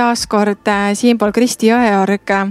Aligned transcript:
taas 0.00 0.26
kord 0.26 0.68
äh, 0.68 0.94
siinpool 0.96 1.32
Kristi 1.36 1.68
Jõeorg 1.68 2.30
äh, 2.32 2.46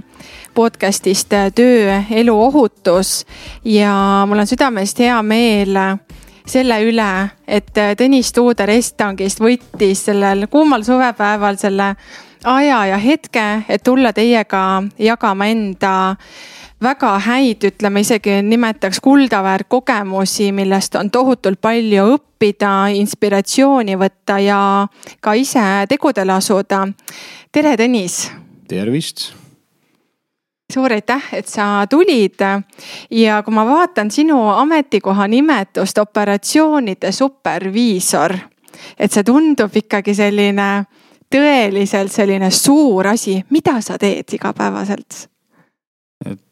podcast'ist 0.53 1.33
äh, 1.33 1.47
Töö, 1.55 1.95
elu, 2.21 2.35
ohutus. 2.45 3.23
Ja 3.65 3.93
mul 4.29 4.43
on 4.43 4.49
südamest 4.49 5.01
hea 5.01 5.17
meel 5.25 5.79
selle 6.49 6.77
üle, 6.85 7.09
et 7.49 7.73
Tõnis 7.73 8.29
Tuuder 8.35 8.69
Estangist 8.75 9.41
võttis 9.41 10.05
sellel 10.09 10.45
kuumal 10.51 10.85
suvepäeval 10.85 11.57
selle 11.61 11.89
aja 12.45 12.83
ja 12.91 13.01
hetke, 13.01 13.47
et 13.69 13.83
tulla 13.83 14.13
teiega 14.13 14.83
jagama 15.01 15.49
enda 15.49 15.93
väga 16.81 17.17
häid, 17.19 17.63
ütleme 17.63 18.03
isegi 18.03 18.39
nimetaks 18.41 18.99
kuldaväärt 19.03 19.67
kogemusi, 19.69 20.51
millest 20.51 20.95
on 20.95 21.11
tohutult 21.11 21.61
palju 21.61 22.05
õppida, 22.15 22.71
inspiratsiooni 22.95 23.97
võtta 23.99 24.39
ja 24.39 24.61
ka 25.21 25.33
ise 25.33 25.65
tegudele 25.89 26.33
asuda. 26.33 26.87
tere, 27.51 27.75
Tõnis. 27.75 28.29
tervist 28.67 29.33
suur 30.73 30.93
aitäh, 30.93 31.23
et 31.33 31.47
sa 31.47 31.87
tulid 31.89 32.41
ja 33.11 33.41
kui 33.43 33.53
ma 33.53 33.65
vaatan 33.65 34.11
sinu 34.11 34.37
ametikoha 34.53 35.27
nimetust, 35.27 35.97
operatsioonide 35.97 37.11
superviisor, 37.11 38.35
et 38.99 39.11
see 39.11 39.23
tundub 39.23 39.75
ikkagi 39.75 40.13
selline 40.13 40.85
tõeliselt 41.33 42.13
selline 42.13 42.51
suur 42.51 43.07
asi, 43.07 43.39
mida 43.49 43.81
sa 43.81 43.97
teed 43.97 44.37
igapäevaselt? 44.37 45.25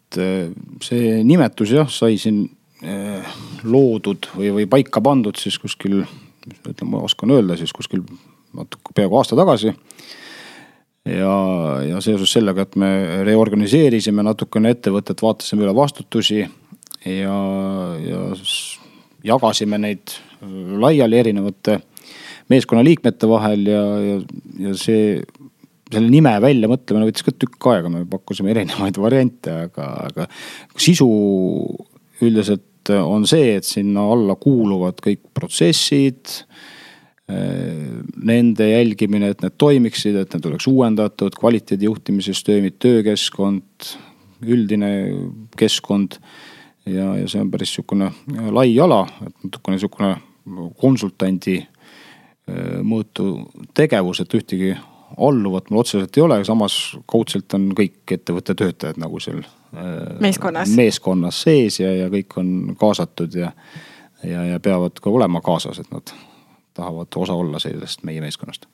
Et 0.08 0.20
äh, 0.22 0.52
see 0.84 1.22
nimetus 1.28 1.74
jah, 1.76 1.90
sai 1.92 2.18
siin 2.22 2.46
äh, 2.84 3.36
loodud 3.68 4.30
või, 4.36 4.54
või 4.56 4.68
paika 4.70 5.02
pandud 5.04 5.38
siis 5.40 5.60
kuskil, 5.60 6.04
ütleme, 6.48 6.92
ma 6.94 7.04
oskan 7.04 7.34
öelda 7.36 7.58
siis 7.60 7.74
kuskil 7.76 8.06
natuke 8.58 8.96
peaaegu 8.96 9.20
aasta 9.20 9.36
tagasi. 9.36 9.74
ja, 11.08 11.34
ja 11.88 12.00
seoses 12.04 12.32
sellega, 12.32 12.64
et 12.64 12.76
me 12.76 13.24
reorganiseerisime 13.28 14.24
natukene 14.24 14.72
ettevõtet, 14.76 15.22
vaatasime 15.22 15.68
üle 15.68 15.76
vastutusi 15.76 16.40
ja, 16.42 17.38
ja 18.04 18.24
jagasime 19.28 19.78
neid 19.78 20.16
laiali 20.80 21.20
erinevate 21.20 21.82
meeskonnaliikmete 22.48 23.28
vahel 23.28 23.68
ja, 23.68 23.84
ja, 24.00 24.20
ja 24.68 24.74
see 24.80 25.20
selle 25.88 26.10
nime 26.12 26.34
väljamõtlemine 26.44 27.08
võttis 27.08 27.26
ka 27.26 27.34
tükk 27.34 27.70
aega, 27.72 27.92
me 27.92 28.04
pakkusime 28.10 28.52
erinevaid 28.54 28.98
variante, 29.02 29.54
aga, 29.68 29.92
aga 30.10 30.28
sisu 30.80 31.08
üldiselt 32.26 32.92
on 32.96 33.28
see, 33.28 33.56
et 33.58 33.68
sinna 33.68 34.06
alla 34.14 34.38
kuuluvad 34.40 35.02
kõik 35.04 35.26
protsessid. 35.36 36.42
Nende 37.28 38.70
jälgimine, 38.70 39.34
et 39.34 39.42
need 39.44 39.58
toimiksid, 39.60 40.16
et 40.16 40.36
need 40.36 40.46
oleks 40.48 40.68
uuendatud, 40.72 41.36
kvaliteedi 41.36 41.90
juhtimissüsteemid, 41.90 42.78
töökeskkond, 42.80 43.90
üldine 44.48 44.92
keskkond. 45.60 46.22
ja, 46.88 47.18
ja 47.20 47.28
see 47.28 47.42
on 47.44 47.50
päris 47.52 47.74
sihukene 47.76 48.14
lai 48.56 48.70
ala, 48.80 49.02
et 49.26 49.34
natukene 49.44 49.80
sihukene 49.82 50.14
konsultandi 50.80 51.58
mõõtu 52.88 53.26
tegevus, 53.76 54.22
et 54.24 54.34
ühtegi 54.40 54.72
alluvat 55.18 55.70
mul 55.70 55.82
otseselt 55.82 56.18
ei 56.18 56.24
ole, 56.24 56.40
samas 56.46 56.98
kaudselt 57.10 57.54
on 57.58 57.72
kõik 57.78 58.16
ettevõtte 58.18 58.56
töötajad 58.58 59.00
nagu 59.02 59.20
seal. 59.24 59.44
Äh, 59.76 60.18
meeskonnas. 60.24 60.72
meeskonnas 60.78 61.42
sees 61.48 61.80
ja, 61.82 61.92
ja 62.04 62.08
kõik 62.14 62.38
on 62.40 62.76
kaasatud 62.80 63.36
ja, 63.36 63.52
ja, 64.24 64.46
ja 64.54 64.60
peavad 64.64 65.02
ka 65.04 65.10
olema 65.10 65.42
kaasas, 65.46 65.82
et 65.84 65.92
nad 65.92 66.14
tahavad 66.78 67.14
osa 67.16 67.34
olla 67.34 67.60
sellest 67.60 68.06
meie 68.08 68.22
meeskonnast 68.22 68.70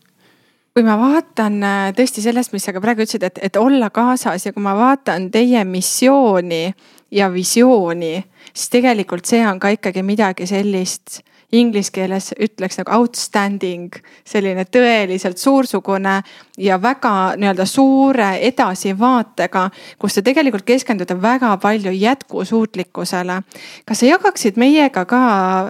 kui 0.74 0.82
ma 0.86 0.96
vaatan 0.98 1.60
äh, 1.62 1.88
tõesti 1.94 2.24
sellest, 2.24 2.54
mis 2.54 2.64
sa 2.66 2.74
ka 2.74 2.82
praegu 2.82 3.04
ütlesid, 3.06 3.24
et, 3.28 3.40
et 3.46 3.58
olla 3.62 3.92
kaasas 3.94 4.48
ja 4.48 4.54
kui 4.56 4.64
ma 4.66 4.74
vaatan 4.78 5.30
teie 5.34 5.62
missiooni 5.70 6.74
ja 7.14 7.30
visiooni, 7.34 8.16
siis 8.54 8.70
tegelikult 8.70 9.26
see 9.26 9.44
on 9.48 9.60
ka 9.60 9.74
ikkagi 9.74 10.04
midagi 10.06 10.48
sellist 10.50 11.22
inglise 11.54 11.92
keeles 11.94 12.32
ütleks 12.42 12.80
nagu 12.80 12.92
outstanding, 12.98 13.94
selline 14.26 14.66
tõeliselt 14.74 15.38
suursugune 15.38 16.16
ja 16.58 16.80
väga 16.82 17.36
nii-öelda 17.38 17.66
suure 17.70 18.30
edasivaatega, 18.50 19.68
kus 20.02 20.18
te 20.18 20.26
tegelikult 20.26 20.66
keskendute 20.66 21.18
väga 21.22 21.54
palju 21.62 21.94
jätkusuutlikkusele. 21.94 23.42
kas 23.86 24.00
sa 24.00 24.10
jagaksid 24.10 24.58
meiega 24.58 25.06
ka 25.06 25.24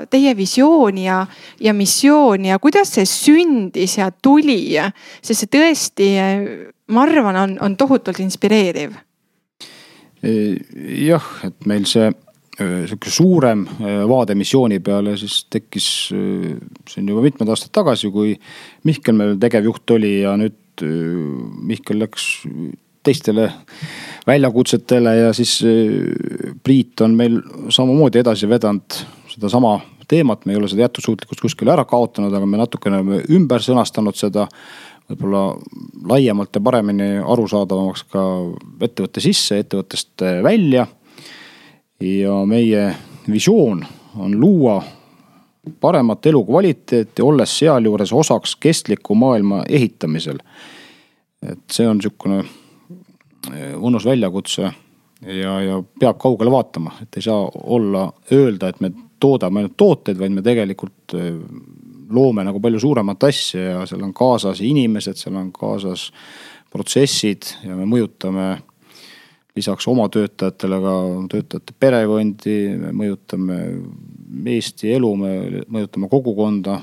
teie 0.09 0.35
visiooni 0.37 1.05
ja, 1.05 1.25
ja 1.59 1.73
missiooni 1.73 2.53
ja 2.53 2.59
kuidas 2.59 2.95
see 2.95 3.05
sündis 3.05 3.97
ja 3.97 4.11
tuli, 4.11 4.75
sest 5.21 5.43
see 5.45 5.51
tõesti, 5.59 6.11
ma 6.87 7.03
arvan, 7.03 7.35
on, 7.35 7.57
on 7.61 7.77
tohutult 7.77 8.23
inspireeriv 8.23 8.95
jah, 10.23 11.25
et 11.43 11.65
meil 11.67 11.83
see 11.89 12.07
sihuke 12.57 13.09
suurem 13.09 13.65
äh, 13.65 14.03
vaade 14.09 14.35
missiooni 14.37 14.79
peale 14.83 15.15
siis 15.17 15.43
tekkis, 15.49 15.87
äh, 16.13 16.51
see 16.89 17.01
on 17.01 17.09
juba 17.13 17.25
mitmed 17.25 17.49
aastad 17.49 17.73
tagasi, 17.73 18.11
kui 18.13 18.35
Mihkel 18.85 19.17
meil 19.17 19.37
tegevjuht 19.41 19.95
oli 19.97 20.19
ja 20.21 20.35
nüüd 20.39 20.59
Mihkel 20.83 21.99
läks 22.01 22.43
teistele 23.05 23.45
väljakutsetele 24.25 25.11
ja 25.19 25.33
siis 25.35 25.59
Priit 26.65 27.03
on 27.05 27.13
meil 27.19 27.35
samamoodi 27.73 28.23
edasi 28.23 28.49
vedanud 28.49 28.97
sedasama 29.29 29.75
teemat, 30.09 30.45
me 30.45 30.55
ei 30.55 30.57
ole 30.57 30.69
seda 30.71 30.87
jätkusuutlikkust 30.87 31.43
kuskile 31.43 31.75
ära 31.75 31.85
kaotanud, 31.89 32.33
aga 32.33 32.47
me 32.49 32.57
natukene 32.57 32.99
oleme 33.01 33.21
ümber 33.33 33.61
sõnastanud 33.65 34.17
seda. 34.17 34.47
võib-olla 35.03 35.43
laiemalt 36.09 36.55
ja 36.55 36.61
paremini 36.63 37.07
arusaadavamaks 37.19 38.05
ka 38.09 38.21
ettevõtte 38.87 39.21
sisse, 39.21 39.59
ettevõttest 39.59 40.23
välja 40.45 40.87
ja 42.03 42.45
meie 42.45 42.95
visioon 43.31 43.85
on 44.19 44.39
luua 44.39 44.83
paremat 45.79 46.25
elukvaliteeti, 46.25 47.21
olles 47.21 47.59
sealjuures 47.59 48.13
osaks 48.13 48.55
kestliku 48.55 49.15
maailma 49.15 49.63
ehitamisel. 49.69 50.37
et 51.43 51.59
see 51.71 51.87
on 51.87 51.99
sihukene 52.01 52.39
eh, 52.39 53.73
mõnus 53.75 54.05
väljakutse 54.07 54.61
ja, 54.63 55.55
ja 55.61 55.81
peab 55.99 56.19
kaugele 56.19 56.51
vaatama, 56.51 56.93
et 57.03 57.17
ei 57.19 57.25
saa 57.25 57.49
olla, 57.63 58.05
öelda, 58.31 58.69
et 58.69 58.79
me 58.79 58.91
toodame 59.19 59.59
ainult 59.59 59.75
tooteid, 59.77 60.19
vaid 60.19 60.31
me 60.31 60.43
tegelikult 60.43 61.15
eh, 61.19 61.33
loome 62.13 62.43
nagu 62.47 62.59
palju 62.63 62.79
suuremat 62.79 63.23
asja 63.27 63.61
ja 63.61 63.85
seal 63.89 64.03
on 64.03 64.13
kaasas 64.15 64.61
inimesed, 64.63 65.19
seal 65.19 65.35
on 65.39 65.51
kaasas 65.55 66.09
protsessid 66.71 67.51
ja 67.63 67.75
me 67.75 67.87
mõjutame 67.89 68.47
lisaks 69.55 69.87
oma 69.91 70.07
töötajatele 70.09 70.79
ka 70.81 70.95
töötajate 71.31 71.75
perekondi, 71.79 72.57
me 72.81 72.91
mõjutame 73.03 73.59
Eesti 74.53 74.95
elu, 74.95 75.11
me 75.19 75.33
mõjutame 75.69 76.09
kogukonda. 76.09 76.79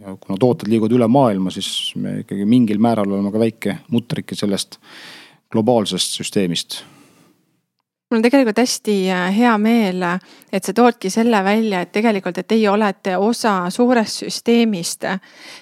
ja 0.00 0.16
kuna 0.20 0.38
tooted 0.38 0.70
liiguvad 0.70 0.92
üle 0.96 1.08
maailma, 1.10 1.50
siis 1.50 1.92
me 1.98 2.20
ikkagi 2.22 2.44
mingil 2.46 2.78
määral 2.78 3.10
oleme 3.10 3.32
ka 3.34 3.42
väike 3.42 3.78
mutrike 3.90 4.38
sellest 4.38 4.78
globaalsest 5.50 6.14
süsteemist 6.20 6.80
mul 8.10 8.16
on 8.16 8.22
tegelikult 8.22 8.58
hästi 8.58 9.10
äh, 9.10 9.38
hea 9.38 9.52
meel, 9.58 10.04
et 10.52 10.64
sa 10.64 10.72
toodki 10.72 11.10
selle 11.10 11.40
välja, 11.44 11.80
et 11.82 11.90
tegelikult, 11.92 12.36
et 12.38 12.46
teie 12.46 12.68
olete 12.70 13.16
osa 13.18 13.70
suurest 13.70 14.22
süsteemist. 14.22 15.04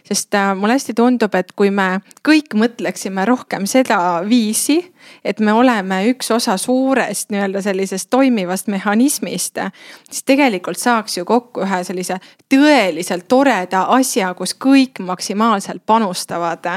sest 0.05 0.35
äh, 0.35 0.51
mulle 0.57 0.77
hästi 0.77 0.95
tundub, 0.95 1.35
et 1.35 1.53
kui 1.57 1.71
me 1.71 2.03
kõik 2.29 2.53
mõtleksime 2.55 3.25
rohkem 3.25 3.65
sedaviisi, 3.67 4.77
et 5.25 5.41
me 5.41 5.53
oleme 5.53 6.03
üks 6.11 6.29
osa 6.37 6.59
suurest 6.61 7.33
nii-öelda 7.33 7.63
sellisest 7.65 8.11
toimivast 8.11 8.69
mehhanismist, 8.69 9.63
siis 10.11 10.25
tegelikult 10.29 10.79
saaks 10.79 11.17
ju 11.19 11.25
kokku 11.25 11.65
ühe 11.65 11.81
sellise 11.85 12.19
tõeliselt 12.53 13.25
toreda 13.29 13.87
asja, 13.97 14.35
kus 14.35 14.53
kõik 14.53 15.01
maksimaalselt 15.01 15.81
panustavad. 15.87 16.69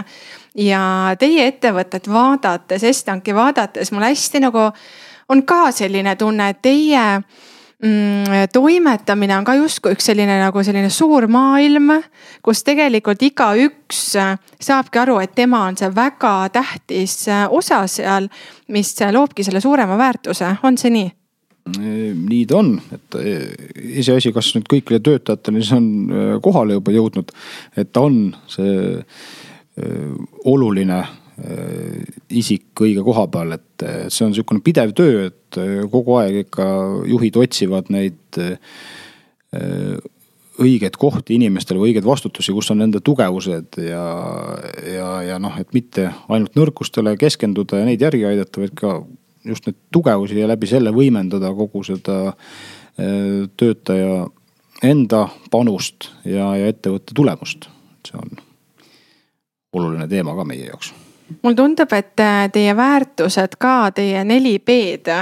ja 0.55 1.15
teie 1.19 1.47
ettevõtet 1.47 2.07
vaadates, 2.07 2.83
Estanki 2.83 3.35
vaadates, 3.35 3.91
mulle 3.91 4.15
hästi 4.15 4.39
nagu 4.39 4.71
on 5.29 5.43
ka 5.47 5.71
selline 5.75 6.15
tunne, 6.15 6.49
et 6.49 6.61
teie 6.61 7.03
mm, 7.17 8.47
toimetamine 8.53 9.37
on 9.37 9.45
ka 9.47 9.57
justkui 9.57 9.95
üks 9.95 10.09
selline 10.11 10.39
nagu 10.41 10.63
selline 10.63 10.89
suur 10.93 11.27
maailm, 11.31 11.97
kus 12.45 12.63
tegelikult 12.67 13.23
igaüks 13.27 14.01
saabki 14.15 15.03
aru, 15.03 15.19
et 15.23 15.35
tema 15.35 15.65
on 15.67 15.77
see 15.79 15.91
väga 15.95 16.33
tähtis 16.55 17.25
osa 17.49 17.83
seal, 17.91 18.29
mis 18.73 18.95
loobki 19.11 19.45
selle 19.47 19.61
suurema 19.63 19.99
väärtuse, 19.99 20.57
on 20.63 20.79
see 20.79 20.93
nii? 20.95 21.13
nii 21.67 22.45
ta 22.47 22.61
on, 22.61 22.77
et 22.95 23.15
iseasi, 23.99 24.31
kas 24.31 24.53
nüüd 24.55 24.69
kõikidele 24.71 25.03
töötajatele 25.03 25.59
see 25.67 25.75
on 25.75 25.87
äh, 26.07 26.29
kohale 26.43 26.77
juba 26.77 26.93
jõudnud, 26.95 27.33
et 27.75 27.91
ta 27.91 28.05
on 28.07 28.29
see 28.47 28.93
äh, 28.95 30.13
oluline 30.47 31.01
äh, 31.01 31.09
isik 32.33 32.81
õige 32.81 33.03
koha 33.05 33.27
peal, 33.29 33.51
et 33.53 33.83
see 34.09 34.25
on 34.25 34.31
sihukene 34.33 34.63
pidev 34.65 34.93
töö, 34.97 35.27
et 35.29 35.59
kogu 35.93 36.15
aeg 36.17 36.39
ikka 36.47 36.65
juhid 37.05 37.37
otsivad 37.37 37.91
neid 37.93 38.39
õigeid 40.57 40.97
kohti 40.97 41.37
inimestele 41.37 41.79
või 41.79 41.91
õigeid 41.91 42.07
vastutusi, 42.07 42.53
kus 42.55 42.71
on 42.73 42.81
nende 42.81 43.01
tugevused 43.05 43.77
ja, 43.81 44.03
ja, 44.81 45.09
ja 45.27 45.37
noh, 45.41 45.53
et 45.61 45.69
mitte 45.77 46.09
ainult 46.27 46.57
nõrkustele 46.57 47.13
keskenduda 47.19 47.81
ja 47.81 47.87
neid 47.87 48.01
järgi 48.01 48.25
aidata, 48.29 48.63
vaid 48.63 48.73
ka 48.77 48.97
just 49.47 49.67
neid 49.69 49.77
tugevusi 49.93 50.39
ja 50.39 50.49
läbi 50.49 50.69
selle 50.69 50.91
võimendada 50.95 51.53
kogu 51.55 51.83
seda 51.87 52.17
äh, 52.31 53.45
töötaja 53.59 54.25
enda 54.85 55.27
panust 55.53 56.11
ja, 56.25 56.51
ja 56.57 56.69
ettevõtte 56.69 57.15
tulemust. 57.17 57.69
see 58.07 58.17
on 58.17 58.37
oluline 59.77 60.07
teema 60.07 60.35
ka 60.35 60.45
meie 60.47 60.69
jaoks. 60.69 60.93
Mulle 61.41 61.55
tundub, 61.55 61.93
et 61.93 62.19
äh, 62.19 62.45
teie 62.53 62.75
väärtused 62.77 63.59
ka, 63.59 63.91
teie 63.95 64.23
neli 64.23 64.57
B-d 64.59 65.21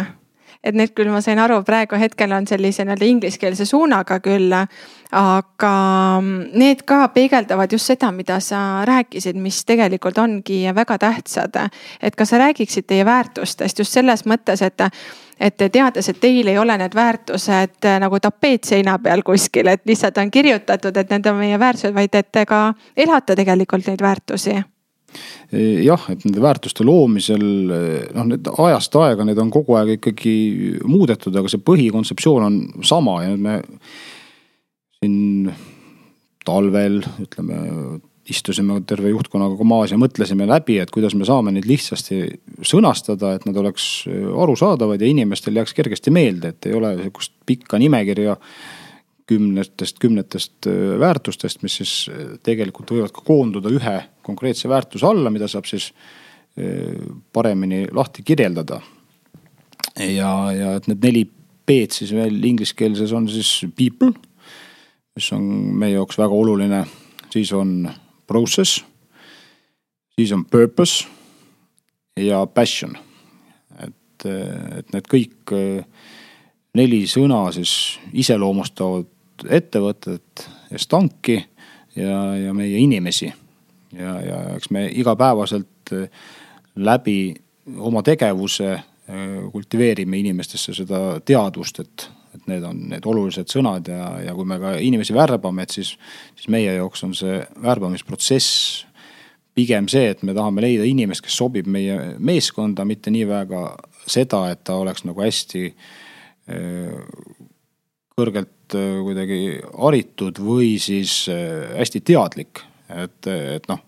et 0.65 0.73
need 0.73 0.93
küll, 0.97 1.11
ma 1.13 1.21
sain 1.21 1.39
aru, 1.39 1.59
praegu 1.65 1.97
hetkel 1.99 2.33
on 2.33 2.47
sellise 2.49 2.85
nii-öelda 2.85 3.05
ingliskeelse 3.05 3.67
suunaga 3.69 4.19
küll. 4.23 4.53
aga 5.15 5.71
need 6.57 6.81
ka 6.89 7.07
peegeldavad 7.13 7.71
just 7.71 7.87
seda, 7.87 8.09
mida 8.11 8.39
sa 8.43 8.81
rääkisid, 8.85 9.37
mis 9.39 9.61
tegelikult 9.65 10.17
ongi 10.17 10.63
väga 10.75 10.97
tähtsad. 10.97 11.69
et 12.01 12.15
kas 12.15 12.29
sa 12.29 12.37
räägiksid 12.37 12.87
teie 12.87 13.05
väärtustest 13.05 13.79
just 13.79 13.91
selles 13.91 14.25
mõttes, 14.25 14.61
et 14.61 14.81
et 15.39 15.57
teades, 15.71 16.09
et 16.09 16.19
teil 16.19 16.47
ei 16.47 16.57
ole 16.57 16.77
need 16.77 16.95
väärtused 16.95 17.87
nagu 17.99 18.19
tapeet 18.19 18.63
seina 18.63 18.99
peal 18.99 19.21
kuskil, 19.23 19.67
et 19.67 19.81
lihtsalt 19.85 20.17
on 20.17 20.31
kirjutatud, 20.31 20.97
et 20.97 21.09
need 21.09 21.25
on 21.25 21.35
meie 21.35 21.59
väärtused, 21.59 21.93
vaid 21.93 22.15
et 22.15 22.47
ka 22.47 22.73
elate 22.97 23.35
tegelikult 23.35 23.87
neid 23.87 24.01
väärtusi 24.01 24.63
jah, 25.51 26.07
et 26.11 26.25
nende 26.25 26.41
väärtuste 26.43 26.85
loomisel 26.87 27.45
noh, 28.15 28.27
need 28.31 28.49
ajast 28.49 28.97
aega, 29.01 29.27
need 29.27 29.39
on 29.41 29.53
kogu 29.53 29.77
aeg 29.79 29.95
ikkagi 29.99 30.35
muudetud, 30.87 31.35
aga 31.35 31.51
see 31.51 31.63
põhikontseptsioon 31.65 32.47
on 32.47 32.59
sama 32.85 33.21
ja 33.23 33.31
nüüd 33.33 33.45
me 33.45 33.55
siin 34.99 35.53
talvel 36.45 37.01
ütleme 37.21 37.61
istusime 38.29 38.79
terve 38.89 39.11
juhtkonnaga 39.11 39.65
maas 39.67 39.91
ja 39.93 39.99
mõtlesime 40.01 40.47
läbi, 40.49 40.79
et 40.81 40.89
kuidas 40.93 41.13
me 41.17 41.27
saame 41.27 41.53
neid 41.53 41.67
lihtsasti 41.69 42.23
sõnastada, 42.65 43.35
et 43.37 43.45
nad 43.45 43.57
oleks 43.61 44.07
arusaadavad 44.09 45.01
ja 45.01 45.09
inimestel 45.09 45.59
jääks 45.59 45.75
kergesti 45.77 46.13
meelde, 46.13 46.55
et 46.55 46.69
ei 46.69 46.73
ole 46.77 46.95
sihukest 47.03 47.35
pikka 47.45 47.79
nimekirja 47.81 48.37
kümnetest, 49.25 49.99
kümnetest 49.99 50.67
äh, 50.67 50.99
väärtustest, 50.99 51.63
mis 51.63 51.79
siis 51.81 51.93
äh, 52.09 52.35
tegelikult 52.45 52.91
võivad 52.93 53.13
ka 53.13 53.23
koonduda 53.25 53.71
ühe 53.73 53.95
konkreetse 54.25 54.69
väärtuse 54.69 55.07
alla, 55.09 55.31
mida 55.33 55.49
saab 55.49 55.67
siis 55.69 55.91
äh, 56.59 56.93
paremini 57.33 57.85
lahti 57.91 58.23
kirjeldada. 58.25 58.81
ja, 59.99 60.31
ja 60.51 60.75
et 60.75 60.87
need 60.87 61.03
neli 61.03 61.25
B-d 61.65 61.91
siis 61.95 62.13
veel 62.13 62.43
ingliskeelses 62.43 63.13
on 63.15 63.29
siis 63.29 63.65
people, 63.77 64.11
mis 65.15 65.31
on 65.33 65.43
meie 65.79 65.95
jaoks 65.95 66.19
väga 66.19 66.35
oluline, 66.35 66.83
siis 67.33 67.53
on 67.53 67.89
process, 68.27 68.83
siis 70.15 70.31
on 70.31 70.45
purpose 70.45 71.07
ja 72.19 72.45
passion. 72.45 72.97
et, 73.79 74.25
et 74.25 74.93
need 74.93 75.09
kõik 75.09 75.55
neli 76.75 77.05
sõna 77.07 77.47
siis 77.55 77.97
iseloomustavad 78.13 79.14
ettevõtet, 79.49 80.45
Estonki 80.71 81.37
ja, 81.95 82.19
ja 82.35 82.53
meie 82.53 82.77
inimesi. 82.79 83.33
ja, 83.93 84.21
ja 84.21 84.41
eks 84.55 84.69
me 84.69 84.87
igapäevaselt 84.91 85.93
eh, 85.93 86.09
läbi 86.75 87.35
oma 87.77 88.03
tegevuse 88.03 88.71
eh, 88.73 88.81
kultiveerime 89.51 90.17
inimestesse 90.19 90.73
seda 90.73 91.19
teadvust, 91.25 91.79
et, 91.79 92.09
et 92.35 92.47
need 92.51 92.63
on 92.63 92.81
need 92.91 93.05
olulised 93.05 93.51
sõnad 93.51 93.87
ja, 93.87 94.09
ja 94.25 94.35
kui 94.35 94.45
me 94.45 94.59
ka 94.59 94.75
inimesi 94.79 95.13
värbame, 95.13 95.63
et 95.63 95.77
siis, 95.77 95.95
siis 96.35 96.51
meie 96.51 96.75
jaoks 96.75 97.03
on 97.07 97.15
see 97.15 97.39
värbamisprotsess 97.63 98.85
pigem 99.55 99.87
see, 99.87 100.09
et 100.11 100.23
me 100.27 100.35
tahame 100.35 100.63
leida 100.65 100.85
inimest, 100.87 101.23
kes 101.23 101.37
sobib 101.39 101.67
meie 101.71 102.15
meeskonda, 102.19 102.83
mitte 102.87 103.11
nii 103.13 103.27
väga 103.29 103.61
seda, 104.11 104.49
et 104.51 104.65
ta 104.67 104.75
oleks 104.81 105.05
nagu 105.07 105.23
hästi 105.23 105.63
eh, 105.69 106.97
kõrgelt 108.15 108.75
äh, 108.77 109.01
kuidagi 109.03 109.39
haritud 109.75 110.39
või 110.43 110.75
siis 110.79 111.25
äh, 111.31 111.75
hästi 111.75 112.01
teadlik. 112.07 112.63
et, 112.89 113.27
et 113.27 113.67
noh, 113.67 113.81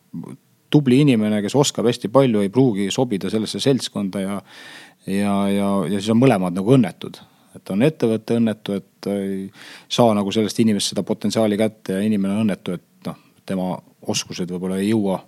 tubli 0.74 1.00
inimene, 1.04 1.40
kes 1.46 1.56
oskab 1.56 1.88
hästi 1.88 2.10
palju, 2.12 2.42
ei 2.44 2.52
pruugi 2.52 2.90
sobida 2.92 3.32
sellesse 3.32 3.62
seltskonda 3.64 4.24
ja, 4.24 4.38
ja, 5.06 5.36
ja, 5.54 5.70
ja 5.88 6.00
siis 6.02 6.12
on 6.12 6.20
mõlemad 6.20 6.58
nagu 6.58 6.76
õnnetud. 6.76 7.22
et 7.56 7.72
on 7.74 7.88
ettevõte 7.88 8.38
õnnetu, 8.42 8.76
et 8.82 9.10
ei 9.14 9.48
saa 9.90 10.12
nagu 10.18 10.32
sellest 10.34 10.60
inimesest 10.60 10.96
seda 10.96 11.08
potentsiaali 11.08 11.58
kätte 11.58 11.96
ja 11.96 12.04
inimene 12.04 12.36
on 12.36 12.46
õnnetu, 12.46 12.76
et 12.76 13.08
noh, 13.08 13.18
tema 13.48 13.72
oskused 14.08 14.52
võib-olla 14.52 14.82
ei 14.82 14.92
jõua 14.92 15.22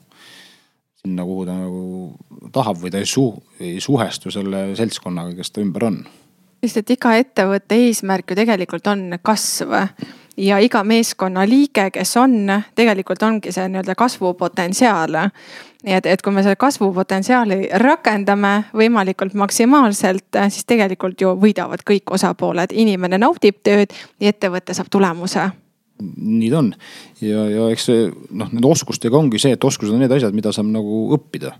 sinna, 1.00 1.24
kuhu 1.24 1.46
ta 1.48 1.56
nagu 1.56 2.50
tahab 2.52 2.82
või 2.84 2.92
ta 2.92 3.00
ei 3.00 3.08
su-, 3.08 3.32
ei 3.64 3.80
suhestu 3.80 4.34
selle 4.34 4.74
seltskonnaga, 4.76 5.38
kes 5.40 5.56
ta 5.56 5.64
ümber 5.64 5.88
on 5.88 6.04
sest 6.64 6.84
et 6.84 6.96
iga 6.96 7.16
ettevõtte 7.20 7.78
eesmärk 7.88 8.32
ju 8.32 8.40
tegelikult 8.40 8.88
on 8.92 9.14
kasv. 9.22 9.76
Ja 10.40 10.56
iga 10.64 10.86
meeskonnaliige, 10.88 11.90
kes 11.92 12.14
on, 12.22 12.48
tegelikult 12.76 13.24
ongi 13.28 13.52
see 13.52 13.66
nii-öelda 13.68 13.96
kasvupotentsiaal. 14.00 15.18
nii 15.84 15.96
et, 15.98 16.06
et 16.06 16.22
kui 16.22 16.32
me 16.32 16.44
selle 16.44 16.56
kasvupotentsiaali 16.60 17.70
rakendame 17.84 18.54
võimalikult 18.74 19.36
maksimaalselt, 19.36 20.40
siis 20.48 20.66
tegelikult 20.66 21.22
ju 21.22 21.34
võidavad 21.36 21.84
kõik 21.84 22.12
osapooled, 22.16 22.72
inimene 22.72 23.20
naudib 23.20 23.60
tööd 23.64 23.96
ja 24.20 24.32
ettevõte 24.32 24.74
saab 24.74 24.88
tulemuse. 24.92 25.50
Nii 26.00 26.50
ta 26.52 26.62
on. 26.62 26.74
Ja, 27.20 27.44
ja 27.52 27.68
eks 27.74 27.90
see 27.90 28.08
noh, 28.08 28.48
nende 28.48 28.68
oskustega 28.68 29.20
ongi 29.20 29.40
see, 29.44 29.58
et 29.58 29.64
oskused 29.64 29.92
on 29.92 30.00
need 30.00 30.16
asjad, 30.16 30.32
mida 30.36 30.56
saab 30.56 30.72
nagu 30.72 31.10
õppida 31.20 31.58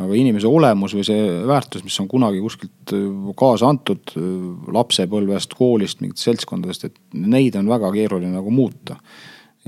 aga 0.00 0.16
inimese 0.16 0.48
olemus 0.48 0.94
või 0.96 1.04
see 1.06 1.26
väärtus, 1.48 1.84
mis 1.84 1.98
on 2.00 2.08
kunagi 2.08 2.40
kuskilt 2.44 2.94
äh, 2.96 3.04
kaasa 3.38 3.68
antud 3.72 4.14
äh, 4.16 4.24
lapsepõlvest, 4.72 5.56
koolist, 5.58 6.00
mingitest 6.00 6.30
seltskondadest, 6.30 6.88
et 6.88 6.98
neid 7.12 7.58
on 7.60 7.68
väga 7.70 7.92
keeruline 7.94 8.32
nagu 8.32 8.54
muuta. 8.54 8.96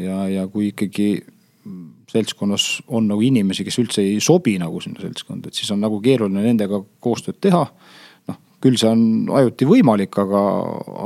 ja, 0.00 0.25
ja 0.28 0.49
kui 0.49 0.73
ikkagi 0.73 1.25
seltskonnas 2.11 2.85
on 2.95 3.09
nagu 3.11 3.23
inimesi, 3.25 3.64
kes 3.66 3.78
üldse 3.83 4.02
ei 4.02 4.21
sobi 4.23 4.57
nagu 4.61 4.81
sinna 4.81 5.02
seltskonda, 5.02 5.50
et 5.50 5.59
siis 5.59 5.71
on 5.75 5.81
nagu 5.83 6.00
keeruline 6.02 6.43
nendega 6.45 6.83
koostööd 7.02 7.40
teha 7.43 7.66
küll 8.64 8.81
see 8.81 8.88
on 8.88 9.02
ajuti 9.40 9.66
võimalik, 9.69 10.16
aga, 10.23 10.43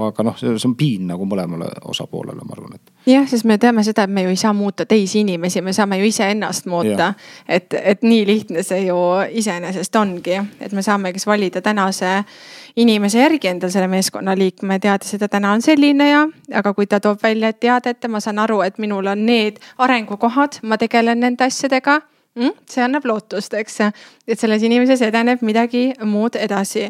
aga 0.08 0.26
noh, 0.28 0.36
see 0.38 0.54
on 0.68 0.76
piin 0.78 1.08
nagu 1.10 1.26
mõlemale 1.28 1.70
osapoolele, 1.90 2.44
ma 2.46 2.54
arvan, 2.54 2.76
et. 2.78 2.92
Jah, 3.08 3.26
sest 3.28 3.46
me 3.48 3.58
teame 3.58 3.82
seda, 3.86 4.04
et 4.04 4.12
me 4.12 4.22
ju 4.24 4.32
ei 4.32 4.38
saa 4.38 4.52
muuta 4.56 4.86
teisi 4.86 5.22
inimesi, 5.22 5.62
me 5.64 5.72
saame 5.72 5.98
ju 5.98 6.08
iseennast 6.08 6.66
muuta. 6.66 7.14
et, 7.48 7.74
et 7.74 8.02
nii 8.02 8.26
lihtne 8.26 8.62
see 8.62 8.86
ju 8.86 8.96
iseenesest 9.30 9.96
ongi, 9.96 10.36
et 10.60 10.72
me 10.72 10.82
saame 10.82 11.12
kas 11.12 11.26
valida 11.26 11.62
tänase 11.64 12.24
inimese 12.76 13.18
järgi 13.18 13.48
endal 13.48 13.70
selle 13.70 13.88
meeskonnaliikme, 13.88 14.78
teades, 14.78 15.14
et 15.14 15.20
ta 15.20 15.28
täna 15.28 15.52
on 15.52 15.62
selline 15.62 16.10
ja, 16.10 16.26
aga 16.54 16.74
kui 16.74 16.86
ta 16.86 17.00
toob 17.00 17.22
välja 17.22 17.52
teadet 17.52 18.02
ja 18.02 18.12
ma 18.12 18.20
saan 18.20 18.38
aru, 18.38 18.60
et 18.62 18.78
minul 18.78 19.06
on 19.06 19.26
need 19.26 19.58
arengukohad, 19.78 20.60
ma 20.62 20.78
tegelen 20.78 21.20
nende 21.20 21.44
asjadega 21.44 22.00
mm,. 22.36 22.54
see 22.68 22.84
annab 22.84 23.08
lootust, 23.08 23.54
eks, 23.54 23.80
et 24.28 24.38
selles 24.38 24.62
inimeses 24.62 25.02
edeneb 25.02 25.42
midagi 25.42 25.88
muud 26.04 26.36
edasi. 26.38 26.88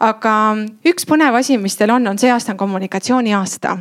aga 0.00 0.36
üks 0.86 1.08
põnev 1.08 1.40
asi, 1.40 1.58
mis 1.58 1.76
teil 1.76 1.96
on, 1.96 2.06
on 2.06 2.20
see 2.20 2.30
aasta 2.32 2.54
on 2.54 2.60
kommunikatsiooniaasta 2.60 3.78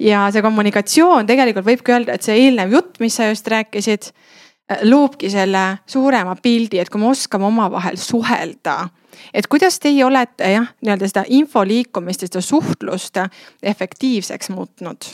ja 0.00 0.26
see 0.32 0.42
kommunikatsioon 0.44 1.28
tegelikult 1.28 1.66
võibki 1.66 1.94
öelda, 1.94 2.16
et 2.16 2.26
see 2.26 2.38
eelnev 2.46 2.72
jutt, 2.74 3.00
mis 3.02 3.16
sa 3.16 3.28
just 3.30 3.48
rääkisid, 3.50 4.10
loobki 4.86 5.30
selle 5.32 5.80
suurema 5.90 6.36
pildi, 6.38 6.78
et 6.80 6.90
kui 6.90 7.02
me 7.02 7.10
oskame 7.10 7.48
omavahel 7.48 7.98
suhelda. 8.00 8.88
et 9.34 9.46
kuidas 9.46 9.78
teie 9.80 10.04
olete 10.04 10.52
jah, 10.52 10.68
nii-öelda 10.80 11.08
seda 11.08 11.24
info 11.28 11.64
liikumist 11.66 12.22
ja 12.22 12.28
seda 12.30 12.40
suhtlust 12.40 13.18
efektiivseks 13.62 14.50
muutnud? 14.54 15.10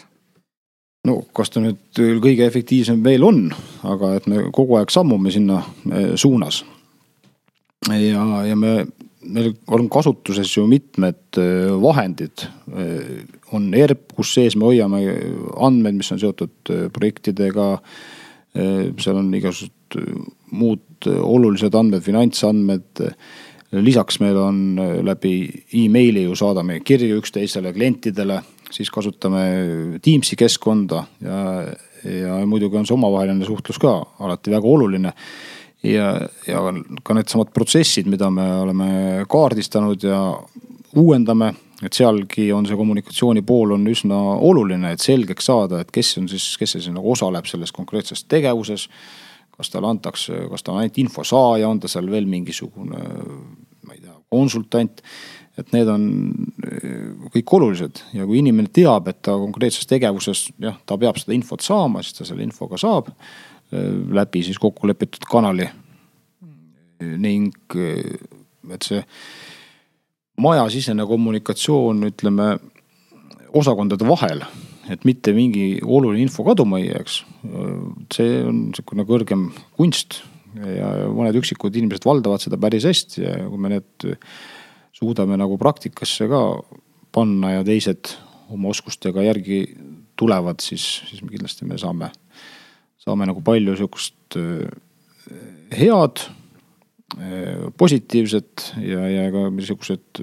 no 1.07 1.23
kas 1.33 1.51
ta 1.51 1.63
nüüd 1.65 2.03
kõige 2.23 2.47
efektiivsem 2.47 3.03
veel 3.05 3.25
on, 3.25 3.49
aga 3.83 4.15
et 4.17 4.27
me 4.27 4.49
kogu 4.53 4.77
aeg 4.77 4.93
sammume 4.93 5.33
sinna 5.33 5.63
eh, 5.91 6.15
suunas. 6.15 6.65
ja, 7.89 8.45
ja 8.47 8.57
me 8.57 8.85
meil 9.27 9.55
on 9.67 9.89
kasutuses 9.91 10.57
ju 10.57 10.67
mitmed 10.71 11.39
vahendid. 11.83 12.47
On 13.55 13.69
ERP, 13.75 14.13
kus 14.17 14.33
sees 14.35 14.57
me 14.59 14.67
hoiame 14.71 15.03
andmeid, 15.63 15.99
mis 16.01 16.13
on 16.13 16.21
seotud 16.23 16.73
projektidega. 16.95 17.77
seal 18.99 19.19
on 19.21 19.35
igasugused 19.37 19.75
muud 20.57 21.07
olulised 21.07 21.75
andmed, 21.77 22.03
finantsandmed. 22.05 23.05
Lisaks 23.77 24.21
meil 24.23 24.39
on 24.39 24.59
läbi 25.05 25.35
emaili 25.75 26.23
ju 26.25 26.37
saadame 26.39 26.79
kirju 26.87 27.19
üksteisele, 27.21 27.73
klientidele, 27.75 28.39
siis 28.71 28.91
kasutame 28.95 29.43
Teamsi 30.03 30.39
keskkonda 30.39 31.03
ja, 31.21 31.41
ja 32.07 32.39
muidugi 32.47 32.79
on 32.79 32.87
see 32.87 32.95
omavaheline 32.95 33.47
suhtlus 33.47 33.81
ka 33.83 33.99
alati 34.23 34.55
väga 34.55 34.71
oluline. 34.71 35.13
Ja, 35.87 36.15
ja 36.47 36.63
ka 37.05 37.15
needsamad 37.15 37.53
protsessid, 37.55 38.09
mida 38.11 38.31
me 38.33 38.47
oleme 38.63 38.89
kaardistanud 39.31 40.03
ja 40.03 40.21
uuendame, 41.01 41.53
et 41.85 41.93
sealgi 41.93 42.49
on 42.57 42.67
see 42.67 42.79
kommunikatsiooni 42.79 43.43
pool 43.47 43.75
on 43.77 43.87
üsna 43.91 44.19
oluline, 44.49 44.93
et 44.95 45.05
selgeks 45.05 45.49
saada, 45.51 45.83
et 45.83 45.93
kes 45.93 46.17
on 46.21 46.29
siis, 46.33 46.55
kes 46.61 46.77
siis 46.79 46.91
nagu 46.93 47.13
osaleb 47.13 47.49
selles 47.49 47.73
konkreetses 47.73 48.25
tegevuses. 48.25 48.89
kas 49.57 49.71
talle 49.73 49.89
antakse, 49.89 50.37
kas 50.51 50.63
ta 50.63 50.73
on 50.73 50.83
ainult 50.83 50.99
info 51.01 51.23
saaja, 51.25 51.69
on 51.69 51.79
ta 51.81 51.89
seal 51.89 52.11
veel 52.13 52.27
mingisugune, 52.29 52.99
ma 53.89 53.95
ei 53.95 54.03
tea, 54.03 54.13
konsultant 54.29 55.01
et 55.57 55.73
need 55.73 55.89
on 55.89 56.03
kõik 57.33 57.53
olulised 57.57 58.03
ja 58.13 58.27
kui 58.29 58.43
inimene 58.43 58.69
teab, 58.69 59.09
et 59.09 59.23
ta 59.25 59.33
konkreetses 59.41 59.89
tegevuses 59.89 60.51
jah, 60.61 60.77
ta 60.85 60.99
peab 61.01 61.17
seda 61.17 61.33
infot 61.33 61.65
saama, 61.65 62.03
siis 62.05 62.19
ta 62.19 62.29
selle 62.29 62.45
info 62.45 62.69
ka 62.69 62.81
saab 62.81 63.09
läbi 63.73 64.45
siis 64.47 64.59
kokku 64.63 64.87
lepitud 64.87 65.25
kanali. 65.31 65.69
ning 67.01 67.53
et 68.73 68.83
see 68.83 69.03
majasisene 70.41 71.07
kommunikatsioon, 71.09 72.03
ütleme 72.11 72.49
osakondade 73.57 74.07
vahel, 74.09 74.43
et 74.93 75.05
mitte 75.09 75.33
mingi 75.37 75.79
oluline 75.83 76.27
info 76.27 76.45
kaduma 76.47 76.81
ei 76.81 76.91
jääks. 76.91 77.23
see 78.15 78.43
on 78.45 78.59
sihukene 78.77 79.07
kõrgem 79.09 79.49
kunst 79.79 80.21
ja 80.57 81.09
mõned 81.13 81.37
üksikud 81.41 81.75
inimesed 81.77 82.05
valdavad 82.07 82.43
seda 82.43 82.59
päris 82.61 82.85
hästi 82.89 83.23
ja 83.25 83.35
kui 83.49 83.61
me 83.61 83.73
need 83.77 84.07
suudame 84.97 85.37
nagu 85.37 85.59
praktikasse 85.61 86.29
ka 86.29 86.43
panna 87.13 87.59
ja 87.59 87.65
teised 87.65 88.13
oma 88.53 88.71
oskustega 88.71 89.25
järgi 89.25 89.65
tulevad, 90.17 90.61
siis, 90.65 91.03
siis 91.09 91.21
kindlasti 91.21 91.67
me 91.69 91.79
saame 91.81 92.11
saame 93.07 93.29
nagu 93.29 93.43
palju 93.47 93.77
sihukest 93.79 94.37
äh, 94.41 94.67
head, 95.79 96.25
äh, 97.15 97.67
positiivset 97.77 98.73
ja, 98.83 99.07
ja 99.11 99.27
ka 99.35 99.47
sihukesed 99.61 100.23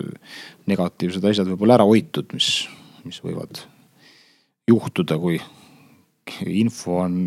negatiivsed 0.70 1.26
asjad 1.32 1.52
võib-olla 1.54 1.80
ära 1.80 1.88
hoitud, 1.90 2.32
mis, 2.36 2.68
mis 3.08 3.20
võivad 3.24 3.64
juhtuda, 4.70 5.18
kui 5.20 5.40
info 6.48 7.00
on 7.04 7.18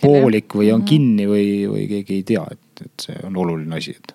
poolik 0.00 0.54
või 0.54 0.70
on 0.72 0.80
mm 0.80 0.84
-hmm. 0.84 0.88
kinni 0.88 1.26
või, 1.28 1.48
või 1.68 1.88
keegi 1.90 2.20
ei 2.20 2.22
tea, 2.22 2.46
et, 2.50 2.84
et 2.84 3.08
see 3.08 3.18
on 3.24 3.36
oluline 3.36 3.76
asi, 3.76 3.96
et 3.96 4.14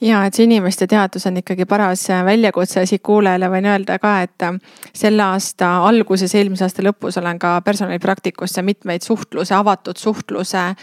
ja 0.00 0.22
et 0.26 0.36
see 0.36 0.46
inimeste 0.48 0.86
teadus 0.90 1.26
on 1.28 1.38
ikkagi 1.40 1.66
paras 1.68 2.06
äh, 2.10 2.22
väljakutse, 2.24 2.84
siit 2.88 3.02
kuulajale 3.06 3.50
võin 3.52 3.68
öelda 3.70 3.98
ka, 4.02 4.14
et 4.24 4.44
äh, 4.46 4.56
selle 4.96 5.24
aasta 5.24 5.70
alguses, 5.88 6.34
eelmise 6.34 6.66
aasta 6.66 6.84
lõpus 6.84 7.18
olen 7.20 7.38
ka 7.40 7.58
personalipraktikusse 7.66 8.64
mitmeid 8.66 9.04
suhtluse, 9.06 9.54
avatud 9.56 10.00
suhtluse 10.00 10.62
äh, 10.62 10.74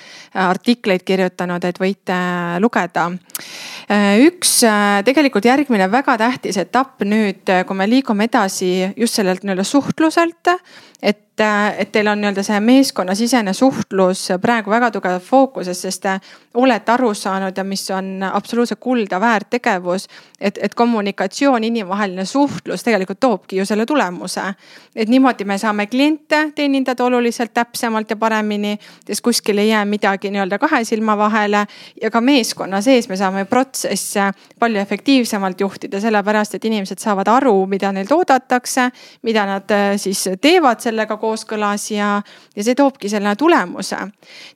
artikleid 0.47 1.05
kirjutanud, 1.07 1.63
et 1.65 1.81
võite 1.81 2.17
lugeda. 2.61 3.09
üks 4.27 4.51
tegelikult 5.05 5.45
järgmine 5.45 5.87
väga 5.91 6.17
tähtis 6.19 6.57
etapp 6.57 7.03
nüüd, 7.07 7.47
kui 7.67 7.77
me 7.77 7.87
liigume 7.89 8.27
edasi 8.27 8.71
just 8.97 9.19
sellelt 9.19 9.45
nii-öelda 9.45 9.63
suhtluselt, 9.63 10.51
et 11.01 11.26
et, 11.39 11.81
et 11.81 11.91
teil 11.91 12.07
on 12.07 12.21
nii-öelda 12.21 12.43
see 12.43 12.59
meeskonnasisene 12.59 13.53
suhtlus 13.53 14.27
praegu 14.41 14.71
väga 14.71 14.89
tugevalt 14.91 15.23
fookuses, 15.23 15.81
sest 15.81 16.01
te 16.01 16.15
olete 16.57 16.91
aru 16.91 17.13
saanud 17.13 17.57
ja 17.57 17.63
mis 17.63 17.85
on 17.91 18.23
absoluutselt 18.33 18.79
kulda 18.79 19.19
väärt 19.21 19.49
tegevus. 19.49 20.07
et, 20.41 20.59
et 20.61 20.75
kommunikatsioon, 20.75 21.63
inimvaheline 21.63 22.25
suhtlus 22.25 22.83
tegelikult 22.83 23.19
toobki 23.19 23.57
ju 23.57 23.65
selle 23.65 23.85
tulemuse. 23.85 24.41
et 24.95 25.09
niimoodi 25.09 25.45
me 25.45 25.57
saame 25.57 25.87
kliente 25.87 26.51
teenindada 26.55 27.03
oluliselt 27.03 27.53
täpsemalt 27.53 28.09
ja 28.09 28.15
paremini, 28.15 28.77
sest 29.07 29.21
kuskil 29.21 29.57
ei 29.57 29.69
jää 29.69 29.85
midagi 29.85 30.31
nii-öelda 30.31 30.57
kahe 30.59 30.83
silma 30.83 31.17
vahele. 31.17 31.67
ja 32.01 32.11
ka 32.11 32.21
meeskonna 32.21 32.81
sees 32.81 33.09
me 33.09 33.17
saame 33.17 33.45
protsesse 33.45 34.31
palju 34.59 34.79
efektiivsemalt 34.79 35.61
juhtida, 35.61 36.01
sellepärast 36.01 36.55
et 36.55 36.65
inimesed 36.65 36.99
saavad 36.99 37.27
aru, 37.27 37.65
mida 37.65 37.91
neilt 37.91 38.11
oodatakse, 38.11 38.91
mida 39.21 39.45
nad 39.45 39.77
siis 39.97 40.29
teevad 40.41 40.79
sellega 40.79 41.17
kooskõlas 41.27 41.91
ja, 41.91 42.15
ja 42.55 42.63
see 42.63 42.75
toobki 42.75 43.11
selle 43.11 43.35
tulemuse. 43.35 43.99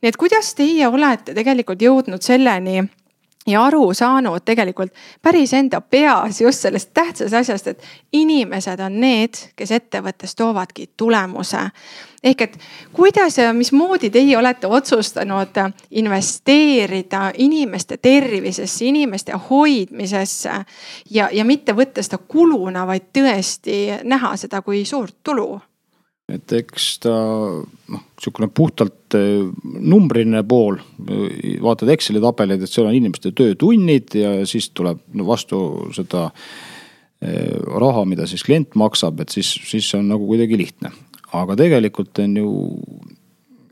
nii 0.02 0.10
et 0.10 0.18
kuidas 0.18 0.56
teie 0.56 0.88
olete 0.88 1.36
tegelikult 1.38 1.82
jõudnud 1.82 2.24
selleni 2.24 2.82
ja 3.48 3.64
aru 3.66 3.94
saanud 3.94 4.44
tegelikult 4.46 4.94
päris 5.22 5.54
enda 5.54 5.82
peas 5.82 6.42
just 6.42 6.62
sellest 6.62 6.94
tähtsast 6.94 7.34
asjast, 7.34 7.68
et 7.68 7.84
inimesed 8.14 8.80
on 8.80 9.00
need, 9.02 9.38
kes 9.56 9.72
ettevõttes 9.72 10.36
toovadki 10.36 10.90
tulemuse. 10.98 11.58
ehk 12.24 12.42
et 12.42 12.58
kuidas 12.94 13.38
ja 13.38 13.54
mismoodi 13.54 14.10
teie 14.10 14.38
olete 14.38 14.68
otsustanud 14.68 15.58
investeerida 15.92 17.32
inimeste 17.38 17.98
tervisesse, 17.98 18.86
inimeste 18.86 19.34
hoidmisesse 19.50 20.52
ja, 21.10 21.30
ja 21.32 21.46
mitte 21.46 21.74
võtta 21.74 22.04
seda 22.04 22.18
kuluna, 22.18 22.88
vaid 22.88 23.10
tõesti 23.14 24.04
näha 24.04 24.36
seda 24.38 24.62
kui 24.62 24.86
suurt 24.86 25.16
tulu 25.24 25.62
et 26.32 26.54
eks 26.62 26.88
ta 27.04 27.14
noh, 27.92 28.04
sihukene 28.22 28.50
puhtalt 28.56 29.18
eh, 29.20 29.44
numbriline 29.64 30.44
pool, 30.48 30.80
vaatad 31.64 31.92
Exceli 31.92 32.22
tabeleid, 32.24 32.64
et 32.64 32.72
seal 32.72 32.88
on 32.88 32.98
inimeste 32.98 33.34
töötunnid 33.36 34.16
ja 34.20 34.34
siis 34.50 34.70
tuleb 34.78 35.02
vastu 35.28 35.62
seda 35.96 36.28
eh, 36.32 37.58
raha, 37.60 38.06
mida 38.08 38.28
siis 38.30 38.46
klient 38.48 38.78
maksab, 38.80 39.24
et 39.24 39.34
siis, 39.34 39.52
siis 39.68 39.92
see 39.92 40.00
on 40.00 40.12
nagu 40.14 40.28
kuidagi 40.30 40.60
lihtne. 40.60 40.94
aga 41.32 41.56
tegelikult 41.56 42.20
on 42.20 42.36
ju 42.38 42.50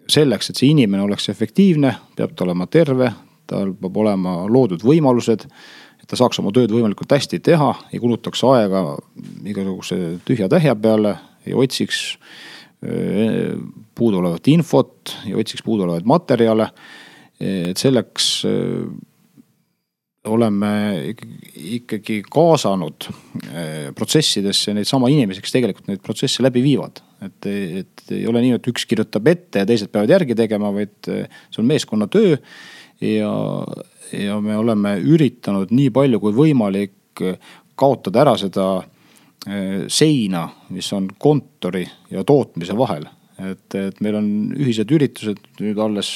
selleks, 0.09 0.49
et 0.49 0.59
see 0.59 0.71
inimene 0.73 1.03
oleks 1.05 1.29
efektiivne, 1.29 1.93
peab 2.17 2.35
ta 2.35 2.47
olema 2.47 2.67
terve, 2.67 3.11
tal 3.49 3.75
peab 3.77 3.97
olema 4.03 4.41
loodud 4.49 4.83
võimalused 4.85 5.47
ta 6.09 6.17
saaks 6.17 6.41
oma 6.41 6.51
tööd 6.55 6.71
võimalikult 6.73 7.11
hästi 7.13 7.39
teha, 7.45 7.69
ei 7.93 8.01
kulutaks 8.01 8.41
aega 8.49 8.81
igasuguse 9.45 9.97
tühja-tähja 10.25 10.73
peale, 10.79 11.15
ei 11.45 11.53
otsiks 11.57 12.17
puuduolevat 12.79 14.47
infot 14.47 15.13
ja 15.27 15.37
otsiks 15.37 15.63
puuduolevaid 15.65 16.05
materjale. 16.07 16.69
et 17.39 17.77
selleks 17.77 18.27
oleme 20.27 20.71
ikkagi 21.55 22.21
kaasanud 22.31 23.07
protsessidesse 23.95 24.73
neid 24.75 24.87
sama 24.87 25.09
inimesi, 25.11 25.43
kes 25.43 25.55
tegelikult 25.55 25.87
neid 25.87 26.01
protsesse 26.03 26.43
läbi 26.43 26.63
viivad. 26.63 26.99
et, 27.23 27.47
et 27.47 28.11
ei 28.15 28.25
ole 28.27 28.43
nii, 28.43 28.57
et 28.59 28.67
üks 28.71 28.85
kirjutab 28.87 29.27
ette 29.27 29.63
ja 29.63 29.67
teised 29.67 29.91
peavad 29.91 30.11
järgi 30.11 30.35
tegema, 30.39 30.71
vaid 30.75 30.95
see 31.07 31.61
on 31.61 31.67
meeskonnatöö. 31.71 32.37
ja, 33.01 33.33
ja 34.11 34.39
me 34.43 34.57
oleme 34.57 34.97
üritanud 34.99 35.71
nii 35.71 35.89
palju 35.95 36.19
kui 36.19 36.35
võimalik 36.35 37.23
kaotada 37.79 38.23
ära 38.25 38.35
seda 38.39 38.69
seina, 39.87 40.41
mis 40.75 40.89
on 40.93 41.05
kontori 41.17 41.85
ja 42.11 42.25
tootmise 42.27 42.75
vahel. 42.77 43.05
et, 43.39 43.75
et 43.75 44.01
meil 44.03 44.17
on 44.19 44.25
ühised 44.51 44.89
üritused, 44.91 45.39
nüüd 45.61 45.77
alles 45.79 46.09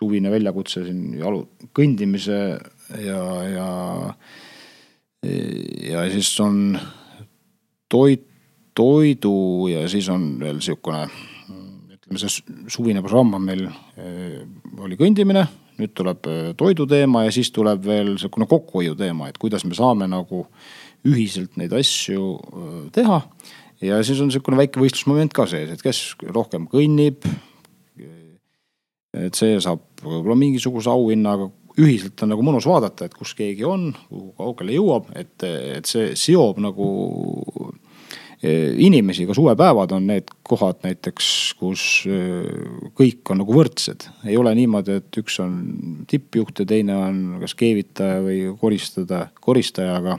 suvine 0.00 0.32
väljakutse 0.32 0.84
siin 0.86 1.14
jalu, 1.20 1.44
kõndimise 1.76 2.38
ja, 3.04 3.22
ja, 3.48 3.68
ja 5.90 6.04
siis 6.12 6.32
on 6.44 6.78
toit, 7.90 8.24
toidu 8.76 9.68
ja 9.68 9.84
siis 9.92 10.08
on 10.12 10.32
veel 10.40 10.60
sihukene, 10.64 11.04
ütleme 11.96 12.22
see 12.22 12.44
suvine 12.72 13.02
programm 13.04 13.34
on 13.36 13.44
meil, 13.44 13.66
äh, 14.00 14.40
oli 14.80 14.96
kõndimine, 15.00 15.44
nüüd 15.80 15.92
tuleb 15.96 16.28
äh, 16.30 16.52
toidu 16.58 16.86
teema 16.88 17.26
ja 17.26 17.34
siis 17.34 17.52
tuleb 17.52 17.84
veel 17.84 18.14
sihukene 18.20 18.48
kokkuhoiu 18.48 18.96
teema, 18.98 19.28
et 19.28 19.40
kuidas 19.40 19.66
me 19.68 19.76
saame 19.76 20.08
nagu 20.10 20.46
ühiselt 21.08 21.56
neid 21.60 21.72
asju 21.76 22.34
teha. 22.94 23.20
ja 23.80 24.00
siis 24.04 24.20
on 24.20 24.32
sihukene 24.32 24.60
väike 24.60 24.82
võistlusmoment 24.82 25.32
ka 25.36 25.46
sees, 25.50 25.72
et 25.72 25.84
kes 25.84 26.02
rohkem 26.28 26.68
kõnnib. 26.70 27.24
et 29.16 29.34
see 29.34 29.58
saab 29.60 29.82
võib-olla 30.04 30.36
mingisuguse 30.38 30.90
auhinna, 30.90 31.34
aga 31.36 31.50
ühiselt 31.80 32.20
on 32.22 32.32
nagu 32.34 32.44
mõnus 32.44 32.66
vaadata, 32.68 33.06
et 33.06 33.14
kus 33.16 33.32
keegi 33.38 33.64
on, 33.66 33.90
kuhu 34.08 34.32
kaugele 34.38 34.74
jõuab, 34.76 35.10
et, 35.18 35.34
et 35.44 35.86
see 35.88 36.12
seob 36.18 36.60
nagu 36.62 36.88
inimesi, 38.40 39.26
ka 39.28 39.34
suvepäevad 39.36 39.92
on 39.92 40.06
need 40.08 40.30
kohad 40.48 40.80
näiteks, 40.86 41.26
kus 41.60 41.82
kõik 42.96 43.32
on 43.32 43.42
nagu 43.42 43.52
võrdsed. 43.52 44.06
ei 44.24 44.38
ole 44.40 44.54
niimoodi, 44.56 44.96
et 44.96 45.20
üks 45.20 45.36
on 45.44 45.58
tippjuht 46.08 46.62
ja 46.62 46.66
teine 46.66 46.96
on 46.96 47.18
kas 47.42 47.54
keevitaja 47.54 48.22
või 48.24 48.40
koristada, 48.60 49.26
koristaja, 49.44 49.98
aga 50.00 50.16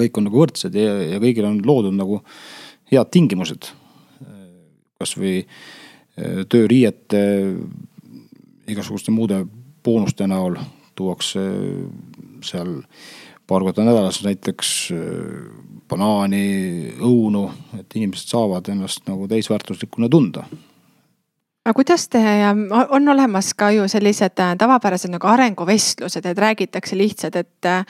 kõik 0.00 0.18
on 0.18 0.28
nagu 0.28 0.42
võrdsed 0.42 0.76
ja, 0.76 0.96
ja 1.14 1.20
kõigil 1.22 1.46
on 1.48 1.60
loodud 1.66 1.96
nagu 1.96 2.20
head 2.90 3.12
tingimused. 3.14 3.70
kasvõi 5.00 5.46
tööriiete, 6.52 7.20
igasuguste 8.68 9.14
muude 9.14 9.38
boonuste 9.84 10.26
näol 10.28 10.58
tuuakse 10.98 11.40
seal 12.44 12.74
paar 13.48 13.64
korda 13.64 13.86
nädalas 13.86 14.20
näiteks 14.26 14.72
banaani, 15.88 16.42
õunu, 17.00 17.46
et 17.80 17.96
inimesed 17.96 18.34
saavad 18.34 18.68
ennast 18.68 19.08
nagu 19.08 19.26
täisväärtuslikuna 19.30 20.10
tunda 20.12 20.44
aga 21.64 21.74
kuidas 21.76 22.06
te, 22.08 22.20
on 22.90 23.08
olemas 23.12 23.52
ka 23.54 23.68
ju 23.74 23.84
sellised 23.88 24.40
äh, 24.40 24.54
tavapärased 24.58 25.12
nagu 25.12 25.28
arenguvestlused, 25.28 26.26
et 26.26 26.38
räägitakse 26.38 26.96
lihtsalt, 26.96 27.36
et, 27.36 27.68
äh, 27.68 27.84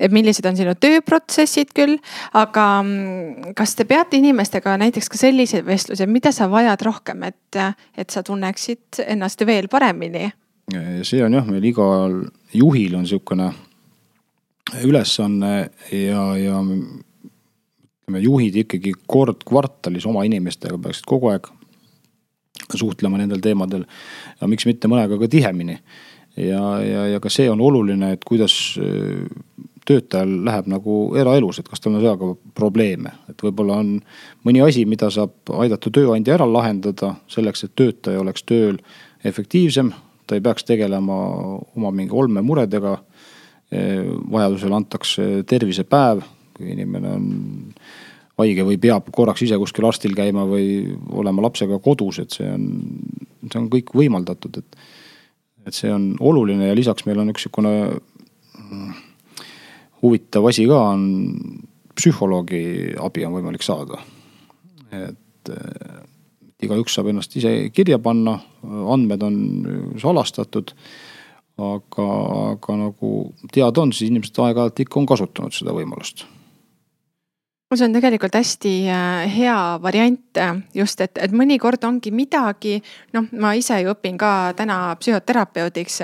et 0.00 0.12
millised 0.12 0.46
on 0.48 0.58
sinu 0.58 0.74
tööprotsessid 0.74 1.70
küll, 1.76 1.98
aga 2.34 2.66
mm, 2.82 3.54
kas 3.58 3.76
te 3.78 3.86
peate 3.86 4.18
inimestega 4.18 4.74
näiteks 4.82 5.12
ka 5.12 5.20
selliseid 5.20 5.66
vestlusi, 5.66 6.06
mida 6.10 6.34
sa 6.34 6.50
vajad 6.50 6.82
rohkem, 6.88 7.22
et, 7.30 7.60
et 7.96 8.10
sa 8.10 8.24
tunneksid 8.26 9.04
ennast 9.06 9.46
veel 9.46 9.70
paremini? 9.70 10.32
see 11.04 11.18
on 11.20 11.34
jah, 11.34 11.44
meil 11.44 11.64
igal 11.68 12.20
juhil 12.54 12.94
on 12.96 13.06
sihukene 13.06 13.48
ülesanne 14.86 15.54
ja, 15.92 16.22
ja 16.38 16.60
ütleme, 16.62 18.22
juhid 18.22 18.56
ikkagi 18.62 18.94
kord 19.06 19.42
kvartalis 19.48 20.06
oma 20.08 20.24
inimestega 20.24 20.78
peaksid 20.80 21.06
kogu 21.10 21.32
aeg 21.32 21.50
suhtlema 22.74 23.18
nendel 23.20 23.40
teemadel. 23.40 23.84
ja 24.40 24.48
miks 24.48 24.66
mitte 24.66 24.88
mõnega 24.88 25.18
ka 25.18 25.28
tihemini. 25.28 25.78
ja, 26.36 26.62
ja, 26.80 27.06
ja 27.14 27.20
ka 27.20 27.30
see 27.30 27.50
on 27.50 27.60
oluline, 27.60 28.12
et 28.12 28.24
kuidas 28.24 28.78
äh, 28.80 29.26
töötajal 29.86 30.32
läheb 30.46 30.68
nagu 30.70 30.96
eraelus, 31.18 31.58
et 31.58 31.68
kas 31.68 31.82
tal 31.82 31.96
on 31.96 32.00
sellega 32.00 32.28
probleeme, 32.54 33.14
et 33.30 33.42
võib-olla 33.42 33.80
on 33.82 33.96
mõni 34.46 34.62
asi, 34.64 34.84
mida 34.86 35.10
saab 35.10 35.52
aidata 35.58 35.90
tööandja 35.90 36.36
ära 36.36 36.46
lahendada 36.46 37.16
selleks, 37.30 37.64
et 37.66 37.74
töötaja 37.76 38.20
oleks 38.22 38.46
tööl 38.46 38.78
efektiivsem. 39.24 39.92
ta 40.26 40.36
ei 40.38 40.40
peaks 40.40 40.64
tegelema 40.64 41.16
oma 41.76 41.90
mingi 41.90 42.14
olmemuredega. 42.14 42.92
Äh, 43.72 44.06
vajadusel 44.32 44.72
antakse 44.72 45.42
tervisepäev, 45.48 46.22
kui 46.54 46.70
inimene 46.72 47.08
on 47.08 47.26
haige 48.40 48.64
või 48.66 48.78
peab 48.80 49.10
korraks 49.14 49.44
ise 49.46 49.58
kuskil 49.60 49.86
arstil 49.88 50.14
käima 50.16 50.44
või 50.48 50.96
olema 51.12 51.44
lapsega 51.44 51.78
kodus, 51.84 52.22
et 52.22 52.34
see 52.34 52.48
on, 52.48 52.66
see 53.46 53.60
on 53.60 53.68
kõik 53.72 53.92
võimaldatud, 53.96 54.62
et. 54.62 54.82
et 55.66 55.76
see 55.76 55.92
on 55.92 56.12
oluline 56.20 56.70
ja 56.70 56.74
lisaks 56.74 57.06
meil 57.06 57.20
on 57.22 57.30
üks 57.30 57.44
sihukene 57.46 57.74
mm, 57.92 58.94
huvitav 60.02 60.48
asi 60.50 60.66
ka 60.70 60.80
on, 60.94 61.04
psühholoogi 61.94 62.64
abi 62.98 63.26
on 63.28 63.36
võimalik 63.36 63.62
saada. 63.62 64.00
et 64.92 65.52
igaüks 66.62 66.94
saab 66.94 67.10
ennast 67.10 67.34
ise 67.36 67.70
kirja 67.74 67.98
panna, 68.02 68.38
andmed 68.62 69.22
on 69.26 69.36
salastatud 70.00 70.72
aga, 71.58 72.06
aga 72.52 72.76
nagu 72.78 73.10
teada 73.52 73.82
on, 73.82 73.92
siis 73.92 74.10
inimesed 74.10 74.38
aeg-ajalt 74.40 74.84
ikka 74.84 75.00
on 75.00 75.08
kasutanud 75.10 75.56
seda 75.56 75.74
võimalust 75.76 76.24
see 77.78 77.86
on 77.88 77.94
tegelikult 77.94 78.34
hästi 78.36 78.72
äh, 78.90 79.36
hea 79.36 79.56
variant 79.82 80.38
äh, 80.40 80.56
just, 80.74 81.00
et, 81.00 81.18
et 81.18 81.32
mõnikord 81.32 81.84
ongi 81.88 82.12
midagi, 82.14 82.76
noh, 83.16 83.26
ma 83.40 83.54
ise 83.58 83.78
ju 83.82 83.92
õpin 83.94 84.18
ka 84.20 84.52
täna 84.58 84.96
psühhoterapeudiks. 85.00 86.00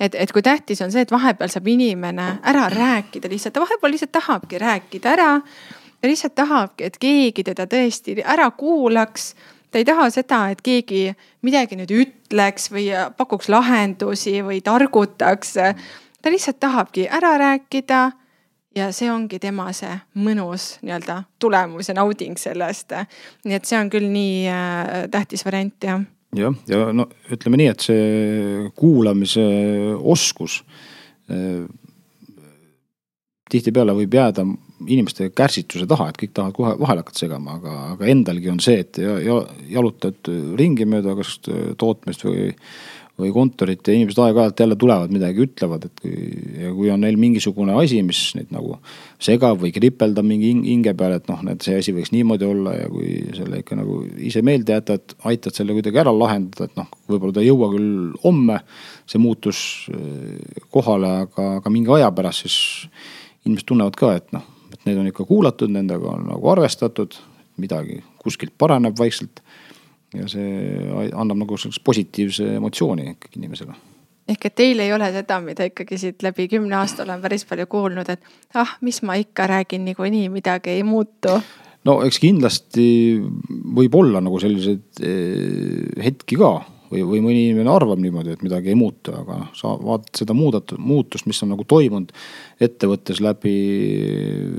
et, 0.00 0.14
et 0.14 0.32
kui 0.32 0.42
tähtis 0.42 0.80
on 0.80 0.92
see, 0.92 1.04
et 1.04 1.12
vahepeal 1.12 1.52
saab 1.52 1.68
inimene 1.68 2.28
ära 2.42 2.68
rääkida 2.72 3.28
lihtsalt, 3.28 3.60
vahepeal 3.60 3.92
lihtsalt 3.96 4.12
tahabki 4.12 4.58
rääkida 4.58 5.12
ära. 5.12 5.30
ta 6.00 6.08
lihtsalt 6.08 6.34
tahabki, 6.34 6.84
et 6.84 6.98
keegi 6.98 7.44
teda 7.44 7.66
tõesti 7.66 8.16
ära 8.24 8.50
kuulaks 8.50 9.34
ta 9.70 9.78
ei 9.78 9.84
taha 9.84 10.08
seda, 10.10 10.48
et 10.50 10.62
keegi 10.62 11.10
midagi 11.46 11.76
nüüd 11.78 11.92
ütleks 11.94 12.70
või 12.72 12.88
pakuks 13.16 13.48
lahendusi 13.48 14.40
või 14.42 14.60
targutaks. 14.62 15.54
ta 16.22 16.30
lihtsalt 16.30 16.60
tahabki 16.60 17.08
ära 17.08 17.36
rääkida 17.38 18.10
ja 18.76 18.90
see 18.94 19.10
ongi 19.10 19.40
tema 19.42 19.70
see 19.76 19.92
mõnus 20.20 20.76
nii-öelda 20.84 21.22
tulemus 21.42 21.90
ja 21.90 21.96
nauding 21.98 22.38
sellest. 22.38 22.94
nii 23.44 23.58
et 23.58 23.68
see 23.68 23.78
on 23.80 23.90
küll 23.92 24.08
nii 24.10 24.46
äh, 24.50 24.94
tähtis 25.10 25.44
variant 25.46 25.74
jah. 25.84 26.04
jah, 26.36 26.56
ja 26.70 26.90
no 26.94 27.08
ütleme 27.32 27.60
nii, 27.60 27.70
et 27.74 27.86
see 27.90 28.70
kuulamise 28.78 29.44
oskus 30.00 30.60
äh, 31.30 31.66
tihtipeale 33.50 33.96
võib 33.98 34.14
jääda 34.14 34.46
inimeste 34.86 35.28
kärsituse 35.36 35.84
taha, 35.90 36.08
et 36.08 36.18
kõik 36.20 36.32
tahavad 36.32 36.56
kohe 36.56 36.70
vahele 36.80 37.02
hakata 37.02 37.20
segama, 37.20 37.58
aga, 37.58 37.74
aga 37.96 38.06
endalgi 38.08 38.48
on 38.52 38.62
see, 38.64 38.78
et 38.80 39.00
ja, 39.02 39.18
ja 39.20 39.40
jalutad 39.74 40.30
ringi 40.56 40.86
mööda 40.88 41.16
kas 41.18 41.34
tootmist 41.80 42.24
või 42.24 42.46
või 43.20 43.32
kontorit 43.34 43.86
ja 43.86 43.94
inimesed 43.94 44.18
aeg-ajalt 44.24 44.60
jälle 44.62 44.76
tulevad 44.80 45.12
midagi, 45.14 45.44
ütlevad, 45.46 45.86
et 45.86 46.02
kui, 46.02 46.12
ja 46.60 46.72
kui 46.76 46.90
on 46.92 47.02
neil 47.04 47.18
mingisugune 47.20 47.74
asi, 47.80 48.00
mis 48.06 48.20
neid 48.38 48.52
nagu 48.54 48.78
segab 49.22 49.60
või 49.62 49.72
kripeldab 49.74 50.26
mingi 50.26 50.52
hinge 50.54 50.94
peal, 50.98 51.16
et 51.18 51.30
noh, 51.30 51.42
et 51.52 51.66
see 51.66 51.78
asi 51.80 51.94
võiks 51.96 52.12
niimoodi 52.14 52.48
olla 52.48 52.74
ja 52.76 52.90
kui 52.92 53.14
selle 53.36 53.62
ikka 53.62 53.78
nagu 53.78 54.00
ise 54.30 54.42
meelde 54.46 54.78
jätad, 54.78 55.16
aitad 55.30 55.56
selle 55.56 55.76
kuidagi 55.76 56.02
ära 56.02 56.14
lahendada, 56.14 56.70
et 56.70 56.78
noh, 56.80 56.90
võib-olla 57.10 57.36
ta 57.36 57.44
ei 57.44 57.50
jõua 57.50 57.70
küll 57.74 58.12
homme 58.24 58.60
see 59.10 59.22
muutus 59.22 59.64
eh, 59.94 60.62
kohale, 60.72 61.14
aga, 61.26 61.48
aga 61.60 61.72
mingi 61.72 61.92
aja 61.98 62.12
pärast 62.14 62.46
siis 62.46 62.60
inimesed 63.46 63.68
tunnevad 63.70 63.98
ka, 63.98 64.14
et 64.20 64.32
noh, 64.36 64.46
et 64.74 64.86
neid 64.88 65.00
on 65.00 65.10
ikka 65.10 65.26
kuulatud, 65.28 65.72
nendega 65.72 66.14
on 66.14 66.28
nagu 66.32 66.52
arvestatud, 66.52 67.16
midagi 67.60 68.00
kuskilt 68.20 68.52
paraneb 68.60 68.96
vaikselt 68.98 69.42
ja 70.14 70.26
see 70.30 70.88
annab 71.14 71.44
nagu 71.44 71.58
sellist 71.60 71.84
positiivse 71.86 72.56
emotsiooni 72.56 73.12
ikkagi 73.14 73.40
inimesele 73.40 73.76
ehk 74.30 74.46
et 74.46 74.56
teil 74.62 74.82
ei 74.82 74.92
ole 74.94 75.08
seda, 75.14 75.40
mida 75.44 75.66
ikkagi 75.68 75.98
siit 75.98 76.24
läbi 76.26 76.46
kümne 76.50 76.78
aasta 76.80 77.04
olen 77.06 77.22
päris 77.22 77.46
palju 77.48 77.66
kuulnud, 77.70 78.10
et 78.12 78.58
ah, 78.58 78.76
mis 78.86 79.02
ma 79.06 79.16
ikka 79.18 79.48
räägin, 79.50 79.84
niikuinii 79.88 80.28
midagi 80.32 80.76
ei 80.76 80.84
muutu. 80.86 81.40
no 81.84 82.00
eks 82.06 82.20
kindlasti 82.22 82.84
võib 83.76 83.96
olla 83.98 84.22
nagu 84.22 84.38
selliseid 84.42 85.02
eh, 85.02 86.04
hetki 86.04 86.38
ka 86.40 86.52
või, 86.90 87.02
või 87.06 87.22
mõni 87.24 87.42
inimene 87.48 87.72
arvab 87.72 88.02
niimoodi, 88.02 88.34
et 88.34 88.44
midagi 88.44 88.72
ei 88.72 88.78
muutu, 88.78 89.14
aga 89.16 89.40
noh, 89.44 89.50
sa 89.56 89.74
vaatad 89.78 90.22
seda 90.22 90.36
muudatud, 90.36 90.80
muutust, 90.82 91.26
mis 91.30 91.42
on 91.46 91.54
nagu 91.54 91.66
toimunud 91.68 92.12
ettevõttes 92.62 93.22
läbi 93.24 93.56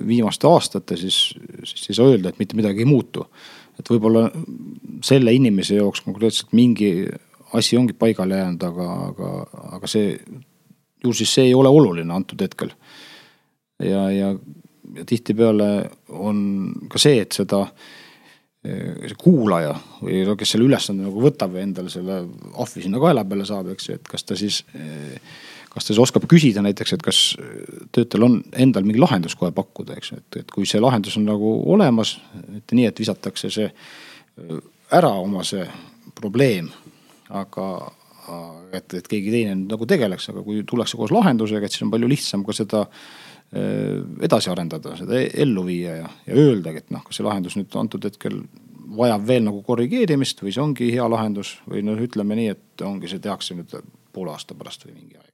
viimaste 0.07 0.47
aastate, 0.49 0.99
siis, 0.99 1.23
siis 1.63 1.91
ei 1.91 1.99
saa 1.99 2.11
öelda, 2.11 2.31
et 2.31 2.39
mitte 2.41 2.59
midagi 2.59 2.83
ei 2.83 2.89
muutu 2.89 3.27
et 3.79 3.91
võib-olla 3.91 4.27
selle 5.05 5.33
inimese 5.33 5.79
jaoks 5.79 6.03
konkreetselt 6.05 6.53
mingi 6.57 6.91
asi 7.57 7.77
ongi 7.77 7.93
paigale 7.97 8.37
jäänud, 8.39 8.63
aga, 8.63 8.87
aga, 9.09 9.31
aga 9.77 9.89
see, 9.89 10.13
ju 11.03 11.13
siis 11.15 11.33
see 11.35 11.49
ei 11.49 11.55
ole 11.57 11.71
oluline 11.71 12.13
antud 12.13 12.41
hetkel. 12.41 12.71
ja, 13.79 14.05
ja, 14.11 14.29
ja 14.95 15.05
tihtipeale 15.07 15.71
on 16.09 16.37
ka 16.91 17.01
see, 17.01 17.21
et 17.25 17.35
seda 17.35 17.65
see 18.61 19.15
kuulaja 19.17 19.73
või 20.03 20.21
kes 20.37 20.51
selle 20.53 20.67
ülesande 20.69 21.07
nagu 21.07 21.23
võtab 21.23 21.55
ja 21.57 21.63
endale 21.65 21.89
selle 21.89 22.19
ahvi 22.61 22.83
sinna 22.83 22.99
kaela 23.01 23.23
peale 23.25 23.47
saab, 23.49 23.71
eks 23.73 23.87
ju, 23.89 23.95
et 23.97 24.11
kas 24.11 24.23
ta 24.27 24.37
siis 24.37 24.61
kas 25.71 25.85
ta 25.85 25.93
siis 25.93 26.01
oskab 26.03 26.25
küsida 26.31 26.63
näiteks, 26.65 26.95
et 26.97 27.05
kas 27.05 27.21
töötajal 27.95 28.27
on 28.27 28.37
endal 28.59 28.83
mingi 28.87 28.99
lahendus 28.99 29.37
kohe 29.39 29.53
pakkuda, 29.55 29.95
eks 29.99 30.13
et, 30.17 30.41
et 30.43 30.51
kui 30.51 30.67
see 30.67 30.81
lahendus 30.83 31.15
on 31.19 31.25
nagu 31.29 31.53
olemas, 31.73 32.17
mitte 32.49 32.75
nii, 32.75 32.89
et 32.91 32.99
visatakse 32.99 33.51
see 33.53 33.69
ära 34.91 35.13
oma 35.21 35.45
see 35.47 35.63
probleem, 36.17 36.67
aga 37.31 37.67
et, 38.75 38.97
et 38.99 39.07
keegi 39.07 39.31
teine 39.33 39.55
nagu 39.63 39.87
tegeleks, 39.87 40.29
aga 40.33 40.43
kui 40.45 40.65
tullakse 40.67 40.99
koos 40.99 41.13
lahendusega, 41.15 41.65
et 41.65 41.75
siis 41.75 41.85
on 41.87 41.93
palju 41.93 42.11
lihtsam 42.11 42.43
ka 42.47 42.55
seda 42.55 42.85
edasi 43.51 44.51
arendada, 44.51 44.93
seda 44.99 45.17
ellu 45.43 45.65
viia 45.67 45.97
ja, 46.01 46.11
ja 46.27 46.37
öeldagi, 46.39 46.85
et 46.85 46.93
noh, 46.95 47.03
kas 47.07 47.19
see 47.19 47.27
lahendus 47.27 47.57
nüüd 47.59 47.73
antud 47.79 48.05
hetkel 48.07 48.43
vajab 48.95 49.25
veel 49.27 49.43
nagu 49.47 49.59
korrigeerimist 49.67 50.43
või 50.43 50.55
see 50.55 50.63
ongi 50.63 50.91
hea 50.91 51.07
lahendus 51.11 51.57
või 51.67 51.83
noh, 51.87 51.99
ütleme 51.99 52.39
nii, 52.39 52.55
et 52.55 52.87
ongi, 52.87 53.11
see 53.11 53.23
tehakse 53.23 53.59
nüüd 53.59 53.75
poole 54.11 54.35
aasta 54.35 54.55
pärast 54.55 54.87
või 54.87 54.95
mingi 54.95 55.19
aeg 55.19 55.30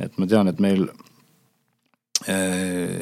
et 0.00 0.18
ma 0.18 0.28
tean, 0.30 0.50
et 0.50 0.60
meil 0.62 0.86
äh, 2.28 3.00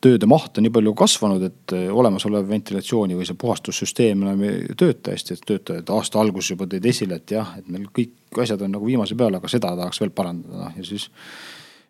tööde 0.00 0.28
maht 0.30 0.56
on 0.56 0.64
nii 0.66 0.72
palju 0.72 0.94
kasvanud, 0.96 1.44
et 1.46 1.76
äh, 1.76 1.88
olemasolev 1.92 2.48
ventilatsiooni 2.48 3.18
või 3.18 3.28
see 3.28 3.38
puhastussüsteem 3.40 4.24
enam 4.24 4.46
ei 4.48 4.78
tööta 4.78 5.14
hästi, 5.14 5.36
et 5.36 5.46
töötajad 5.52 5.92
aasta 5.96 6.22
alguses 6.22 6.54
juba 6.54 6.68
tõid 6.70 6.88
esile, 6.88 7.20
et 7.20 7.36
jah, 7.36 7.54
et 7.60 7.68
meil 7.68 7.88
kõik 7.94 8.42
asjad 8.42 8.64
on 8.64 8.74
nagu 8.78 8.88
viimase 8.88 9.18
peal, 9.18 9.36
aga 9.36 9.52
seda 9.52 9.74
tahaks 9.76 10.02
veel 10.02 10.14
parandada, 10.16 10.66
noh 10.66 10.80
ja 10.80 10.86
siis 10.86 11.10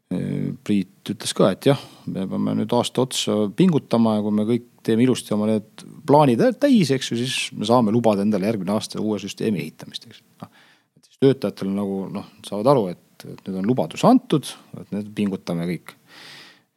Priit 0.06 1.10
ütles 1.10 1.32
ka, 1.34 1.48
et 1.50 1.66
jah, 1.66 1.80
me 2.06 2.28
peame 2.30 2.52
nüüd 2.60 2.70
aasta 2.78 3.02
otsa 3.02 3.48
pingutama 3.58 4.12
ja 4.14 4.20
kui 4.22 4.34
me 4.36 4.44
kõik 4.46 4.68
teeme 4.86 5.02
ilusti 5.02 5.34
oma 5.34 5.48
need 5.50 5.82
plaanid 6.06 6.44
täis, 6.62 6.92
eks 6.94 7.10
ju, 7.10 7.18
siis 7.18 7.34
me 7.58 7.66
saame 7.66 7.90
lubada 7.94 8.22
endale 8.22 8.46
järgmine 8.46 8.70
aasta 8.76 9.02
uue 9.02 9.18
süsteemi 9.18 9.58
ehitamist, 9.64 10.06
eks. 10.06 10.22
et 10.46 11.08
siis 11.08 11.18
töötajatele 11.24 11.74
nagu 11.74 12.04
noh, 12.14 12.28
saavad 12.46 12.70
aru, 12.70 12.86
et, 12.94 13.02
et 13.32 13.48
nüüd 13.48 13.60
on 13.60 13.68
lubadus 13.68 14.04
antud, 14.06 14.48
et 14.80 14.92
nüüd 14.94 15.12
pingutame 15.16 15.66
kõik. 15.70 15.96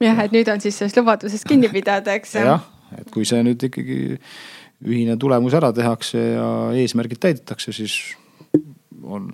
jah, 0.03 0.23
et 0.23 0.35
nüüd 0.35 0.49
on 0.51 0.61
siis 0.63 0.77
sellest 0.79 0.97
lubadusest 0.99 1.47
kinni 1.49 1.69
pidada, 1.73 2.15
eks. 2.17 2.35
jah, 2.39 2.65
et 2.97 3.11
kui 3.13 3.27
see 3.27 3.41
nüüd 3.45 3.69
ikkagi 3.69 3.99
ühine 4.85 5.17
tulemus 5.19 5.55
ära 5.57 5.71
tehakse 5.75 6.19
ja 6.19 6.49
eesmärgid 6.79 7.19
täidetakse, 7.19 7.73
siis 7.75 7.97
on, 9.03 9.27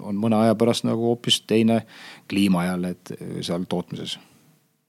on 0.00 0.18
mõne 0.20 0.40
aja 0.44 0.56
pärast 0.58 0.84
nagu 0.88 1.12
hoopis 1.12 1.42
teine 1.48 1.82
kliima 2.30 2.66
jälle, 2.66 2.94
et 2.96 3.14
seal 3.46 3.64
tootmises. 3.68 4.18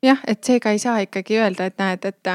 jah, 0.04 0.20
et 0.28 0.44
seega 0.44 0.74
ei 0.74 0.80
saa 0.82 1.00
ikkagi 1.06 1.40
öelda, 1.40 1.70
et 1.70 1.80
näed, 1.80 2.06
et 2.06 2.32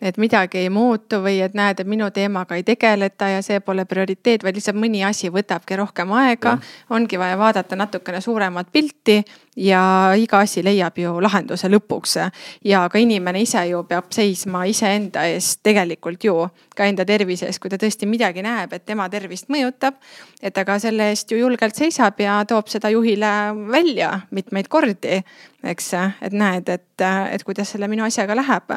et 0.00 0.16
midagi 0.20 0.58
ei 0.58 0.70
muutu 0.70 1.22
või 1.24 1.38
et 1.44 1.54
näed, 1.56 1.80
et 1.80 1.88
minu 1.88 2.10
teemaga 2.12 2.56
ei 2.58 2.64
tegeleta 2.66 3.30
ja 3.30 3.42
see 3.44 3.62
pole 3.64 3.86
prioriteet, 3.88 4.44
vaid 4.44 4.58
lihtsalt 4.58 4.76
mõni 4.76 5.00
asi 5.06 5.30
võtabki 5.32 5.78
rohkem 5.80 6.12
aega. 6.12 6.58
ongi 6.90 7.18
vaja 7.18 7.38
vaadata 7.38 7.76
natukene 7.76 8.20
suuremat 8.20 8.68
pilti 8.72 9.22
ja 9.56 10.12
iga 10.16 10.42
asi 10.44 10.64
leiab 10.64 10.98
ju 10.98 11.20
lahenduse 11.20 11.68
lõpuks. 11.68 12.16
ja 12.64 12.88
ka 12.88 12.98
inimene 12.98 13.40
ise 13.40 13.66
ju 13.68 13.82
peab 13.84 14.12
seisma 14.12 14.64
iseenda 14.64 15.24
eest 15.26 15.60
tegelikult 15.62 16.24
ju 16.24 16.48
ka 16.76 16.84
enda 16.84 17.04
tervise 17.04 17.46
eest, 17.46 17.58
kui 17.58 17.70
ta 17.70 17.76
tõesti 17.76 18.06
midagi 18.06 18.42
näeb, 18.42 18.72
et 18.72 18.84
tema 18.84 19.08
tervist 19.08 19.48
mõjutab. 19.48 19.94
et 20.42 20.54
ta 20.54 20.64
ka 20.64 20.78
selle 20.78 21.08
eest 21.10 21.30
ju 21.30 21.38
julgelt 21.38 21.74
seisab 21.74 22.20
ja 22.20 22.44
toob 22.44 22.68
seda 22.68 22.90
juhile 22.90 23.32
välja 23.72 24.20
mitmeid 24.30 24.68
kordi 24.68 25.22
eks, 25.70 25.92
et 26.22 26.34
näed, 26.36 26.68
et, 26.68 27.04
et 27.32 27.44
kuidas 27.46 27.70
selle 27.72 27.88
minu 27.90 28.04
asjaga 28.06 28.36
läheb. 28.36 28.74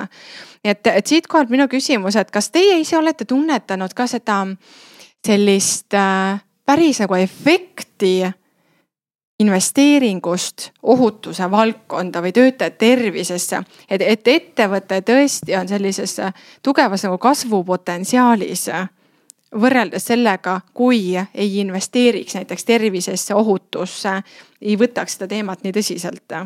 et, 0.64 0.88
et 0.88 1.08
siitkohalt 1.10 1.50
minu 1.50 1.68
küsimus, 1.72 2.16
et 2.20 2.32
kas 2.32 2.52
teie 2.54 2.80
ise 2.80 2.98
olete 2.98 3.26
tunnetanud 3.26 3.94
ka 3.96 4.08
seda 4.08 4.44
sellist 5.26 5.94
äh, 5.98 6.40
päris 6.66 7.02
nagu 7.02 7.18
efekti 7.18 8.14
investeeringust 9.40 10.70
ohutuse 10.84 11.48
valdkonda 11.52 12.22
või 12.22 12.32
töötajate 12.36 12.78
tervisesse. 12.78 13.62
et, 13.90 14.02
et 14.02 14.28
ettevõte 14.28 15.02
tõesti 15.02 15.56
on 15.60 15.68
sellises 15.68 16.18
tugevas 16.64 17.04
nagu 17.08 17.18
kasvupotentsiaalis 17.18 18.68
võrreldes 19.56 20.06
sellega, 20.06 20.60
kui 20.74 21.16
ei 21.18 21.58
investeeriks 21.60 22.36
näiteks 22.36 22.66
tervisesse, 22.66 23.34
ohutusse, 23.36 24.22
ei 24.62 24.78
võtaks 24.78 25.18
seda 25.18 25.28
teemat 25.28 25.64
nii 25.64 25.74
tõsiselt 25.74 26.38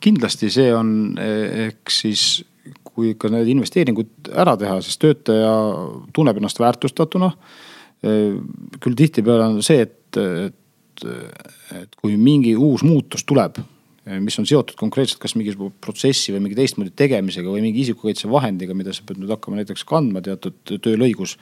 kindlasti 0.00 0.50
see 0.50 0.72
on, 0.74 1.14
ehk 1.20 1.90
siis 1.90 2.42
kui 2.94 3.12
ikka 3.14 3.30
need 3.32 3.50
investeeringud 3.54 4.32
ära 4.32 4.56
teha, 4.60 4.78
siis 4.84 4.98
töötaja 5.02 5.52
tunneb 6.14 6.40
ennast 6.40 6.60
väärtustatuna. 6.62 7.32
küll 8.84 8.96
tihtipeale 8.96 9.46
on 9.46 9.62
see, 9.64 9.80
et, 9.86 10.18
et, 10.20 11.06
et 11.72 11.96
kui 11.96 12.18
mingi 12.20 12.52
uus 12.56 12.84
muutus 12.84 13.24
tuleb, 13.24 13.56
mis 14.20 14.36
on 14.38 14.44
seotud 14.44 14.76
konkreetselt 14.76 15.22
kas 15.22 15.32
mingi 15.34 15.54
protsessi 15.80 16.34
või 16.34 16.42
mingi 16.44 16.58
teistmoodi 16.58 16.92
tegemisega 16.92 17.48
või 17.48 17.64
mingi 17.64 17.80
isikukaitsevahendiga, 17.86 18.76
mida 18.76 18.92
sa 18.92 19.06
pead 19.08 19.22
nüüd 19.22 19.32
hakkama 19.32 19.62
näiteks 19.62 19.86
kandma 19.88 20.20
teatud 20.20 20.76
töölõigus. 20.84 21.38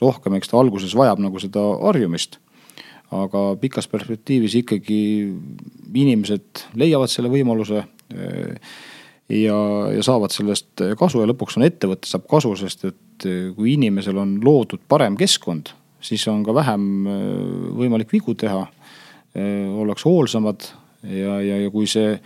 rohkem, 0.00 0.38
eks 0.38 0.48
ta 0.48 0.56
alguses 0.56 0.94
vajab 0.96 1.20
nagu 1.20 1.40
seda 1.42 1.60
harjumist 1.82 2.38
aga 3.14 3.54
pikas 3.60 3.88
perspektiivis 3.88 4.58
ikkagi 4.60 5.00
inimesed 5.96 6.64
leiavad 6.76 7.10
selle 7.12 7.30
võimaluse 7.32 7.84
ja, 9.32 9.58
ja 9.94 10.04
saavad 10.04 10.34
sellest 10.34 10.84
kasu 10.98 11.22
ja 11.22 11.28
lõpuks 11.28 11.58
on 11.58 11.66
ettevõte 11.68 12.08
saab 12.08 12.26
kasu, 12.30 12.54
sest 12.60 12.86
et 12.88 13.28
eh, 13.28 13.48
kui 13.56 13.74
inimesel 13.76 14.18
on 14.20 14.38
loodud 14.44 14.84
parem 14.88 15.18
keskkond, 15.20 15.72
siis 16.00 16.26
on 16.32 16.44
ka 16.46 16.54
vähem 16.56 16.84
eh, 17.06 17.72
võimalik 17.82 18.12
vigu 18.12 18.36
teha. 18.38 18.66
ollakse 19.38 20.08
hoolsamad 20.08 20.64
ja, 21.04 21.34
ja, 21.44 21.58
ja 21.62 21.70
kui 21.70 21.86
see 21.86 22.16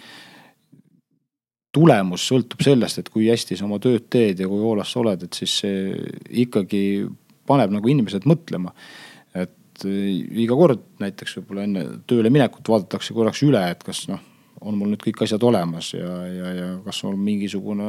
tulemus 1.75 2.23
sõltub 2.31 2.63
sellest, 2.63 3.01
et 3.03 3.09
kui 3.13 3.27
hästi 3.29 3.59
sa 3.59 3.67
oma 3.67 3.81
tööd 3.83 4.07
teed 4.09 4.41
ja 4.41 4.49
kui 4.49 4.61
hoolas 4.63 4.93
sa 4.93 5.01
oled, 5.01 5.25
et 5.27 5.35
siis 5.35 5.57
see 5.65 5.91
ikkagi 6.45 7.03
paneb 7.45 7.75
nagu 7.75 7.91
inimesed 7.91 8.25
mõtlema 8.25 8.73
et 9.83 9.89
eh, 9.89 10.43
iga 10.45 10.57
kord 10.59 10.83
näiteks 11.03 11.39
võib-olla 11.39 11.67
enne 11.67 11.85
tööle 12.09 12.31
minekut 12.33 12.69
vaadatakse 12.69 13.15
korraks 13.17 13.43
üle, 13.47 13.63
et 13.73 13.83
kas 13.87 14.05
noh, 14.11 14.21
on 14.63 14.79
mul 14.79 14.93
nüüd 14.93 15.03
kõik 15.03 15.25
asjad 15.27 15.43
olemas 15.47 15.93
ja, 15.97 16.11
ja, 16.31 16.53
ja 16.57 16.69
kas 16.85 17.03
on 17.09 17.19
mingisugune 17.21 17.89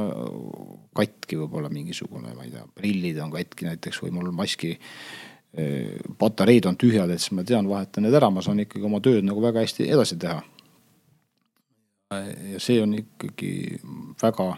katki 0.98 1.40
võib-olla 1.42 1.72
mingisugune, 1.74 2.34
ma 2.38 2.48
ei 2.48 2.54
tea, 2.54 2.66
prillid 2.78 3.20
on 3.24 3.34
katki 3.34 3.70
näiteks 3.70 4.02
või 4.04 4.14
mul 4.18 4.32
maski 4.36 4.74
eh, 4.74 6.00
patareid 6.20 6.70
on 6.70 6.80
tühjad, 6.80 7.14
et 7.14 7.24
siis 7.24 7.36
ma 7.38 7.46
tean, 7.48 7.70
vahetan 7.70 8.08
need 8.08 8.18
ära, 8.20 8.32
ma 8.34 8.46
saan 8.46 8.64
ikkagi 8.66 8.90
oma 8.90 9.02
tööd 9.04 9.26
nagu 9.28 9.44
väga 9.44 9.66
hästi 9.66 9.90
edasi 9.94 10.20
teha. 10.22 10.42
ja 12.54 12.60
see 12.62 12.82
on 12.82 12.94
ikkagi 13.00 13.80
väga, 14.22 14.54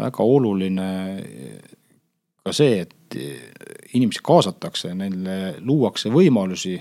väga 0.00 0.24
oluline 0.24 0.90
ka 2.42 2.52
see, 2.56 2.80
et 2.82 3.16
inimesi 3.94 4.22
kaasatakse, 4.24 4.94
neile 4.98 5.56
luuakse 5.60 6.10
võimalusi. 6.12 6.78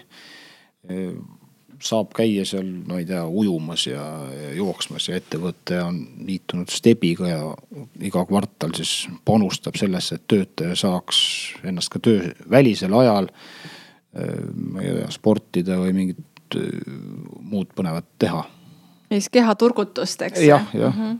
Saab 1.81 2.13
käia 2.15 2.45
seal, 2.47 2.67
no 2.87 2.99
ei 3.01 3.05
tea, 3.09 3.23
ujumas 3.25 3.87
ja, 3.87 4.03
ja 4.35 4.53
jooksmas 4.57 5.09
ja 5.09 5.17
ettevõte 5.19 5.79
on 5.83 5.99
liitunud 6.27 6.71
Stebiga 6.71 7.29
ja 7.29 7.41
iga 8.01 8.25
kvartal 8.29 8.75
siis 8.77 9.07
panustab 9.25 9.79
sellesse, 9.79 10.19
et 10.19 10.27
töötaja 10.31 10.77
saaks 10.79 11.21
ennast 11.67 11.93
ka 11.93 12.01
töövälisel 12.03 12.93
ajal. 13.01 13.31
ma 14.11 14.81
ei 14.83 14.93
tea, 14.97 15.09
sportida 15.11 15.77
või 15.79 15.93
mingit 15.95 16.57
muud 17.39 17.69
põnevat 17.75 18.07
teha. 18.19 18.43
siis 19.11 19.29
kehaturgutust, 19.31 20.21
eks. 20.27 20.41
jah, 20.45 20.67
jah 20.73 20.95
mm. 20.95 21.03
-hmm 21.03 21.19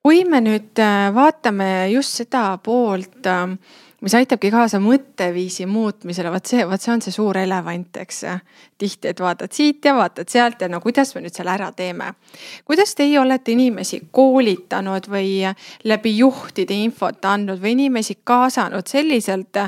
kui 0.00 0.24
me 0.24 0.40
nüüd 0.40 0.80
äh, 0.80 1.10
vaatame 1.14 1.90
just 1.92 2.22
seda 2.22 2.44
poolt 2.64 3.26
äh, 3.28 3.56
mis 4.00 4.14
aitabki 4.16 4.50
kaasa 4.50 4.80
mõtteviisi 4.80 5.66
muutmisele, 5.68 6.30
vot 6.32 6.46
see, 6.48 6.64
vot 6.68 6.80
see 6.80 6.92
on 6.92 7.02
see 7.04 7.12
suur 7.14 7.36
elevant, 7.36 8.00
eks. 8.00 8.22
tihti, 8.80 9.10
et 9.12 9.20
vaatad 9.20 9.52
siit 9.52 9.84
ja 9.84 9.94
vaatad 9.96 10.28
sealt 10.32 10.60
ja 10.60 10.68
no 10.72 10.80
kuidas 10.80 11.12
me 11.14 11.24
nüüd 11.24 11.36
selle 11.36 11.52
ära 11.52 11.70
teeme. 11.76 12.14
kuidas 12.64 12.94
teie 12.96 13.18
olete 13.20 13.52
inimesi 13.52 14.00
koolitanud 14.10 15.08
või 15.10 15.44
läbi 15.84 16.16
juhtide 16.16 16.74
infot 16.84 17.24
andnud 17.24 17.60
või 17.60 17.74
inimesi 17.76 18.18
kaasanud 18.24 18.88
selliselt, 18.88 19.60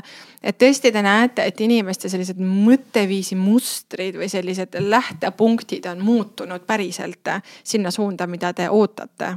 et 0.43 0.59
tõesti 0.59 0.93
te 0.93 1.03
näete, 1.03 1.45
et 1.45 1.61
inimeste 1.61 2.09
sellised 2.09 2.41
mõtteviisi 2.41 3.37
mustrid 3.37 4.17
või 4.17 4.31
sellised 4.33 4.79
lähtepunktid 4.81 5.87
on 5.93 6.01
muutunud 6.01 6.65
päriselt 6.67 7.29
sinna 7.65 7.91
suunda, 7.91 8.27
mida 8.27 8.53
te 8.53 8.71
ootate? 8.71 9.37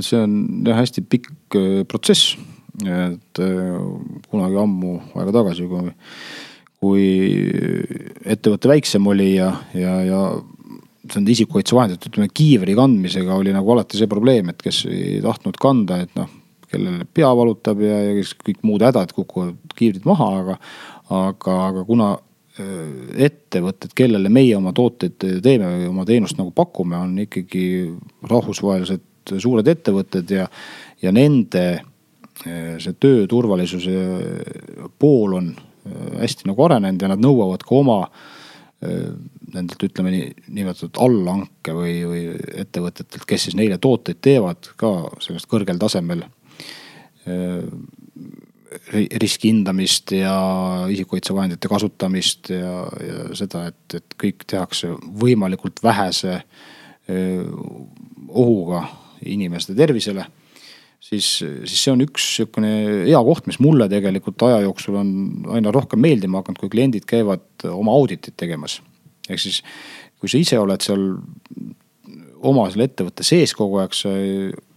see 0.00 0.18
on 0.18 0.34
jah 0.66 0.78
hästi 0.78 1.02
pikk 1.10 1.56
äh, 1.58 1.82
protsess 1.88 2.36
et 2.80 3.42
äh, 3.42 3.76
kunagi 4.30 4.58
ammu 4.62 4.94
aega 5.18 5.34
tagasi, 5.34 5.66
kui, 5.68 5.92
kui 6.80 7.06
ettevõte 8.24 8.70
väiksem 8.70 9.06
oli 9.12 9.34
ja, 9.34 9.50
ja, 9.76 9.98
ja 10.06 10.22
nende 11.12 11.34
isikukaitsevahendite, 11.34 12.08
ütleme 12.12 12.30
kiivri 12.32 12.76
kandmisega 12.78 13.36
oli 13.36 13.52
nagu 13.54 13.74
alati 13.74 14.00
see 14.00 14.10
probleem, 14.10 14.52
et 14.52 14.62
kes 14.62 14.84
ei 14.88 15.20
tahtnud 15.24 15.58
kanda, 15.60 16.00
et 16.04 16.16
noh, 16.18 16.30
kellel 16.72 17.04
pea 17.12 17.30
valutab 17.36 17.82
ja, 17.84 17.98
ja 18.06 18.16
kes 18.16 18.34
kõik 18.40 18.62
muud 18.64 18.84
hädad 18.86 19.12
kukuvad 19.12 19.76
kiivrid 19.76 20.06
maha, 20.08 20.28
aga, 20.40 20.58
aga, 21.12 21.56
aga 21.68 21.86
kuna 21.88 22.10
äh, 22.16 22.74
ettevõtted, 23.28 23.92
kellele 23.98 24.32
meie 24.32 24.56
oma 24.56 24.72
tooteid 24.76 25.20
teeme 25.44 25.74
või 25.76 25.88
oma 25.90 26.08
teenust 26.08 26.40
nagu 26.40 26.54
pakume, 26.56 26.96
on 26.96 27.16
ikkagi 27.26 27.64
rahvusvahelised 28.30 29.36
suured 29.42 29.68
ettevõtted 29.68 30.32
ja, 30.34 30.48
ja 31.02 31.12
nende 31.14 31.82
see 32.42 32.94
tööturvalisuse 33.00 33.92
pool 34.98 35.36
on 35.38 35.52
hästi 36.20 36.48
nagu 36.50 36.64
arenenud 36.66 37.02
ja 37.02 37.10
nad 37.12 37.22
nõuavad 37.22 37.64
ka 37.66 37.76
oma 37.78 37.98
nendelt 38.82 39.84
ütleme 39.86 40.10
nii, 40.10 40.28
nimetatud 40.56 40.98
allhanke 41.04 41.74
või, 41.76 41.94
või 42.08 42.22
ettevõtetelt, 42.64 43.26
kes 43.28 43.46
siis 43.46 43.56
neile 43.58 43.78
tooteid 43.82 44.18
teevad 44.24 44.72
ka 44.80 44.90
sellest 45.22 45.46
kõrgel 45.50 45.78
tasemel. 45.78 46.24
Riski 49.22 49.52
hindamist 49.52 50.14
ja 50.16 50.34
isikukaitsevahendite 50.90 51.70
kasutamist 51.70 52.50
ja, 52.50 52.74
ja 53.06 53.24
seda, 53.38 53.68
et, 53.70 53.98
et 54.00 54.18
kõik 54.18 54.46
tehakse 54.50 54.90
võimalikult 55.22 55.82
vähese 55.84 56.40
ohuga 58.32 58.86
inimeste 59.30 59.76
tervisele 59.78 60.26
siis, 61.02 61.26
siis 61.42 61.78
see 61.80 61.92
on 61.92 62.04
üks 62.04 62.28
sihukene 62.38 62.72
hea 63.08 63.20
koht, 63.26 63.48
mis 63.50 63.60
mulle 63.62 63.88
tegelikult 63.90 64.46
aja 64.46 64.62
jooksul 64.66 64.98
on 65.00 65.12
aina 65.56 65.72
rohkem 65.74 66.02
meeldima 66.02 66.42
hakanud, 66.42 66.60
kui 66.62 66.72
kliendid 66.72 67.06
käivad 67.08 67.66
oma 67.70 67.94
auditit 67.98 68.36
tegemas. 68.38 68.80
ehk 69.28 69.42
siis, 69.42 69.62
kui 70.20 70.30
sa 70.30 70.40
ise 70.40 70.58
oled 70.58 70.82
seal 70.84 71.06
oma 72.42 72.66
selle 72.70 72.88
ettevõtte 72.90 73.26
sees 73.26 73.54
kogu 73.58 73.80
aeg, 73.82 73.94
sa 73.94 74.10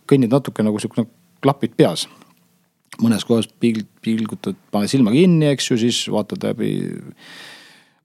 kõnnid 0.09 0.33
natuke 0.33 0.65
nagu 0.65 0.81
sihukene 0.81 1.09
klapid 1.43 1.75
peas. 1.77 2.07
mõnes 3.01 3.25
kohas 3.27 3.47
pilg-, 3.59 3.89
pilgutad, 4.01 4.55
pane 4.71 4.87
silma 4.87 5.11
kinni, 5.11 5.49
eks 5.51 5.71
ju, 5.71 5.77
siis 5.77 6.05
vaatad 6.07 6.45
läbi 6.47 6.77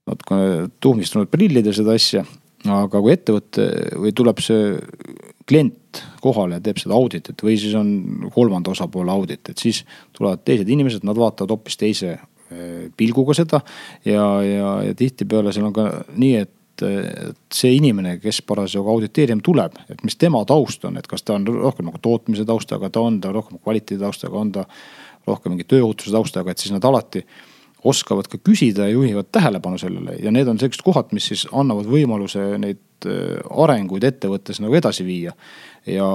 natukene 0.09 0.67
tuhmistunud 0.83 1.29
prillidel 1.31 1.75
seda 1.75 1.95
asja. 1.95 2.25
aga 2.67 2.99
kui 3.01 3.13
ettevõte 3.13 3.67
või 3.97 4.11
tuleb 4.13 4.41
see 4.43 4.75
klient 5.49 5.80
kohale 6.21 6.59
ja 6.59 6.63
teeb 6.63 6.79
seda 6.81 6.95
auditit 6.97 7.43
või 7.43 7.57
siis 7.59 7.75
on 7.77 8.29
kolmanda 8.33 8.71
osapoole 8.71 9.11
audit, 9.11 9.51
et 9.51 9.61
siis 9.61 9.83
tulevad 10.17 10.43
teised 10.45 10.69
inimesed, 10.69 11.05
nad 11.07 11.19
vaatavad 11.19 11.55
hoopis 11.55 11.77
teise 11.81 12.15
eh, 12.15 12.87
pilguga 12.97 13.35
seda. 13.37 13.61
ja, 14.05 14.25
ja, 14.45 14.73
ja 14.87 14.97
tihtipeale 14.97 15.53
seal 15.53 15.69
on 15.69 15.77
ka 15.77 15.87
nii, 16.15 16.41
et 16.45 16.57
see 17.53 17.75
inimene, 17.75 18.15
kes 18.21 18.41
parasjagu 18.47 18.89
auditeerima 18.89 19.43
tuleb, 19.45 19.77
et 19.91 20.03
mis 20.07 20.17
tema 20.17 20.41
taust 20.49 20.85
on, 20.87 20.97
et 20.97 21.07
kas 21.07 21.23
ta 21.23 21.35
on 21.37 21.45
rohkem 21.45 21.85
nagu 21.89 22.01
tootmise 22.01 22.45
taustaga, 22.47 22.89
ta 22.89 23.03
on 23.05 23.19
ta 23.21 23.31
rohkem 23.35 23.59
kvaliteedi 23.61 24.01
taustaga, 24.01 24.39
on 24.39 24.51
ta 24.55 24.65
rohkem 25.27 25.53
mingi 25.53 25.67
tööohutuse 25.69 26.13
taustaga, 26.13 26.51
et 26.51 26.63
siis 26.63 26.73
nad 26.73 26.85
alati 26.87 27.23
oskavad 27.87 28.29
ka 28.29 28.37
küsida 28.41 28.87
ja 28.87 28.95
juhivad 28.95 29.31
tähelepanu 29.33 29.77
sellele 29.81 30.17
ja 30.21 30.31
need 30.33 30.49
on 30.49 30.59
sellised 30.61 30.83
kohad, 30.85 31.13
mis 31.15 31.31
siis 31.31 31.47
annavad 31.51 31.89
võimaluse 31.89 32.53
neid 32.61 32.81
äh, 33.09 33.39
arenguid 33.63 34.05
ettevõttes 34.07 34.61
nagu 34.63 34.75
edasi 34.77 35.05
viia. 35.07 35.33
ja 35.85 36.07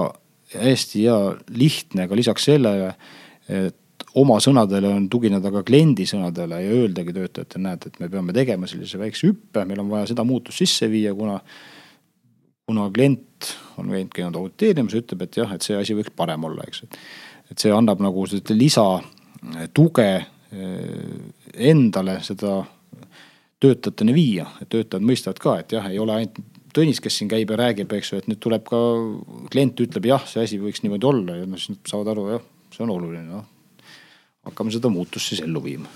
hästi 0.53 1.03
hea 1.03 1.17
lihtne 1.59 2.07
ka 2.07 2.15
lisaks 2.15 2.47
sellele, 2.47 2.93
et 3.51 4.05
oma 4.15 4.37
sõnadele 4.39 4.89
on 4.95 5.09
tugineda 5.11 5.51
ka 5.51 5.63
kliendi 5.67 6.05
sõnadele 6.07 6.61
ja 6.63 6.77
öeldagi 6.77 7.13
töötajatele, 7.13 7.63
näed, 7.65 7.87
et 7.89 7.99
me 7.99 8.09
peame 8.09 8.33
tegema 8.33 8.69
sellise 8.69 8.99
väikse 9.01 9.27
hüppe, 9.27 9.65
meil 9.67 9.81
on 9.83 9.91
vaja 9.91 10.13
seda 10.13 10.23
muutust 10.27 10.63
sisse 10.63 10.89
viia, 10.91 11.13
kuna. 11.15 11.39
kuna 12.67 12.89
klient 12.91 13.53
on 13.79 13.91
käinud, 13.91 14.09
käinud 14.11 14.35
auditeerimas, 14.35 14.95
ütleb, 14.97 15.21
et 15.23 15.37
jah, 15.39 15.51
et 15.55 15.63
see 15.63 15.77
asi 15.79 15.95
võiks 15.95 16.11
parem 16.15 16.43
olla, 16.43 16.65
eks, 16.67 16.83
et. 16.83 16.97
see 17.55 17.71
annab 17.71 18.01
nagu 18.03 18.25
seda 18.27 18.55
lisatuge 18.55 20.09
Eh, 20.47 21.67
endale 21.67 22.21
seda 22.23 22.61
töötajateni 23.59 24.13
viia, 24.15 24.45
et 24.61 24.69
töötajad 24.71 25.03
mõistavad 25.03 25.41
ka, 25.43 25.55
et 25.59 25.73
jah, 25.75 25.89
ei 25.91 25.99
ole 25.99 26.13
ainult 26.15 26.37
Tõnis, 26.77 26.99
kes 27.01 27.15
siin 27.17 27.29
käib 27.31 27.49
ja 27.49 27.57
räägib, 27.57 27.93
eks 27.97 28.11
ju, 28.11 28.19
et 28.21 28.27
nüüd 28.29 28.41
tuleb 28.43 28.67
ka 28.67 28.79
klient 29.53 29.79
ütleb 29.81 30.05
jah, 30.11 30.27
see 30.29 30.43
asi 30.45 30.59
võiks 30.61 30.83
niimoodi 30.83 31.09
olla 31.09 31.39
ja 31.39 31.47
noh, 31.49 31.57
siis 31.57 31.73
nad 31.73 31.89
saavad 31.89 32.11
aru, 32.13 32.27
jah, 32.35 32.43
see 32.75 32.83
on 32.85 32.93
oluline, 32.93 33.25
noh. 33.31 33.47
hakkame 34.45 34.73
seda 34.75 34.91
muutust 34.93 35.33
siis 35.33 35.41
ellu 35.45 35.63
viima. 35.63 35.89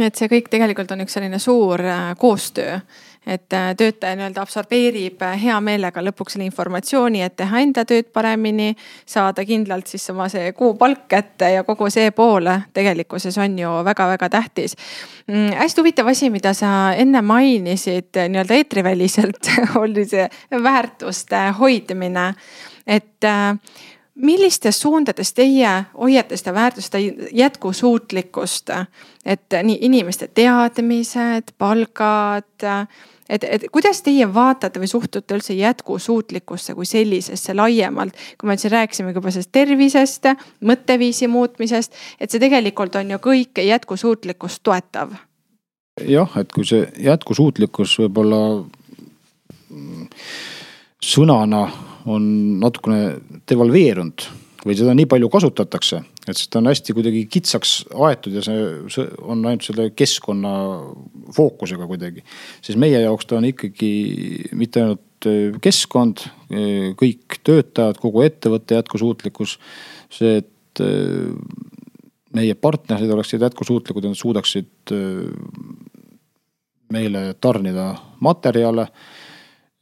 nii 0.00 0.08
et 0.10 0.18
see 0.18 0.30
kõik 0.32 0.50
tegelikult 0.50 0.90
on 0.96 1.04
üks 1.04 1.14
selline 1.14 1.38
suur 1.42 1.84
äh, 1.86 2.10
koostöö 2.18 2.80
et 3.26 3.52
äh, 3.52 3.74
töötaja 3.76 4.16
nii-öelda 4.16 4.40
absorbeerib 4.42 5.20
äh, 5.22 5.36
hea 5.42 5.56
meelega 5.60 6.02
lõpuks 6.04 6.36
selle 6.36 6.46
informatsiooni, 6.48 7.20
et 7.22 7.36
teha 7.36 7.60
enda 7.60 7.84
tööd 7.84 8.08
paremini. 8.12 8.74
saada 9.06 9.44
kindlalt 9.44 9.86
siis 9.86 10.10
oma 10.10 10.28
see 10.32 10.52
kuupalk 10.56 11.04
kätte 11.08 11.50
ja 11.52 11.64
kogu 11.64 11.90
see 11.90 12.10
pool 12.16 12.48
tegelikkuses 12.74 13.38
on 13.38 13.58
ju 13.58 13.68
väga-väga 13.84 14.28
tähtis 14.28 14.76
mm,. 15.26 15.52
hästi 15.60 15.80
huvitav 15.80 16.08
asi, 16.08 16.30
mida 16.30 16.54
sa 16.54 16.92
enne 16.96 17.22
mainisid 17.22 18.16
nii-öelda 18.16 18.54
eetriväliselt 18.54 19.52
oli 19.82 20.04
see 20.08 20.28
väärtuste 20.50 21.44
hoidmine, 21.60 22.34
et 22.86 23.24
äh, 23.24 23.56
millistes 24.14 24.80
suundades 24.80 25.32
teie 25.32 25.84
hoiate 25.98 26.36
seda 26.36 26.54
väärtuste 26.54 26.98
jätkusuutlikkust, 27.32 28.70
et 29.24 29.60
nii 29.62 29.78
inimeste 29.80 30.28
teadmised, 30.34 31.54
palgad 31.58 32.66
et, 33.30 33.44
et 33.44 33.66
kuidas 33.72 34.02
teie 34.06 34.26
vaatate 34.34 34.82
või 34.82 34.90
suhtute 34.90 35.36
üldse 35.38 35.54
jätkusuutlikkusse 35.54 36.74
kui 36.74 36.88
sellisesse 36.88 37.54
laiemalt, 37.54 38.16
kui 38.38 38.50
me 38.50 38.56
siin 38.60 38.74
rääkisime 38.74 39.14
juba 39.14 39.30
sellest 39.30 39.52
tervisest, 39.54 40.30
mõtteviisi 40.66 41.30
muutmisest, 41.30 41.94
et 42.20 42.30
see 42.30 42.42
tegelikult 42.42 42.98
on 43.00 43.14
ju 43.14 43.20
kõik 43.30 43.62
jätkusuutlikkust 43.64 44.62
toetav. 44.66 45.14
jah, 46.06 46.36
et 46.40 46.52
kui 46.52 46.66
see 46.66 46.86
jätkusuutlikkus 47.06 47.98
võib-olla 48.02 48.42
sõnana 51.00 51.64
on 52.10 52.24
natukene 52.60 53.16
devalveerunud 53.48 54.24
või 54.66 54.76
seda 54.76 54.94
nii 54.96 55.08
palju 55.08 55.28
kasutatakse, 55.32 56.00
et 56.28 56.38
seda 56.38 56.60
on 56.60 56.68
hästi 56.70 56.94
kuidagi 56.96 57.22
kitsaks 57.32 57.74
aetud 58.08 58.36
ja 58.36 58.42
see, 58.44 58.64
see 58.92 59.06
on 59.22 59.44
ainult 59.48 59.64
selle 59.66 59.88
keskkonna 59.96 60.52
fookusega 61.36 61.88
kuidagi. 61.88 62.24
siis 62.64 62.78
meie 62.80 63.00
jaoks 63.00 63.28
ta 63.28 63.38
on 63.38 63.48
ikkagi 63.48 63.92
mitte 64.58 64.84
ainult 64.84 65.28
äh, 65.30 65.56
keskkond, 65.64 66.26
äh, 66.52 66.90
kõik 67.00 67.40
töötajad, 67.46 68.00
kogu 68.02 68.24
ettevõtte 68.26 68.76
jätkusuutlikkus. 68.76 69.58
see, 70.12 70.42
et 70.44 70.84
äh, 70.84 71.32
meie 72.36 72.54
partnerid 72.54 73.10
oleksid 73.10 73.42
jätkusuutlikud 73.42 74.04
ja 74.04 74.12
nad 74.12 74.18
suudaksid 74.18 74.92
meile 76.94 77.22
tarnida 77.42 77.94
materjale 78.22 78.86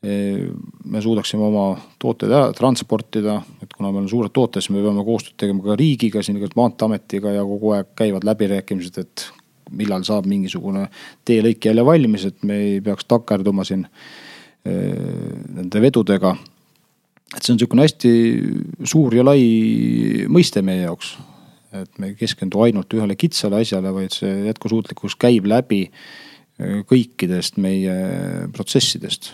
me 0.03 1.01
suudaksime 1.03 1.43
oma 1.43 1.73
tooteid 1.99 2.31
ära 2.31 2.53
transportida, 2.55 3.41
et 3.63 3.73
kuna 3.75 3.91
meil 3.91 4.05
on 4.05 4.11
suured 4.11 4.31
tooted, 4.35 4.63
siis 4.63 4.71
me 4.71 4.83
peame 4.85 5.03
koostööd 5.07 5.35
tegema 5.43 5.65
ka 5.65 5.75
riigiga, 5.79 6.23
siin 6.23 6.39
maanteeametiga 6.39 7.33
ja 7.35 7.43
kogu 7.47 7.73
aeg 7.75 7.91
käivad 7.99 8.27
läbirääkimised, 8.29 9.01
et 9.03 9.27
millal 9.75 10.05
saab 10.07 10.29
mingisugune 10.31 10.87
teelõik 11.27 11.67
jälle 11.67 11.85
valmis, 11.85 12.29
et 12.31 12.47
me 12.47 12.61
ei 12.63 12.79
peaks 12.85 13.09
takerduma 13.11 13.67
siin 13.67 13.89
nende 14.69 15.83
vedudega. 15.83 16.37
et 17.37 17.43
see 17.43 17.53
on 17.53 17.59
sihukene 17.59 17.85
hästi 17.85 18.13
suur 18.85 19.15
ja 19.15 19.25
lai 19.25 19.43
mõiste 20.29 20.63
meie 20.63 20.85
jaoks. 20.87 21.17
et 21.73 21.99
me 21.99 22.13
ei 22.13 22.15
keskendu 22.15 22.63
ainult 22.63 22.95
ühele 22.95 23.17
kitsale 23.17 23.61
asjale, 23.61 23.93
vaid 23.93 24.15
see 24.15 24.47
jätkusuutlikkus 24.47 25.17
käib 25.17 25.47
läbi 25.47 25.91
kõikidest 26.59 27.59
meie 27.59 28.49
protsessidest 28.53 29.33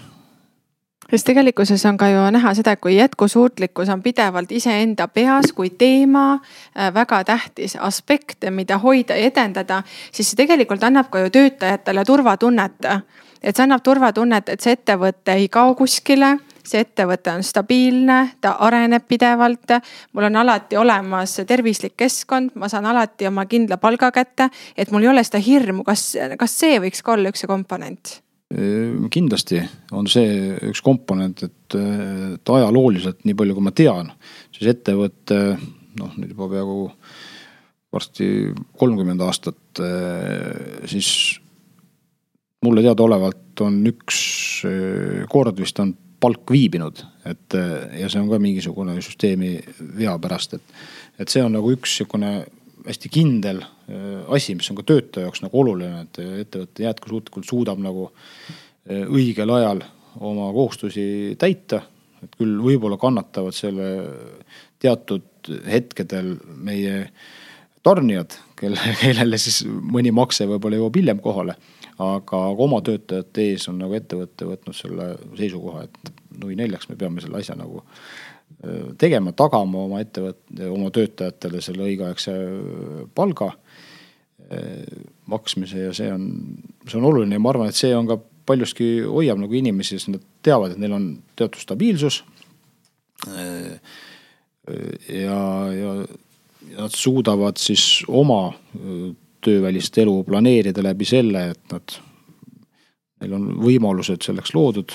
sest 1.14 1.28
tegelikkuses 1.30 1.84
on 1.86 1.96
ka 1.96 2.08
ju 2.10 2.22
näha 2.34 2.54
seda, 2.58 2.74
et 2.74 2.80
kui 2.82 2.96
jätkusuutlikkus 2.96 3.88
on 3.92 4.02
pidevalt 4.02 4.52
iseenda 4.52 5.06
peas 5.08 5.52
kui 5.54 5.70
teema, 5.70 6.40
äh, 6.74 6.90
väga 6.94 7.22
tähtis 7.24 7.76
aspekt, 7.76 8.48
mida 8.50 8.78
hoida 8.78 9.16
ja 9.16 9.28
edendada, 9.30 9.82
siis 10.12 10.30
see 10.30 10.40
tegelikult 10.42 10.82
annab 10.82 11.10
ka 11.10 11.22
ju 11.22 11.30
töötajatele 11.30 12.04
turvatunnet. 12.04 12.90
et 13.42 13.56
see 13.56 13.62
annab 13.62 13.82
turvatunnet, 13.82 14.48
et 14.48 14.60
see 14.60 14.72
ettevõte 14.72 15.32
ei 15.32 15.48
kao 15.48 15.74
kuskile 15.74 16.38
see 16.64 16.80
ettevõte 16.80 17.30
on 17.30 17.42
stabiilne, 17.42 18.36
ta 18.40 18.56
areneb 18.58 19.04
pidevalt. 19.08 19.70
mul 20.12 20.24
on 20.24 20.36
alati 20.36 20.76
olemas 20.76 21.36
tervislik 21.46 21.96
keskkond, 21.96 22.50
ma 22.54 22.68
saan 22.68 22.86
alati 22.86 23.26
oma 23.26 23.46
kindla 23.46 23.76
palga 23.76 24.10
kätte, 24.10 24.50
et 24.76 24.90
mul 24.90 25.02
ei 25.02 25.08
ole 25.08 25.24
seda 25.24 25.38
hirmu, 25.38 25.84
kas, 25.84 26.16
kas 26.38 26.58
see 26.58 26.80
võiks 26.80 27.02
ka 27.02 27.12
olla 27.12 27.28
üks 27.28 27.46
komponent 27.46 28.24
Ehm, 28.24 28.33
kindlasti 29.10 29.60
on 29.96 30.06
see 30.10 30.54
üks 30.70 30.82
komponent, 30.84 31.42
et, 31.46 31.76
et 31.76 32.52
ajalooliselt, 32.56 33.22
nii 33.26 33.36
palju 33.38 33.56
kui 33.56 33.66
ma 33.66 33.72
tean, 33.74 34.12
siis 34.54 34.70
ettevõte 34.74 35.38
noh, 36.00 36.12
nüüd 36.18 36.34
juba 36.34 36.50
peaaegu 36.52 36.78
varsti 37.94 38.28
kolmkümmend 38.78 39.22
aastat, 39.24 39.82
eh, 39.82 40.86
siis 40.90 41.10
mulle 42.64 42.82
teadaolevalt 42.82 43.62
on 43.64 43.78
üks 43.90 44.18
eh, 44.68 45.22
kord 45.30 45.60
vist 45.60 45.78
on 45.82 45.94
palk 46.24 46.50
viibinud, 46.50 47.04
et 47.28 47.58
eh, 47.58 48.00
ja 48.00 48.10
see 48.10 48.22
on 48.22 48.30
ka 48.32 48.40
mingisugune 48.42 48.96
süsteemi 49.04 49.56
vea 49.98 50.16
pärast, 50.22 50.58
et, 50.58 50.76
et 51.20 51.30
see 51.30 51.44
on 51.44 51.54
nagu 51.58 51.74
üks 51.74 51.98
sihukene 52.00 52.36
hästi 52.84 53.10
kindel 53.12 53.62
äh, 53.62 54.22
asi, 54.34 54.54
mis 54.58 54.70
on 54.70 54.78
ka 54.80 54.86
töötaja 54.86 55.28
jaoks 55.28 55.44
nagu 55.44 55.60
oluline, 55.60 56.04
et 56.04 56.20
ettevõte 56.44 56.86
jätkusuutlikult 56.86 57.48
suudab 57.48 57.82
nagu 57.82 58.10
äh, 58.10 59.04
õigel 59.08 59.52
ajal 59.56 59.84
oma 60.20 60.50
kohustusi 60.52 61.36
täita. 61.38 61.82
et 62.24 62.36
küll 62.40 62.56
võib-olla 62.62 62.96
kannatavad 62.96 63.52
selle 63.52 63.88
teatud 64.80 65.50
hetkedel 65.68 66.36
meie 66.56 67.10
tarnijad, 67.84 68.36
kelle, 68.56 68.80
kellele 69.02 69.38
siis 69.40 69.62
mõni 69.66 70.12
makse 70.14 70.46
võib-olla 70.48 70.80
jõuab 70.80 71.00
hiljem 71.00 71.22
kohale. 71.24 71.56
aga 71.98 72.38
oma 72.58 72.80
töötajate 72.82 73.42
ees 73.52 73.68
on 73.70 73.76
nagu 73.78 73.94
ettevõte 73.94 74.48
võtnud 74.48 74.74
selle 74.74 75.12
seisukoha, 75.38 75.84
et 75.84 76.14
nui 76.40 76.56
neljaks 76.58 76.88
me 76.90 76.96
peame 76.98 77.22
selle 77.22 77.38
asja 77.38 77.54
nagu 77.54 77.84
tegema, 78.98 79.32
tagama 79.36 79.84
oma 79.84 80.00
ettevõtte, 80.00 80.68
oma 80.72 80.90
töötajatele 80.94 81.60
selle 81.64 81.84
õigeaegse 81.88 82.34
palga 83.14 83.52
maksmise 85.30 85.86
ja 85.86 85.92
see 85.96 86.10
on, 86.12 86.24
see 86.88 86.98
on 86.98 87.08
oluline 87.08 87.36
ja 87.36 87.42
ma 87.42 87.52
arvan, 87.52 87.70
et 87.72 87.78
see 87.78 87.94
on 87.96 88.08
ka 88.08 88.18
paljuski 88.46 88.88
hoiab 89.08 89.40
nagu 89.40 89.56
inimesi, 89.56 89.98
sest 89.98 90.12
nad 90.12 90.24
teavad, 90.44 90.74
et 90.74 90.82
neil 90.82 90.96
on 90.96 91.06
teatud 91.36 91.60
stabiilsus. 91.62 92.22
ja, 93.24 93.78
ja, 95.08 95.38
ja 95.78 95.94
nad 96.78 96.92
suudavad 96.96 97.60
siis 97.60 98.02
oma 98.08 98.52
töövälist 99.44 99.98
elu 99.98 100.22
planeerida 100.24 100.84
läbi 100.84 101.08
selle, 101.08 101.48
et 101.54 101.72
nad, 101.72 101.96
neil 103.20 103.36
on 103.38 103.50
võimalused 103.64 104.24
selleks 104.24 104.54
loodud 104.56 104.92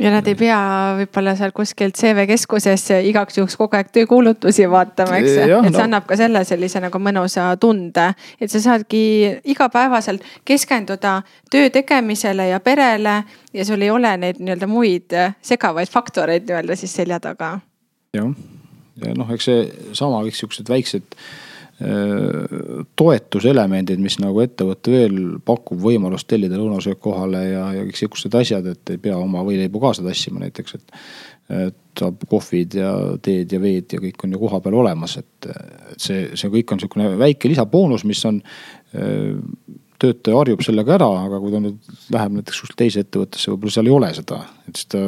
ja 0.00 0.10
nad 0.10 0.26
ei 0.26 0.34
pea 0.38 0.58
võib-olla 0.98 1.34
seal 1.38 1.52
kuskil 1.54 1.92
CV 1.94 2.24
keskuses 2.26 2.88
igaks 3.06 3.38
juhuks 3.38 3.54
kogu 3.58 3.78
aeg 3.78 3.92
töökuulutusi 3.94 4.66
vaatama, 4.70 5.20
eks. 5.20 5.36
et 5.36 5.36
see 5.44 5.76
no. 5.76 5.82
annab 5.84 6.08
ka 6.08 6.18
selle 6.18 6.42
sellise 6.48 6.82
nagu 6.82 6.98
mõnusa 7.02 7.46
tunde, 7.62 8.08
et 8.40 8.50
sa 8.50 8.62
saadki 8.64 9.04
igapäevaselt 9.54 10.26
keskenduda 10.44 11.20
töö 11.50 11.70
tegemisele 11.74 12.48
ja 12.50 12.58
perele 12.64 13.20
ja 13.54 13.66
sul 13.66 13.86
ei 13.86 13.92
ole 13.94 14.16
neid 14.18 14.42
nii-öelda 14.42 14.70
muid 14.70 15.14
segavaid 15.42 15.92
faktoreid 15.92 16.48
nii-öelda 16.48 16.78
siis 16.80 16.94
selja 16.98 17.20
taga. 17.22 17.58
jah, 18.16 18.34
ja 19.04 19.14
noh, 19.14 19.30
eks 19.34 19.50
see 19.50 19.64
sama 19.94 20.24
kõik 20.26 20.42
siuksed 20.42 20.70
väiksed 20.74 21.14
toetuselemendid, 22.94 23.98
mis 23.98 24.20
nagu 24.22 24.38
ettevõte 24.44 24.92
veel 24.92 25.16
pakub 25.44 25.80
võimalust 25.82 26.28
tellida 26.30 26.54
lõunasöök 26.60 27.00
kohale 27.02 27.40
ja, 27.48 27.64
ja 27.74 27.86
kõik 27.88 27.98
sihukesed 27.98 28.36
asjad, 28.38 28.68
et 28.70 28.92
ei 28.94 29.00
pea 29.02 29.16
oma 29.18 29.42
võileibu 29.46 29.82
kaasa 29.82 30.04
tassima 30.06 30.44
näiteks, 30.44 30.76
et. 30.78 31.00
et 31.64 31.80
saab 31.98 32.24
kohvid 32.26 32.74
ja 32.74 32.90
teed 33.22 33.52
ja 33.54 33.60
veed 33.62 33.92
ja 33.94 34.00
kõik 34.02 34.22
on 34.26 34.32
ju 34.34 34.38
kohapeal 34.40 34.74
olemas, 34.80 35.12
et, 35.20 35.46
see, 36.00 36.24
see 36.34 36.48
kõik 36.50 36.72
on 36.74 36.80
sihukene 36.82 37.12
väike 37.20 37.50
lisaboonus, 37.52 38.02
mis 38.08 38.22
on 38.26 38.40
töötaja 40.02 40.40
harjub 40.40 40.64
sellega 40.66 40.96
ära, 40.96 41.10
aga 41.26 41.38
kui 41.42 41.52
ta 41.54 41.60
nüüd 41.62 41.92
läheb 42.14 42.34
näiteks 42.38 42.64
kuskile 42.64 42.80
teise 42.82 43.04
ettevõttesse, 43.04 43.52
võib-olla 43.52 43.76
seal 43.76 43.90
ei 43.90 43.94
ole 43.94 44.10
seda, 44.16 44.40
et 44.66 44.80
siis 44.80 44.90
ta 44.94 45.04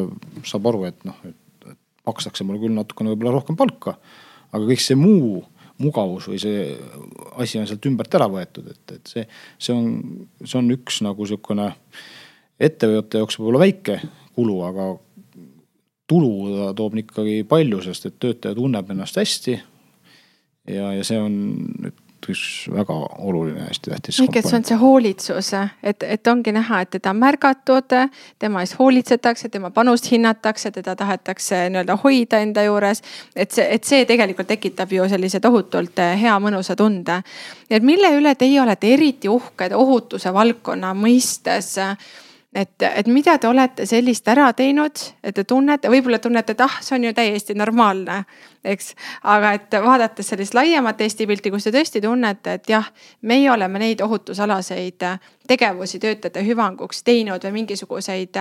saab 0.46 0.70
aru, 0.70 0.85
et 0.90 1.09
noh, 1.09 1.18
et 1.26 1.74
makstakse 2.07 2.46
mulle 2.46 2.62
küll 2.62 2.76
natukene 2.76 3.12
võib-olla 3.12 3.35
rohkem 3.40 3.59
palka. 3.59 3.96
aga 4.55 4.62
kõik 4.62 4.83
see 4.83 4.96
muu 4.98 5.42
mugavus 5.82 6.28
või 6.30 6.38
see 6.40 6.68
asi 7.42 7.60
on 7.60 7.66
sealt 7.68 7.88
ümbert 7.88 8.14
ära 8.16 8.28
võetud, 8.32 8.70
et, 8.72 8.94
et 8.96 9.10
see, 9.12 9.26
see 9.58 9.74
on, 9.76 9.90
see 10.42 10.60
on 10.60 10.70
üks 10.76 11.02
nagu 11.04 11.26
sihukene 11.28 11.72
ettevõtte 12.56 13.20
jaoks 13.20 13.36
võib-olla 13.38 13.64
väike 13.66 13.98
kulu, 14.36 14.56
aga 14.64 14.88
tulu 16.08 16.32
ta 16.54 16.72
toob 16.78 16.96
ikkagi 17.02 17.42
palju, 17.48 17.82
sest 17.84 18.08
et 18.08 18.18
töötaja 18.22 18.56
tunneb 18.56 18.90
ennast 18.94 19.18
hästi. 19.20 19.58
ja, 20.72 20.90
ja 20.96 21.04
see 21.04 21.20
on 21.20 21.38
nüüd 21.82 22.06
üks 22.32 22.42
väga 22.72 22.94
oluline, 23.18 23.66
hästi 23.68 23.90
tähtis. 23.90 24.20
et 24.20 24.48
see 24.48 24.56
on 24.58 24.64
see 24.64 24.78
hoolitsus, 24.80 25.52
et, 25.82 26.02
et 26.02 26.26
ongi 26.26 26.52
näha, 26.52 26.80
et 26.82 26.90
teda 26.96 27.12
on 27.14 27.20
märgatud, 27.20 27.96
tema 28.38 28.64
eest 28.64 28.78
hoolitsetakse, 28.78 29.48
tema 29.48 29.70
panust 29.70 30.10
hinnatakse, 30.10 30.70
teda 30.70 30.96
tahetakse 30.96 31.66
nii-öelda 31.70 31.98
hoida 32.02 32.42
enda 32.44 32.66
juures. 32.66 33.02
et 33.36 33.50
see, 33.50 33.66
et 33.74 33.84
see 33.84 34.04
tegelikult 34.04 34.48
tekitab 34.48 34.92
ju 34.92 35.08
sellise 35.08 35.40
tohutult 35.40 36.02
hea 36.20 36.36
mõnusa 36.42 36.76
tunde. 36.76 37.22
et 37.70 37.82
mille 37.82 38.12
üle 38.18 38.34
teie 38.34 38.60
olete 38.60 38.92
eriti 38.94 39.28
uhked 39.28 39.72
ohutuse 39.72 40.32
valdkonna 40.34 40.94
mõistes 40.94 41.76
et, 42.57 42.83
et 42.83 43.09
mida 43.12 43.37
te 43.38 43.49
olete 43.49 43.87
sellist 43.88 44.29
ära 44.33 44.49
teinud, 44.57 45.03
et 45.25 45.35
te 45.37 45.45
tunnete, 45.49 45.90
võib-olla 45.92 46.19
tunnete, 46.23 46.57
et 46.57 46.62
ah, 46.64 46.79
see 46.85 46.97
on 46.97 47.05
ju 47.09 47.12
täiesti 47.16 47.57
normaalne, 47.59 48.23
eks. 48.64 48.95
aga 49.33 49.53
et 49.59 49.77
vaadates 49.85 50.33
sellist 50.33 50.57
laiemat 50.57 51.01
Eesti 51.05 51.27
pilti, 51.29 51.53
kus 51.53 51.69
te 51.69 51.75
tõesti 51.75 52.03
tunnete, 52.05 52.57
et 52.59 52.73
jah, 52.73 52.88
meie 53.29 53.51
oleme 53.53 53.83
neid 53.83 54.01
ohutusalaseid 54.05 55.05
tegevusi 55.49 56.01
töötajate 56.03 56.45
hüvanguks 56.47 57.05
teinud 57.07 57.45
või 57.45 57.61
mingisuguseid 57.61 58.40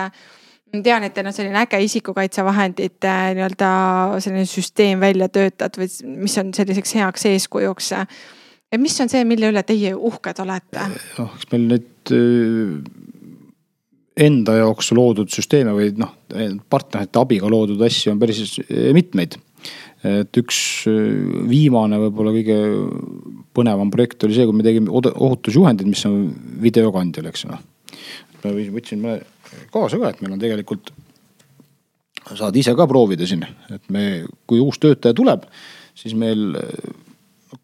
tean, 0.82 1.04
et 1.06 1.14
teil 1.14 1.28
on 1.28 1.36
selline 1.36 1.60
äge 1.62 1.78
isikukaitsevahendite 1.84 3.12
nii-öelda 3.36 3.70
selline 4.20 4.48
süsteem 4.48 5.00
välja 5.00 5.28
töötatud 5.28 5.84
või 5.84 6.16
mis 6.24 6.36
on 6.40 6.54
selliseks 6.56 6.96
heaks 6.98 7.28
eeskujuks. 7.30 7.92
et 8.72 8.80
mis 8.80 9.00
on 9.00 9.12
see, 9.12 9.24
mille 9.24 9.52
üle 9.52 9.62
teie 9.62 9.94
uhked 9.94 10.40
olete? 10.42 10.88
noh, 11.18 11.36
eks 11.36 11.52
meil 11.52 11.68
nüüd 11.74 12.14
enda 14.16 14.56
jaoks 14.60 14.92
loodud 14.96 15.30
süsteeme 15.32 15.74
või 15.76 15.90
noh, 16.00 16.14
partnerite 16.72 17.20
abiga 17.20 17.50
loodud 17.52 17.82
asju 17.84 18.14
on 18.14 18.20
päris 18.22 18.58
mitmeid. 18.96 19.36
et 20.06 20.38
üks 20.38 20.58
viimane 21.50 21.98
võib-olla 21.98 22.32
kõige 22.36 22.56
põnevam 23.56 23.90
projekt 23.90 24.24
oli 24.24 24.36
see, 24.36 24.46
kui 24.46 24.56
me 24.56 24.64
tegime 24.64 24.92
ohutusjuhendid, 24.92 25.88
mis 25.88 26.04
on 26.08 26.28
videokandjal, 26.62 27.28
eks 27.32 27.46
noh. 27.50 27.60
ma 28.44 28.52
võtsin 28.76 29.02
kaasa 29.72 29.98
ka, 30.00 30.12
et 30.12 30.22
meil 30.22 30.36
on 30.36 30.42
tegelikult, 30.42 30.92
saad 32.32 32.56
ise 32.56 32.76
ka 32.76 32.86
proovida 32.88 33.26
siin, 33.28 33.44
et 33.72 33.90
me, 33.92 34.24
kui 34.46 34.62
uus 34.62 34.78
töötaja 34.80 35.16
tuleb, 35.16 35.48
siis 35.96 36.14
meil 36.18 36.54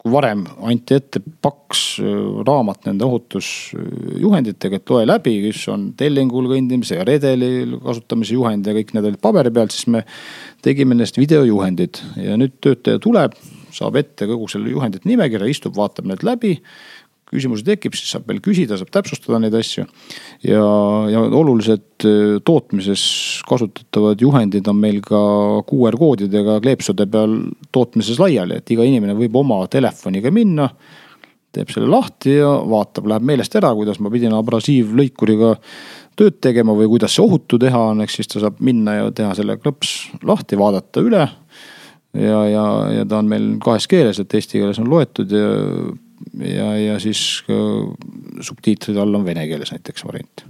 kui 0.03 0.11
varem 0.11 0.43
anti 0.67 0.97
ette 0.99 1.23
paks 1.45 1.83
äh, 2.03 2.15
raamat 2.47 2.88
nende 2.88 3.07
ohutusjuhenditega, 3.07 4.81
et 4.81 4.93
loe 4.93 5.07
läbi, 5.07 5.37
kus 5.47 5.62
on 5.71 5.93
tellingul 5.99 6.51
kõndimise 6.51 6.99
ja 6.99 7.07
redelil 7.07 7.79
kasutamise 7.85 8.35
juhend 8.35 8.67
ja 8.67 8.75
kõik 8.77 8.91
need 8.97 9.11
olid 9.12 9.23
paberi 9.23 9.55
peal, 9.55 9.71
siis 9.71 9.87
me 9.95 10.03
tegime 10.67 10.97
nendest 10.97 11.21
videojuhendid. 11.23 12.03
Ja 12.19 12.38
nüüd 12.41 12.59
töötaja 12.65 12.99
tuleb, 13.03 13.38
saab 13.73 13.97
ette 14.01 14.27
kogu 14.29 14.51
selle 14.51 14.75
juhendite 14.75 15.09
nimekirja, 15.09 15.49
istub, 15.51 15.79
vaatab 15.79 16.11
need 16.11 16.27
läbi 16.27 16.57
küsimusi 17.33 17.64
tekib, 17.66 17.97
siis 17.97 18.12
saab 18.14 18.29
veel 18.29 18.40
küsida, 18.45 18.77
saab 18.79 18.92
täpsustada 18.95 19.40
neid 19.42 19.55
asju. 19.57 19.87
ja, 20.47 20.62
ja 21.12 21.23
olulised 21.25 22.07
äh, 22.09 22.38
tootmises 22.45 23.05
kasutatavad 23.49 24.21
juhendid 24.23 24.68
on 24.68 24.81
meil 24.83 25.01
ka 25.05 25.23
QR 25.68 25.99
koodidega 26.01 26.61
kleepsude 26.64 27.09
peal 27.11 27.38
tootmises 27.73 28.21
laiali, 28.23 28.61
et 28.61 28.75
iga 28.75 28.87
inimene 28.87 29.16
võib 29.18 29.40
oma 29.42 29.62
telefoniga 29.73 30.33
minna. 30.35 30.71
teeb 31.53 31.68
selle 31.68 31.88
lahti 31.92 32.38
ja 32.38 32.49
vaatab, 32.64 33.11
läheb 33.11 33.27
meelest 33.29 33.53
ära, 33.61 33.75
kuidas 33.77 33.99
ma 34.01 34.09
pidin 34.12 34.33
abrasiivlõikuriga 34.33 35.51
tööd 36.16 36.38
tegema 36.40 36.73
või 36.77 36.88
kuidas 36.95 37.12
see 37.12 37.25
ohutu 37.25 37.59
teha 37.61 37.81
on, 37.90 38.01
eks 38.05 38.16
siis 38.21 38.31
ta 38.33 38.40
saab 38.40 38.61
minna 38.64 38.95
ja 38.97 39.11
teha 39.12 39.35
selle 39.37 39.59
klõps 39.61 39.92
lahti, 40.25 40.57
vaadata 40.57 41.05
üle 41.05 41.27
ja, 42.16 42.40
ja, 42.49 42.64
ja 42.99 43.05
ta 43.09 43.21
on 43.21 43.29
meil 43.29 43.51
kahes 43.62 43.88
keeles, 43.90 44.21
et 44.21 44.35
eesti 44.37 44.61
keeles 44.61 44.81
on 44.83 44.90
loetud 44.92 45.33
ja 45.33 45.53
ja, 46.46 46.72
ja 46.78 46.98
siis 47.02 47.44
subtiitride 48.40 49.00
all 49.00 49.14
on 49.14 49.24
vene 49.26 49.46
keeles 49.50 49.72
näiteks 49.74 50.04
variant. 50.06 50.44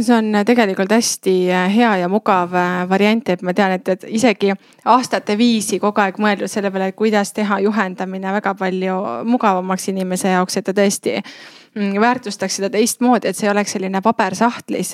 See 0.00 0.14
on 0.16 0.32
tegelikult 0.46 0.90
hästi 0.90 1.34
hea 1.74 1.90
ja 2.00 2.08
mugav 2.08 2.54
äh, 2.56 2.88
variant, 2.88 3.28
et 3.28 3.42
ma 3.44 3.52
tean, 3.54 3.74
et, 3.76 3.88
et 3.92 4.06
isegi 4.08 4.54
aastate 4.88 5.36
viisi 5.38 5.78
kogu 5.82 6.00
aeg 6.00 6.16
mõeldud 6.22 6.48
selle 6.50 6.70
peale, 6.72 6.94
kuidas 6.96 7.34
teha 7.36 7.60
juhendamine 7.60 8.32
väga 8.38 8.54
palju 8.58 8.96
mugavamaks 9.28 9.90
inimese 9.92 10.32
jaoks, 10.32 10.56
et 10.56 10.64
ta 10.64 10.74
tõesti 10.76 11.18
väärtustaks 11.74 12.56
seda 12.56 12.70
teistmoodi, 12.70 13.28
et 13.28 13.36
see 13.36 13.46
ei 13.46 13.52
oleks 13.52 13.72
selline 13.72 14.00
paber 14.04 14.34
sahtlis. 14.34 14.92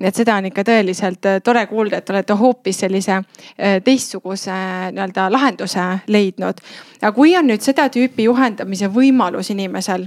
et 0.00 0.14
seda 0.14 0.36
on 0.36 0.46
ikka 0.46 0.62
tõeliselt 0.62 1.26
äh, 1.26 1.40
tore 1.44 1.66
kuulda, 1.66 1.98
et 1.98 2.10
olete 2.10 2.32
hoopis 2.32 2.78
sellise 2.84 3.12
äh, 3.12 3.82
teistsuguse 3.84 4.52
nii-öelda 4.92 5.30
lahenduse 5.32 5.86
leidnud. 6.06 6.60
aga 7.02 7.12
kui 7.12 7.36
on 7.36 7.46
nüüd 7.50 7.60
seda 7.60 7.88
tüüpi 7.88 8.28
juhendamise 8.28 8.86
võimalus 8.86 9.50
inimesel 9.50 10.06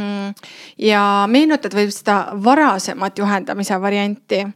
mm, 0.00 0.32
ja 0.78 1.26
meenutad 1.28 1.76
võib 1.76 1.92
seda 1.92 2.32
varasemat 2.44 3.18
juhendamise 3.18 3.80
varianti. 3.80 4.46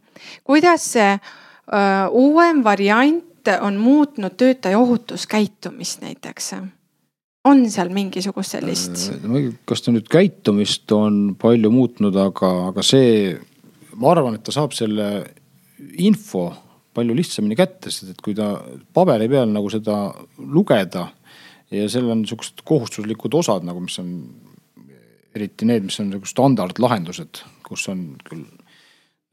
kuidas 0.45 0.93
see 0.93 1.13
öö, 1.13 1.79
äh, 1.79 2.09
uuem 2.11 2.65
variant 2.65 3.25
on 3.61 3.77
muutnud 3.77 4.37
töötaja 4.37 4.79
ohutuskäitumist 4.79 6.01
näiteks? 6.01 6.55
On 7.47 7.65
seal 7.71 7.93
mingisugust 7.95 8.57
sellist? 8.57 9.05
Äh, 9.15 9.51
kas 9.69 9.85
ta 9.85 9.95
nüüd 9.95 10.09
käitumist 10.11 10.91
on 10.95 11.37
palju 11.41 11.71
muutnud, 11.73 12.17
aga, 12.19 12.53
aga 12.73 12.85
see, 12.87 13.37
ma 13.99 14.13
arvan, 14.15 14.39
et 14.39 14.47
ta 14.47 14.55
saab 14.55 14.75
selle 14.77 15.09
info 16.03 16.49
palju 16.99 17.15
lihtsamini 17.15 17.57
kätte, 17.59 17.93
sest 17.95 18.15
et 18.15 18.21
kui 18.25 18.35
ta 18.37 18.57
paberi 18.95 19.29
peal 19.31 19.51
nagu 19.53 19.71
seda 19.71 20.09
lugeda 20.43 21.07
ja 21.71 21.89
seal 21.91 22.09
on 22.11 22.25
sihukesed 22.27 22.65
kohustuslikud 22.67 23.35
osad 23.39 23.67
nagu, 23.69 23.83
mis 23.85 23.99
on 24.03 24.15
eriti 25.37 25.69
need, 25.69 25.87
mis 25.87 25.99
on 26.03 26.11
nagu 26.17 26.27
standardlahendused, 26.27 27.43
kus 27.67 27.85
on 27.93 28.09
küll 28.27 28.47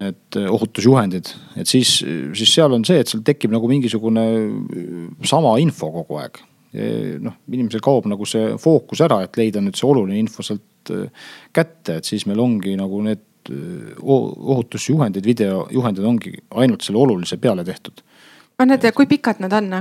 need 0.04 0.38
ohutusjuhendid, 0.52 1.30
et 1.56 1.70
siis, 1.72 2.02
siis 2.36 2.52
seal 2.52 2.74
on 2.76 2.84
see, 2.86 3.00
et 3.00 3.08
seal 3.08 3.24
tekib 3.26 3.54
nagu 3.56 3.70
mingisugune 3.72 4.26
sama 5.26 5.56
info 5.64 5.88
kogu 5.94 6.20
aeg 6.20 6.42
noh, 7.22 7.38
inimesel 7.52 7.84
kaob 7.84 8.10
nagu 8.12 8.28
see 8.30 8.56
fookus 8.62 9.04
ära, 9.06 9.22
et 9.26 9.38
leida 9.40 9.64
nüüd 9.64 9.78
see 9.78 9.88
oluline 9.88 10.20
info 10.20 10.46
sealt 10.46 10.94
äh, 10.94 11.30
kätte, 11.56 12.00
et 12.00 12.10
siis 12.10 12.26
meil 12.30 12.42
ongi 12.44 12.76
nagu 12.80 13.02
need 13.06 13.52
äh, 13.52 13.94
ohutusjuhendid, 14.02 15.26
videojuhendid 15.26 16.10
ongi 16.10 16.36
ainult 16.62 16.86
selle 16.86 17.02
olulise 17.04 17.40
peale 17.42 17.66
tehtud. 17.68 18.04
on 18.60 18.72
need, 18.72 18.92
kui 18.96 19.08
pikad 19.10 19.44
nad 19.44 19.56
on? 19.56 19.72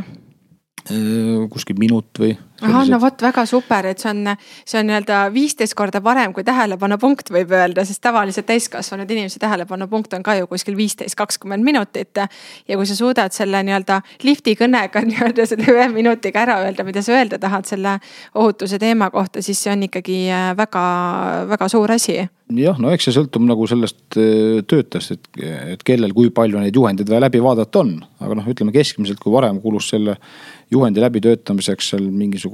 Kuskil 1.49 1.78
minut 1.80 2.18
või 2.20 2.34
ahah, 2.64 2.88
no 2.90 2.98
vot, 3.02 3.24
väga 3.26 3.44
super, 3.48 3.88
et 3.90 4.02
see 4.02 4.10
on, 4.10 4.34
see 4.64 4.80
on 4.80 4.88
nii-öelda 4.90 5.20
viisteist 5.34 5.76
korda 5.78 6.00
parem 6.04 6.34
kui 6.36 6.44
tähelepanupunkt, 6.46 7.32
võib 7.34 7.54
öelda, 7.54 7.84
sest 7.86 8.02
tavaliselt 8.04 8.48
täiskasvanud 8.50 9.10
inimese 9.10 9.40
tähelepanupunkt 9.42 10.16
on 10.18 10.24
ka 10.26 10.36
ju 10.40 10.48
kuskil 10.50 10.76
viisteist, 10.78 11.16
kakskümmend 11.18 11.64
minutit. 11.64 12.16
ja 12.68 12.76
kui 12.76 12.86
sa 12.86 12.96
suudad 12.96 13.32
selle 13.32 13.62
nii-öelda 13.66 14.00
lifti 14.22 14.56
kõnega 14.58 15.04
nii-öelda 15.08 15.48
selle 15.50 15.68
ühe 15.72 15.88
minutiga 15.92 16.44
ära 16.44 16.60
öelda, 16.64 16.84
mida 16.84 17.02
sa 17.02 17.16
öelda 17.18 17.38
tahad 17.38 17.68
selle 17.68 17.98
ohutuse 18.34 18.78
teema 18.78 19.10
kohta, 19.10 19.42
siis 19.42 19.62
see 19.62 19.72
on 19.72 19.86
ikkagi 19.88 20.24
väga-väga 20.56 21.68
suur 21.68 21.92
asi 21.92 22.22
jah, 22.52 22.76
no 22.80 22.90
eks 22.92 23.08
see 23.08 23.14
sõltub 23.16 23.44
nagu 23.46 23.66
sellest 23.68 24.18
äh, 24.20 24.60
töötajast, 24.68 25.14
et, 25.16 25.44
et 25.74 25.84
kellel, 25.86 26.12
kui 26.16 26.30
palju 26.34 26.60
neid 26.60 26.76
juhendeid 26.76 27.08
vaja 27.08 27.22
läbi 27.24 27.40
vaadata 27.42 27.80
on. 27.80 27.94
aga 28.24 28.36
noh, 28.38 28.46
ütleme 28.50 28.72
keskmiselt, 28.74 29.18
kui 29.20 29.32
varem 29.32 29.60
kulus 29.64 29.88
selle 29.92 30.16
juhendi 30.72 31.02
läbitöötamiseks 31.02 31.90
seal 31.92 32.04
mingisugune 32.08 32.53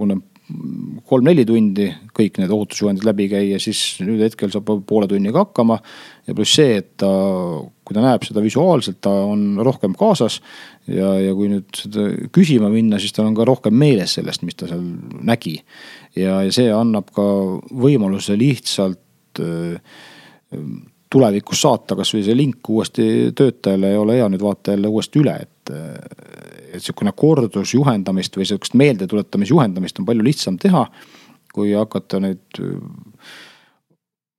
kolm-neli 1.06 1.44
tundi 1.46 1.86
kõik 2.16 2.40
need 2.40 2.50
ohutusjuhendid 2.50 3.04
läbi 3.06 3.28
käia, 3.30 3.58
siis 3.62 4.00
nüüd 4.02 4.22
hetkel 4.24 4.50
saab 4.50 4.72
poole 4.88 5.06
tunniga 5.10 5.44
hakkama. 5.44 5.78
ja 6.26 6.34
pluss 6.34 6.56
see, 6.58 6.80
et 6.80 6.96
ta, 6.98 7.10
kui 7.84 7.94
ta 7.94 8.02
näeb 8.02 8.26
seda 8.26 8.42
visuaalselt, 8.42 8.98
ta 9.04 9.12
on 9.28 9.60
rohkem 9.62 9.94
kaasas. 9.98 10.40
ja, 10.88 11.12
ja 11.22 11.36
kui 11.38 11.52
nüüd 11.52 11.70
seda 11.76 12.08
küsima 12.34 12.72
minna, 12.72 12.98
siis 12.98 13.14
tal 13.14 13.30
on 13.30 13.38
ka 13.38 13.46
rohkem 13.46 13.76
meeles 13.78 14.16
sellest, 14.18 14.42
mis 14.42 14.58
ta 14.58 14.66
seal 14.70 14.82
nägi. 15.22 15.60
ja, 16.18 16.40
ja 16.48 16.50
see 16.54 16.72
annab 16.74 17.14
ka 17.14 17.28
võimaluse 17.70 18.38
lihtsalt 18.40 18.98
Äh, 19.38 19.80
tulevikus 21.10 21.62
saata 21.64 21.96
kasvõi 21.98 22.22
see 22.24 22.36
link 22.38 22.68
uuesti 22.70 23.04
töötajale 23.36 23.94
ja 23.94 24.00
ole 24.00 24.18
hea, 24.20 24.28
nüüd 24.30 24.42
vaata 24.44 24.76
jälle 24.76 24.90
uuesti 24.90 25.22
üle, 25.24 25.36
et. 25.42 25.56
Et 26.70 26.78
sihukene 26.78 27.10
kordusjuhendamist 27.18 28.36
või 28.38 28.44
sihukest 28.46 28.76
meeldetuletamisjuhendamist 28.78 29.96
on 29.98 30.06
palju 30.06 30.22
lihtsam 30.22 30.54
teha, 30.62 30.84
kui 31.50 31.72
hakata. 31.74 32.20
Äh, 32.28 32.36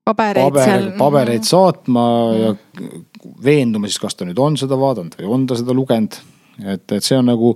pabereid 0.07 0.47
paber, 0.47 0.63
seal. 0.63 0.88
pabereid 0.99 1.47
saatma 1.47 2.05
mm. 2.32 2.39
ja 2.39 3.34
veenduma 3.43 3.91
siis, 3.91 3.99
kas 3.99 4.15
ta 4.15 4.28
nüüd 4.28 4.39
on 4.39 4.55
seda 4.59 4.80
vaadanud 4.80 5.19
või 5.19 5.28
on 5.36 5.43
ta 5.47 5.59
seda 5.59 5.76
lugenud. 5.76 6.15
et, 6.63 6.86
et 6.88 7.03
see 7.03 7.19
on 7.19 7.28
nagu 7.32 7.51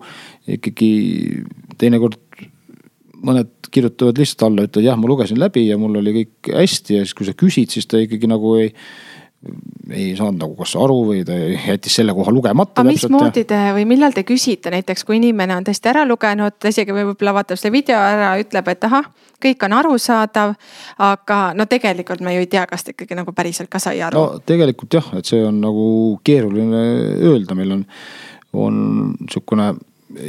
ikkagi 0.58 0.92
teinekord 1.80 2.20
mõned 3.26 3.72
kirjutavad 3.74 4.22
lihtsalt 4.22 4.48
alla, 4.48 4.68
ütlevad 4.68 4.88
jah, 4.88 4.98
ma 5.00 5.12
lugesin 5.12 5.42
läbi 5.42 5.68
ja 5.68 5.80
mul 5.82 6.00
oli 6.02 6.14
kõik 6.20 6.54
hästi 6.56 7.00
ja 7.00 7.04
siis, 7.04 7.18
kui 7.18 7.28
sa 7.28 7.36
küsid, 7.38 7.74
siis 7.74 7.90
ta 7.90 8.02
ikkagi 8.02 8.30
nagu 8.32 8.56
ei 8.60 8.72
ei 9.94 10.16
saanud 10.18 10.40
nagu 10.42 10.56
kas 10.58 10.74
aru 10.80 10.96
või 11.10 11.22
ta 11.26 11.36
jättis 11.38 12.00
selle 12.00 12.14
koha 12.18 12.32
lugemata. 12.34 12.82
aga 12.82 12.88
mismoodi 12.88 13.44
te 13.46 13.58
või 13.76 13.86
millal 13.86 14.16
te 14.16 14.24
küsite 14.26 14.72
näiteks, 14.74 15.04
kui 15.06 15.20
inimene 15.20 15.56
on 15.56 15.68
tõesti 15.68 15.92
ära 15.92 16.06
lugenud, 16.08 16.56
ta 16.60 16.72
isegi 16.74 16.96
võib-olla 16.96 17.36
vaatab 17.38 17.60
selle 17.62 17.76
video 17.76 18.00
ära, 18.02 18.32
ütleb, 18.42 18.72
et 18.74 18.88
ahah, 18.90 19.10
kõik 19.44 19.66
on 19.68 19.78
arusaadav. 19.78 20.56
aga 20.98 21.40
no 21.54 21.68
tegelikult 21.70 22.26
me 22.26 22.34
ju 22.34 22.46
ei 22.46 22.50
tea, 22.50 22.66
kas 22.68 22.84
ta 22.84 22.96
ikkagi 22.96 23.18
nagu 23.22 23.34
päriselt 23.38 23.70
ka 23.70 23.80
sai 23.80 24.02
aru. 24.02 24.18
no 24.18 24.46
tegelikult 24.46 24.98
jah, 24.98 25.12
et 25.20 25.30
see 25.30 25.44
on 25.46 25.62
nagu 25.62 25.88
keeruline 26.24 26.86
öelda, 27.22 27.56
meil 27.56 27.78
on, 27.78 27.86
on 28.54 28.78
sihukene 29.30 29.74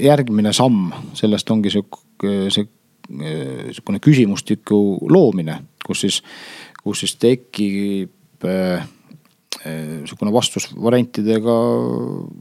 järgmine 0.03 0.53
samm, 0.53 0.91
sellest 1.15 1.51
ongi 1.51 1.73
sihuke, 1.73 2.51
see 2.51 2.69
sihukene 3.07 4.01
küsimustiku 4.03 4.79
loomine, 5.13 5.61
kus 5.87 6.05
siis, 6.07 6.21
kus 6.83 7.05
siis 7.05 7.17
tekib 7.23 8.47
äh, 8.47 8.87
sihukene 10.07 10.33
vastusvariantidega 10.35 11.55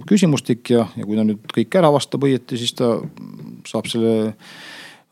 küsimustik 0.09 0.74
ja, 0.74 0.86
ja 0.97 1.05
kui 1.05 1.18
ta 1.18 1.26
nüüd 1.26 1.45
kõik 1.53 1.78
ära 1.80 1.91
vastab 1.93 2.26
õieti, 2.28 2.59
siis 2.59 2.76
ta 2.78 2.95
saab 3.66 3.88
selle 3.89 4.34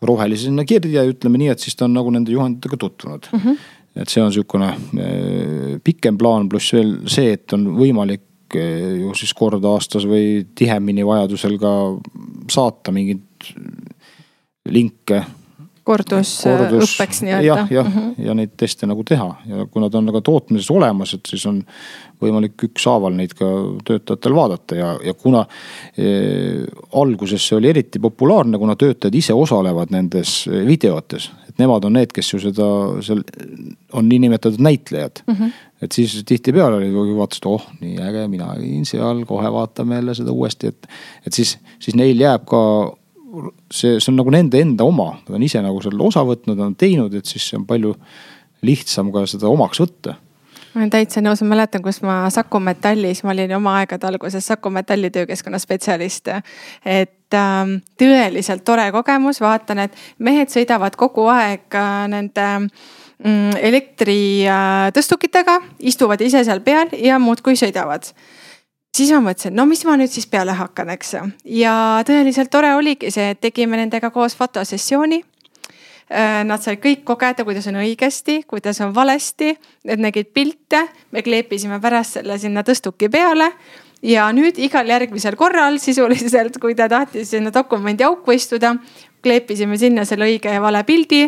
rohelise 0.04 0.49
sinna 0.49 0.66
kirja 0.68 1.04
ja 1.04 1.10
ütleme 1.10 1.39
nii, 1.41 1.54
et 1.54 1.64
siis 1.64 1.78
ta 1.80 1.88
on 1.88 1.95
nagu 1.95 2.12
nende 2.14 2.34
juhenditega 2.34 2.78
tutvunud 2.80 3.30
mm. 3.32 3.39
-hmm. 3.39 3.64
et 4.04 4.10
see 4.10 4.24
on 4.24 4.34
äh, 4.68 5.80
pikem 5.84 6.18
plaan, 6.18 6.49
pluss 6.49 6.74
veel 6.74 6.97
see, 7.08 7.34
et 7.34 7.54
on 7.54 7.70
võimalik 7.78 8.58
äh, 8.58 8.99
ju 9.01 9.14
siis 9.16 9.34
kord 9.34 9.64
aastas 9.66 10.06
või 10.06 10.45
tihemini 10.56 11.06
vajadusel 11.06 11.58
ka 11.62 11.74
saata 12.51 12.91
mingeid 12.91 13.54
linke 14.70 15.24
kordusõppeks 15.84 17.21
nii-öelda. 17.25 17.45
jah, 17.45 17.71
jah 17.71 17.88
mm 17.88 17.93
-hmm. 17.93 18.25
ja 18.25 18.34
neid 18.38 18.53
teste 18.57 18.88
nagu 18.88 19.03
teha 19.03 19.27
ja 19.49 19.65
kui 19.65 19.81
nad 19.84 19.95
on 19.95 20.05
nagu 20.07 20.21
tootmises 20.21 20.71
olemas, 20.71 21.13
et 21.13 21.27
siis 21.27 21.45
on 21.49 21.61
võimalik 22.23 22.63
ükshaaval 22.69 23.15
neid 23.17 23.34
ka 23.38 23.49
töötajatel 23.88 24.36
vaadata 24.36 24.75
ja, 24.75 24.93
ja 25.03 25.13
kuna 25.13 25.43
e, 25.97 26.63
alguses 27.01 27.47
see 27.47 27.57
oli 27.57 27.69
eriti 27.73 27.99
populaarne, 27.99 28.57
kuna 28.57 28.75
töötajad 28.79 29.15
ise 29.15 29.34
osalevad 29.34 29.91
nendes 29.91 30.47
videotes. 30.47 31.31
et 31.49 31.59
nemad 31.59 31.84
on 31.86 31.93
need, 31.93 32.15
kes 32.15 32.34
ju 32.34 32.39
seda 32.39 32.69
seal 33.01 33.23
on 33.93 34.09
niinimetatud 34.09 34.59
näitlejad 34.59 35.23
mm. 35.27 35.34
-hmm. 35.34 35.51
et 35.81 35.91
siis 35.91 36.23
tihtipeale 36.25 36.75
oli, 36.75 37.15
vaatasid, 37.17 37.45
oh 37.45 37.67
nii 37.81 37.99
äge, 37.99 38.27
mina 38.27 38.53
olin 38.55 38.86
seal, 38.86 39.25
kohe 39.25 39.51
vaatame 39.51 39.95
jälle 39.95 40.15
seda 40.15 40.31
uuesti, 40.31 40.67
et. 40.67 40.88
et 41.27 41.34
siis, 41.34 41.57
siis 41.79 41.95
neil 41.95 42.19
jääb 42.19 42.45
ka 42.45 42.63
see, 43.71 43.97
see 43.99 44.11
on 44.11 44.19
nagu 44.19 44.34
nende 44.34 44.61
enda 44.61 44.86
oma, 44.88 45.13
nad 45.25 45.38
on 45.38 45.45
ise 45.45 45.61
nagu 45.63 45.81
selle 45.84 46.03
osa 46.05 46.23
võtnud, 46.27 46.59
on 46.61 46.75
teinud, 46.79 47.13
et 47.17 47.29
siis 47.29 47.47
on 47.57 47.65
palju 47.69 47.95
lihtsam 48.63 49.11
ka 49.13 49.25
seda 49.29 49.49
omaks 49.51 49.81
võtta. 49.84 50.17
Ma 50.73 50.81
olen 50.81 50.89
täitsa 50.89 51.21
nõus, 51.21 51.41
ma 51.45 51.51
mäletan, 51.51 51.84
kus 51.86 51.99
ma 52.01 52.23
Saku 52.34 52.57
Metallis, 52.63 53.21
ma 53.21 53.34
olin 53.36 53.51
oma 53.59 53.75
aegade 53.81 54.07
alguses 54.09 54.47
Saku 54.47 54.71
Metalli 54.73 55.11
töökeskkonna 55.13 55.59
spetsialist. 55.61 56.27
et 56.86 57.34
ähm, 57.38 57.75
tõeliselt 58.01 58.63
tore 58.65 58.91
kogemus, 58.91 59.41
vaatan, 59.41 59.86
et 59.86 59.93
mehed 60.17 60.49
sõidavad 60.49 60.95
kogu 60.97 61.27
aeg 61.29 61.77
äh, 61.77 62.07
nende 62.09 62.47
mm, 62.59 63.53
elektritõstukitega 63.69 65.59
äh,, 65.61 65.69
istuvad 65.93 66.21
ise 66.25 66.43
seal 66.43 66.61
peal 66.65 66.89
ja 66.97 67.19
muudkui 67.21 67.53
sõidavad 67.59 68.09
siis 68.98 69.12
ma 69.14 69.22
mõtlesin, 69.26 69.56
no 69.58 69.66
mis 69.70 69.84
ma 69.88 69.98
nüüd 70.00 70.12
siis 70.14 70.28
peale 70.30 70.56
hakkan, 70.58 70.91
eks 70.94 71.14
ju. 71.16 71.22
ja 71.60 71.76
tõeliselt 72.08 72.52
tore 72.54 72.74
oligi 72.78 73.12
see, 73.14 73.34
et 73.34 73.41
tegime 73.41 73.80
nendega 73.80 74.12
koos 74.14 74.38
fotosessiooni. 74.39 75.24
Äh, 76.14 76.44
nad 76.46 76.62
said 76.62 76.82
kõik 76.84 77.06
kogeda, 77.08 77.46
kuidas 77.48 77.66
on 77.72 77.80
õigesti, 77.82 78.41
kuidas 78.48 78.82
on 78.84 78.91
valesti, 78.94 79.54
nad 79.88 80.02
nägid 80.04 80.30
pilte, 80.36 80.84
me 81.12 81.24
kleepisime 81.26 81.80
pärast 81.82 82.20
selle 82.20 82.38
sinna 82.38 82.62
tõstuki 82.68 83.10
peale 83.10 83.48
ja 84.04 84.28
nüüd 84.36 84.60
igal 84.62 84.89
järgmisel 84.91 85.38
korral 85.39 85.80
sisuliselt, 85.82 86.60
kui 86.62 86.76
ta 86.76 86.89
tahtis 86.91 87.32
sinna 87.34 87.54
dokumendi 87.56 88.04
auku 88.06 88.36
istuda, 88.36 88.76
kleepisime 89.24 89.80
sinna 89.80 90.04
selle 90.06 90.28
õige 90.28 90.52
ja 90.54 90.62
vale 90.62 90.84
pildi 90.84 91.24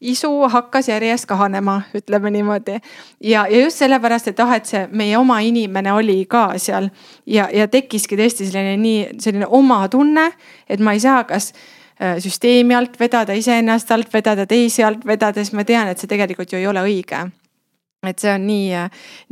isu 0.00 0.30
hakkas 0.48 0.88
järjest 0.88 1.26
kahanema, 1.26 1.82
ütleme 1.94 2.30
niimoodi. 2.30 2.78
ja, 3.20 3.46
ja 3.46 3.60
just 3.60 3.78
sellepärast, 3.78 4.28
et 4.28 4.40
ah, 4.40 4.54
et 4.56 4.66
see 4.66 4.86
meie 4.92 5.18
oma 5.18 5.40
inimene 5.40 5.92
oli 5.92 6.24
ka 6.28 6.58
seal. 6.58 6.90
Ja, 7.26 7.48
ja 7.52 7.68
tekkiski 7.68 8.16
tõesti 8.16 8.48
selline 8.48 8.76
nii, 8.80 9.08
selline 9.20 9.46
oma 9.46 9.86
tunne, 9.88 10.30
et 10.68 10.80
ma 10.80 10.92
ei 10.96 11.00
saa 11.00 11.24
kas 11.24 11.52
äh, 11.52 12.16
süsteemi 12.18 12.74
alt 12.74 13.00
vedada, 13.00 13.32
iseennast 13.32 13.90
alt 13.90 14.12
vedada, 14.14 14.46
teisi 14.46 14.84
alt 14.84 15.06
vedada, 15.06 15.44
sest 15.44 15.56
ma 15.56 15.64
tean, 15.64 15.88
et 15.88 15.98
see 15.98 16.08
tegelikult 16.10 16.52
ju 16.52 16.58
ei 16.58 16.66
ole 16.70 16.84
õige 16.86 17.28
et 18.08 18.18
see 18.18 18.30
on 18.32 18.46
nii, 18.48 18.78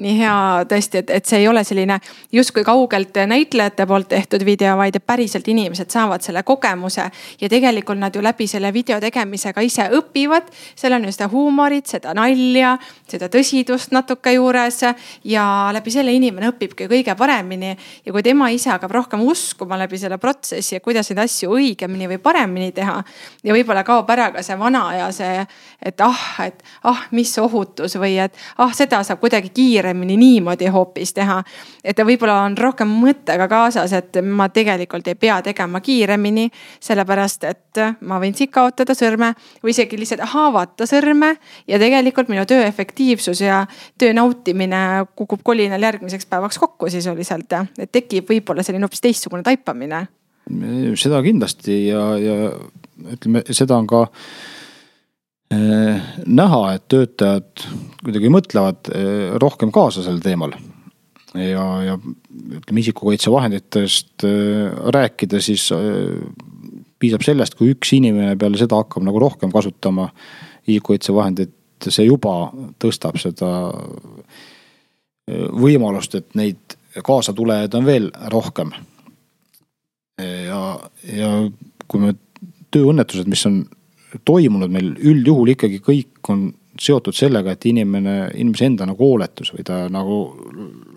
nii 0.04 0.10
hea 0.18 0.32
tõesti, 0.68 1.00
et, 1.00 1.10
et 1.16 1.24
see 1.24 1.38
ei 1.40 1.46
ole 1.48 1.62
selline 1.64 1.94
justkui 2.36 2.60
kaugelt 2.68 3.16
näitlejate 3.30 3.86
poolt 3.88 4.10
tehtud 4.10 4.42
video, 4.44 4.74
vaid 4.76 4.98
et 4.98 5.06
päriselt 5.08 5.46
inimesed 5.48 5.88
saavad 5.88 6.20
selle 6.20 6.42
kogemuse. 6.44 7.06
ja 7.40 7.48
tegelikult 7.48 7.96
nad 7.98 8.14
ju 8.14 8.20
läbi 8.22 8.46
selle 8.46 8.68
video 8.72 9.00
tegemise 9.00 9.54
ka 9.56 9.64
ise 9.64 9.86
õpivad. 9.96 10.52
seal 10.76 10.92
on 10.92 11.06
ju 11.08 11.12
seda 11.16 11.30
huumorit, 11.32 11.86
seda 11.86 12.12
nalja, 12.14 12.74
seda 13.08 13.30
tõsidust 13.32 13.94
natuke 13.96 14.34
juures 14.36 14.82
ja 15.24 15.46
läbi 15.72 15.90
selle 15.90 16.12
inimene 16.12 16.52
õpibki 16.52 16.90
kõige 16.92 17.16
paremini. 17.16 17.72
ja 18.04 18.12
kui 18.12 18.22
tema 18.22 18.50
ise 18.52 18.68
hakkab 18.74 18.92
rohkem 18.92 19.24
uskuma 19.24 19.80
läbi 19.80 19.96
selle 19.96 20.18
protsessi 20.18 20.76
ja 20.76 20.84
kuidas 20.84 21.08
neid 21.08 21.24
asju 21.24 21.56
õigemini 21.56 22.10
või 22.12 22.20
paremini 22.20 22.72
teha. 22.76 23.00
ja 23.42 23.56
võib-olla 23.56 23.80
kaob 23.84 24.10
ära 24.10 24.28
ka 24.36 24.44
see 24.44 24.60
vana 24.60 24.84
aja 24.92 25.08
see, 25.12 25.48
et 25.80 26.00
ah, 26.04 26.28
et 26.44 26.62
ah, 26.84 27.08
mis 27.16 27.32
ohutus 27.38 27.96
või 27.96 28.18
et 28.20 28.36
ah, 28.58 28.72
seda 28.74 29.00
saab 29.06 29.20
kuidagi 29.22 29.50
kiiremini 29.54 30.16
niimoodi 30.18 30.66
hoopis 30.72 31.12
teha. 31.14 31.38
et 31.84 31.96
ta 31.96 32.04
võib-olla 32.06 32.40
on 32.46 32.56
rohkem 32.58 32.90
mõttega 33.02 33.48
kaasas, 33.50 33.92
et 33.92 34.18
ma 34.24 34.48
tegelikult 34.48 35.08
ei 35.08 35.14
pea 35.14 35.40
tegema 35.42 35.80
kiiremini, 35.84 36.48
sellepärast 36.80 37.44
et 37.48 37.82
ma 38.00 38.18
võin 38.22 38.34
siit 38.34 38.52
kaotada 38.54 38.94
sõrme 38.98 39.32
või 39.62 39.74
isegi 39.74 39.98
lihtsalt 39.98 40.26
haavata 40.34 40.86
sõrme 40.88 41.34
ja 41.68 41.78
tegelikult 41.78 42.30
minu 42.32 42.46
töö 42.48 42.66
efektiivsus 42.66 43.42
ja 43.44 43.64
töö 43.98 44.12
nautimine 44.16 45.06
kukub 45.16 45.42
kolinal 45.44 45.82
järgmiseks 45.82 46.26
päevaks 46.26 46.58
kokku 46.58 46.90
sisuliselt. 46.90 47.52
et 47.78 47.92
tekib 47.92 48.28
võib-olla 48.30 48.62
selline 48.62 48.84
hoopis 48.84 49.00
teistsugune 49.00 49.42
taipamine. 49.42 50.06
seda 50.96 51.22
kindlasti 51.22 51.86
ja, 51.86 52.04
ja 52.18 52.52
ütleme, 53.12 53.44
seda 53.52 53.76
on 53.76 53.86
ka 53.86 54.06
näha, 55.48 56.62
et 56.76 56.84
töötajad 56.92 57.62
kuidagi 58.04 58.30
mõtlevad 58.32 58.90
äh, 58.92 59.36
rohkem 59.40 59.72
kaasa 59.72 60.04
sel 60.04 60.20
teemal. 60.20 60.52
ja, 61.34 61.64
ja 61.84 61.94
ütleme 61.96 62.80
isikukaitsevahenditest 62.82 64.26
äh, 64.28 64.76
rääkida, 64.92 65.40
siis 65.40 65.70
piisab 66.98 67.24
sellest, 67.24 67.56
kui 67.56 67.72
üks 67.72 67.94
inimene 67.96 68.36
peale 68.36 68.60
seda 68.60 68.82
hakkab 68.82 69.06
nagu 69.06 69.20
rohkem 69.22 69.52
kasutama 69.54 70.10
isikukaitsevahendeid, 70.66 71.54
see 71.88 72.08
juba 72.08 72.50
tõstab 72.82 73.16
seda 73.22 73.72
võimalust, 75.28 76.16
et 76.18 76.34
neid 76.36 76.76
kaasatulejaid 77.04 77.74
on 77.78 77.86
veel 77.86 78.10
rohkem. 78.32 78.72
ja, 80.18 80.62
ja 81.14 81.28
kui 81.86 82.00
me 82.02 82.14
tööõnnetused, 82.74 83.28
mis 83.30 83.44
on 83.46 83.62
toimunud 84.24 84.72
meil 84.72 84.92
üldjuhul 84.96 85.54
ikkagi 85.54 85.82
kõik 85.84 86.32
on 86.32 86.48
seotud 86.78 87.16
sellega, 87.16 87.54
et 87.54 87.66
inimene, 87.66 88.30
inimese 88.38 88.68
enda 88.68 88.86
nagu 88.88 89.02
hooletus 89.02 89.50
või 89.54 89.66
ta 89.66 89.86
nagu 89.92 90.20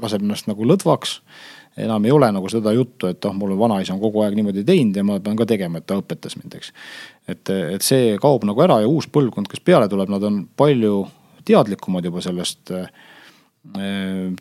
laseb 0.02 0.24
ennast 0.24 0.50
nagu 0.50 0.68
lõdvaks. 0.68 1.20
enam 1.82 2.06
ei 2.06 2.12
ole 2.12 2.28
nagu 2.32 2.50
seda 2.52 2.74
juttu, 2.76 3.08
et 3.08 3.26
oh, 3.26 3.34
mul 3.34 3.56
vanaisa 3.58 3.94
on 3.94 4.02
kogu 4.02 4.22
aeg 4.22 4.36
niimoodi 4.36 4.64
teinud 4.68 4.96
ja 4.96 5.04
ma 5.08 5.20
pean 5.20 5.38
ka 5.40 5.46
tegema, 5.48 5.80
et 5.80 5.86
ta 5.88 5.96
õpetas 5.98 6.36
mind, 6.38 6.56
eks. 6.60 6.74
et, 7.28 7.50
et 7.50 7.82
see 7.82 8.18
kaob 8.22 8.44
nagu 8.46 8.62
ära 8.62 8.82
ja 8.84 8.90
uus 8.92 9.08
põlvkond, 9.08 9.48
kes 9.50 9.64
peale 9.66 9.88
tuleb, 9.90 10.12
nad 10.12 10.24
on 10.28 10.44
palju 10.58 11.06
teadlikumad 11.48 12.06
juba 12.06 12.22
sellest 12.22 12.74
äh, 12.76 12.92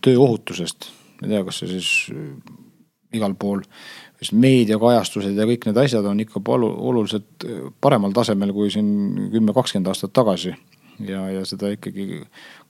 tööohutusest. 0.02 0.90
ma 1.20 1.28
ei 1.28 1.34
tea, 1.36 1.44
kas 1.46 1.62
see 1.62 1.72
siis 1.78 1.90
äh, 2.12 2.34
igal 3.16 3.34
pool 3.38 3.62
siis 4.20 4.34
meediakajastused 4.36 5.36
ja 5.36 5.48
kõik 5.48 5.66
need 5.68 5.80
asjad 5.80 6.06
on 6.06 6.20
ikka 6.20 6.42
palju 6.44 6.70
oluliselt 6.90 7.46
paremal 7.80 8.14
tasemel 8.16 8.52
kui 8.56 8.70
siin 8.72 9.30
kümme, 9.32 9.54
kakskümmend 9.56 9.88
aastat 9.92 10.12
tagasi. 10.16 10.54
ja, 11.08 11.26
ja 11.32 11.44
seda 11.48 11.72
ikkagi 11.72 12.22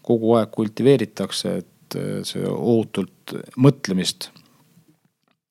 kogu 0.06 0.36
aeg 0.38 0.52
kultiveeritakse, 0.54 1.56
et 1.58 1.98
see 2.24 2.46
ohutult 2.46 3.34
mõtlemist. 3.58 4.30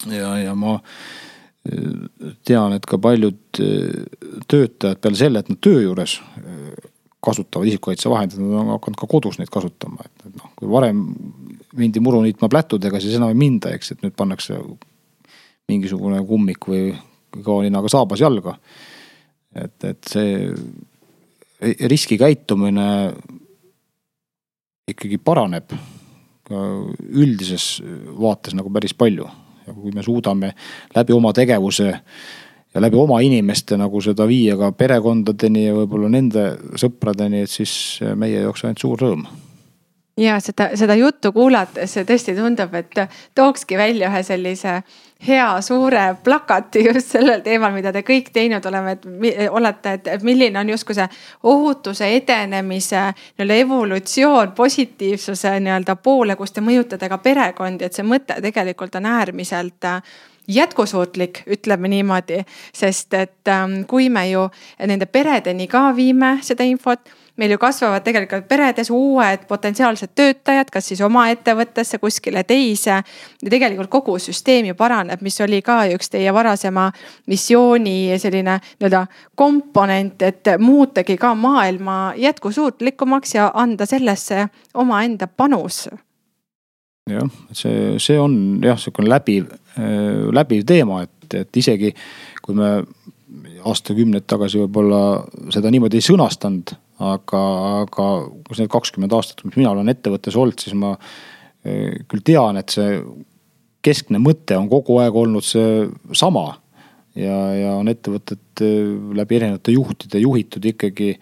ja, 0.08 0.38
ja 0.40 0.56
ma 0.56 0.78
äh, 0.80 1.30
tean, 2.48 2.74
et 2.76 2.86
ka 2.88 3.00
paljud 3.02 3.60
töötajad 4.50 5.02
peale 5.02 5.20
selle, 5.20 5.42
et 5.42 5.52
nad 5.52 5.60
töö 5.64 5.84
juures 5.84 6.18
kasutavad 7.24 7.68
isikukaitsevahendeid, 7.68 8.40
nad 8.40 8.62
on 8.62 8.74
hakanud 8.78 9.00
ka 9.02 9.10
kodus 9.12 9.40
neid 9.42 9.52
kasutama, 9.52 10.06
et 10.06 10.38
noh, 10.38 10.54
kui 10.56 10.70
varem 10.72 11.02
mindi 11.80 12.02
muru 12.04 12.22
niitma 12.24 12.48
plätudega, 12.52 13.02
siis 13.04 13.18
enam 13.18 13.34
ei 13.34 13.40
minda, 13.40 13.74
eks, 13.76 13.94
et 13.94 14.06
nüüd 14.06 14.16
pannakse 14.18 14.56
mingisugune 15.70 16.22
kummik 16.28 16.68
või 16.70 16.90
kaoninaga 17.46 17.92
saabas 17.92 18.22
jalga. 18.22 18.56
et, 19.56 19.84
et 19.84 20.10
see 20.10 20.50
riskikäitumine 21.62 22.90
ikkagi 24.90 25.18
paraneb 25.18 25.74
ka 26.50 26.60
üldises 27.10 27.80
vaates 28.20 28.56
nagu 28.58 28.72
päris 28.74 28.94
palju. 28.94 29.28
ja 29.68 29.74
kui 29.74 29.92
me 29.94 30.04
suudame 30.04 30.54
läbi 30.96 31.14
oma 31.14 31.34
tegevuse 31.34 31.90
ja 32.74 32.82
läbi 32.82 32.98
oma 32.98 33.20
inimeste 33.22 33.78
nagu 33.78 34.02
seda 34.02 34.26
viia 34.28 34.58
ka 34.58 34.72
perekondadeni 34.72 35.66
ja 35.68 35.76
võib-olla 35.78 36.10
nende 36.10 36.46
sõpradeni, 36.78 37.44
et 37.44 37.50
siis 37.50 38.00
meie 38.16 38.42
jaoks 38.42 38.66
ainult 38.66 38.82
suur 38.82 39.06
rõõm 39.06 39.28
ja 40.20 40.40
seda, 40.44 40.72
seda 40.80 40.96
juttu 41.00 41.32
kuulates 41.36 41.96
tõesti 42.08 42.36
tundub, 42.38 42.74
et 42.76 42.98
tookski 43.38 43.78
välja 43.78 44.10
ühe 44.12 44.24
sellise 44.26 44.80
hea 45.28 45.62
suure 45.62 46.16
plakati 46.24 46.84
just 46.86 47.12
sellel 47.12 47.42
teemal, 47.44 47.74
mida 47.76 47.92
te 47.92 48.04
kõik 48.08 48.32
teinud 48.34 48.66
oleme, 48.66 48.96
et 48.96 49.50
olete, 49.52 49.98
et 50.14 50.24
milline 50.24 50.60
on 50.60 50.70
justkui 50.72 50.96
see 50.96 51.08
ohutuse 51.44 52.08
edenemise 52.16 53.02
nii-öelda 53.02 53.60
evolutsioon 53.66 54.54
positiivsuse 54.56 55.58
nii-öelda 55.60 55.96
poole, 55.96 56.36
kus 56.40 56.56
te 56.56 56.64
mõjutate 56.64 57.10
ka 57.12 57.20
perekondi, 57.24 57.86
et 57.86 58.00
see 58.00 58.08
mõte 58.08 58.40
tegelikult 58.42 58.96
on 58.96 59.10
äärmiselt 59.12 59.92
jätkusuutlik, 60.50 61.44
ütleme 61.48 61.88
niimoodi, 61.88 62.44
sest 62.74 63.14
et 63.14 63.48
ähm, 63.48 63.84
kui 63.88 64.10
me 64.10 64.26
ju 64.32 64.50
nende 64.88 65.06
peredeni 65.06 65.68
ka 65.70 65.90
viime 65.96 66.38
seda 66.46 66.66
infot 66.68 67.10
meil 67.40 67.52
ju 67.56 67.58
kasvavad 67.58 68.04
tegelikult 68.04 68.48
peredes 68.50 68.90
uued 68.92 69.46
potentsiaalsed 69.48 70.12
töötajad, 70.16 70.72
kas 70.74 70.90
siis 70.92 71.02
oma 71.06 71.30
ettevõttesse, 71.32 72.00
kuskile 72.02 72.44
teise. 72.44 73.00
ja 73.44 73.50
tegelikult 73.50 73.90
kogu 73.90 74.18
süsteem 74.20 74.68
ju 74.68 74.76
paraneb, 74.76 75.22
mis 75.22 75.40
oli 75.42 75.62
ka 75.62 75.82
üks 75.96 76.12
teie 76.12 76.34
varasema 76.36 76.90
missiooni 77.28 78.20
selline 78.20 78.60
nii-öelda 78.60 79.06
komponent, 79.36 80.22
et 80.22 80.52
muutagi 80.60 81.18
ka 81.18 81.34
maailma 81.36 82.14
jätkusuutlikumaks 82.18 83.36
ja 83.36 83.52
anda 83.56 83.86
sellesse 83.86 84.48
omaenda 84.74 85.28
panus 85.28 85.88
jah, 87.10 87.32
see, 87.52 87.96
see 88.02 88.20
on 88.20 88.60
jah, 88.66 88.80
sihukene 88.80 89.12
läbiv, 89.12 89.50
äh, 89.78 90.28
läbiv 90.36 90.66
teema, 90.70 91.04
et, 91.08 91.40
et 91.44 91.62
isegi 91.62 91.94
kui 92.44 92.58
me 92.58 92.80
aastakümneid 93.70 94.26
tagasi 94.30 94.62
võib-olla 94.62 95.02
seda 95.54 95.72
niimoodi 95.74 96.00
ei 96.00 96.06
sõnastanud 96.06 96.78
aga, 97.00 97.42
aga 97.84 98.08
kus 98.48 98.62
need 98.62 98.72
kakskümmend 98.72 99.14
aastat, 99.16 99.44
mis 99.48 99.58
mina 99.60 99.72
olen 99.74 99.92
ettevõttes 99.92 100.38
olnud, 100.40 100.60
siis 100.60 100.76
ma 100.78 100.94
eh, 101.64 102.02
küll 102.10 102.24
tean, 102.26 102.60
et 102.60 102.74
see 102.74 103.00
keskne 103.86 104.20
mõte 104.22 104.58
on 104.60 104.68
kogu 104.72 105.00
aeg 105.04 105.16
olnud 105.16 105.46
seesama. 105.46 106.48
ja, 107.16 107.38
ja 107.56 107.78
on 107.80 107.88
ettevõtet 107.92 108.64
eh, 108.66 108.92
läbi 109.16 109.40
erinevate 109.40 109.76
juhtide 109.76 110.26
juhitud 110.26 110.66
ikkagi 110.74 111.16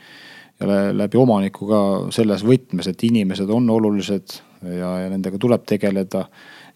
läbi 0.57 1.19
omaniku 1.21 1.67
ka 1.69 1.79
selles 2.09 2.41
võtmes, 2.41 2.87
et 2.89 3.03
inimesed 3.05 3.49
on 3.53 3.69
olulised 3.69 4.39
ja, 4.63 4.91
ja 5.03 5.09
nendega 5.09 5.37
tuleb 5.37 5.65
tegeleda. 5.65 6.25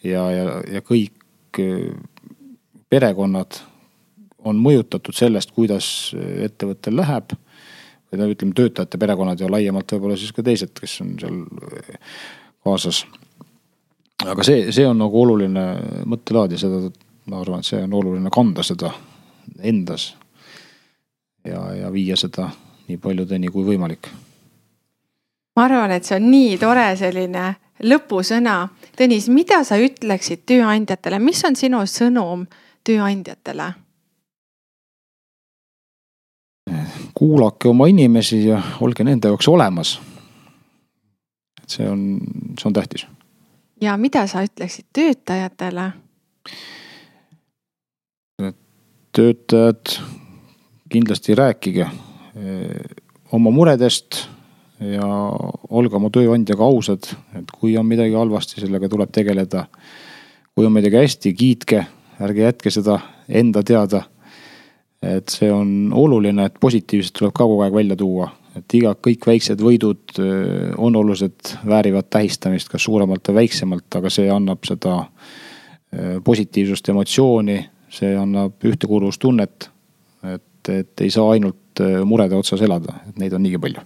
ja, 0.03 0.31
ja, 0.31 0.61
ja 0.71 0.81
kõik 0.81 1.59
eh, 1.59 1.91
perekonnad 2.89 3.61
on 4.43 4.57
mõjutatud 4.57 5.15
sellest, 5.15 5.51
kuidas 5.53 5.87
ettevõttel 6.17 6.95
läheb 6.97 7.35
või 8.11 8.19
no 8.19 8.27
ütleme, 8.31 8.53
töötajate 8.55 8.99
perekonnad 8.99 9.39
ja 9.39 9.49
laiemalt 9.51 9.91
võib-olla 9.93 10.17
siis 10.19 10.33
ka 10.35 10.43
teised, 10.43 10.73
kes 10.79 10.97
on 11.03 11.13
seal 11.21 11.37
kaasas. 12.63 13.05
aga 14.25 14.43
see, 14.43 14.71
see 14.71 14.87
on 14.87 14.99
nagu 14.99 15.21
oluline 15.21 15.65
mõttelaad 16.09 16.55
ja 16.55 16.59
seda, 16.61 16.89
ma 17.31 17.39
arvan, 17.41 17.61
et 17.61 17.69
see 17.69 17.79
on 17.83 17.93
oluline 17.93 18.33
kanda 18.33 18.63
seda 18.63 18.91
endas. 19.59 20.15
ja, 21.45 21.63
ja 21.75 21.91
viia 21.91 22.17
seda 22.17 22.49
nii 22.87 22.97
paljudeni 22.97 23.47
kui 23.47 23.63
võimalik. 23.65 24.11
ma 25.55 25.65
arvan, 25.65 25.91
et 25.91 26.03
see 26.03 26.19
on 26.19 26.31
nii 26.31 26.57
tore 26.57 26.95
selline 26.99 27.55
lõpusõna. 27.83 28.55
Tõnis, 28.97 29.29
mida 29.29 29.61
sa 29.67 29.77
ütleksid 29.81 30.45
tööandjatele, 30.49 31.19
mis 31.19 31.43
on 31.47 31.55
sinu 31.55 31.85
sõnum 31.85 32.47
tööandjatele? 32.83 33.73
kuulake 37.13 37.67
oma 37.67 37.85
inimesi 37.91 38.37
ja 38.45 38.61
olge 38.81 39.03
nende 39.03 39.27
jaoks 39.27 39.47
olemas. 39.51 39.99
et 41.63 41.69
see 41.69 41.89
on, 41.89 42.19
see 42.59 42.67
on 42.69 42.73
tähtis. 42.73 43.05
ja 43.81 43.97
mida 43.97 44.23
sa 44.27 44.43
ütleksid 44.45 44.85
töötajatele? 44.93 45.91
töötajad, 49.11 49.97
kindlasti 50.89 51.35
rääkige 51.35 51.81
eh, 51.81 52.95
oma 53.31 53.51
muredest 53.51 54.23
ja 54.81 55.07
olge 55.69 55.95
oma 55.95 56.09
tööandjaga 56.13 56.65
ausad, 56.65 57.09
et 57.37 57.51
kui 57.53 57.75
on 57.77 57.85
midagi 57.85 58.15
halvasti, 58.17 58.61
sellega 58.61 58.89
tuleb 58.89 59.11
tegeleda. 59.13 59.65
kui 60.55 60.65
on 60.65 60.73
midagi 60.73 60.97
hästi, 60.97 61.33
kiitke, 61.33 61.85
ärge 62.19 62.41
jätke 62.43 62.71
seda 62.73 62.99
enda 63.29 63.63
teada 63.63 64.03
et 65.01 65.33
see 65.33 65.49
on 65.51 65.89
oluline, 65.97 66.45
et 66.45 66.59
positiivset 66.61 67.15
tuleb 67.17 67.33
ka 67.33 67.45
kogu 67.45 67.63
aeg 67.65 67.73
välja 67.73 67.97
tuua, 67.97 68.27
et 68.57 68.75
iga, 68.77 68.93
kõik 69.07 69.25
väiksed 69.27 69.61
võidud 69.63 70.19
äh, 70.21 70.73
on 70.77 70.95
olulised, 70.99 71.55
väärivad 71.67 72.09
tähistamist, 72.13 72.69
kas 72.69 72.85
suuremalt 72.85 73.31
või 73.31 73.41
väiksemalt, 73.41 73.89
aga 73.97 74.11
see 74.13 74.29
annab 74.31 74.67
seda 74.69 74.99
äh, 75.01 76.19
positiivsust, 76.23 76.91
emotsiooni, 76.93 77.57
see 77.91 78.13
annab 78.17 78.61
ühtekuuluvustunnet. 78.65 79.69
et, 80.31 80.69
et 80.69 81.01
ei 81.01 81.09
saa 81.09 81.31
ainult 81.33 81.81
äh, 81.81 82.03
murede 82.05 82.37
otsas 82.37 82.61
elada, 82.61 83.01
et 83.09 83.17
neid 83.19 83.33
on 83.33 83.43
niigi 83.43 83.61
palju 83.61 83.81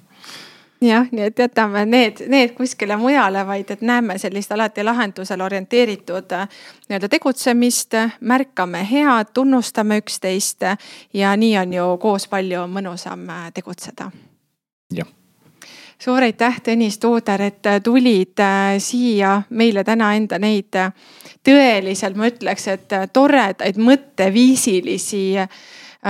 jah, 0.90 1.08
nii 1.12 1.26
et 1.30 1.40
jätame 1.40 1.86
need, 1.86 2.22
need 2.32 2.54
kuskile 2.58 2.98
mujale, 2.98 3.46
vaid 3.48 3.72
et 3.72 3.82
näeme 3.82 4.18
sellist 4.22 4.52
alati 4.52 4.84
lahendusele 4.84 5.44
orienteeritud 5.44 6.32
äh, 6.38 6.48
nii-öelda 6.90 7.10
tegutsemist, 7.10 7.98
märkame 8.20 8.86
head, 8.92 9.34
tunnustame 9.34 10.00
üksteist 10.04 10.68
ja 11.14 11.36
nii 11.36 11.58
on 11.58 11.74
ju 11.74 11.86
koos 12.02 12.28
palju 12.28 12.66
mõnusam 12.72 13.30
äh, 13.30 13.52
tegutseda. 13.54 14.12
jah 14.94 15.08
suur 16.00 16.22
aitäh, 16.22 16.60
Tõnis 16.62 17.00
Tooder, 17.00 17.42
et 17.42 17.66
äh, 17.66 17.80
tulid 17.84 18.42
siia 18.84 19.42
meile 19.50 19.84
täna 19.84 20.14
enda 20.16 20.40
neid 20.40 20.76
tõeliselt, 21.46 22.18
ma 22.20 22.28
ütleks, 22.30 22.68
et 22.68 22.96
toredaid 23.14 23.78
mõtteviisilisi 23.78 25.26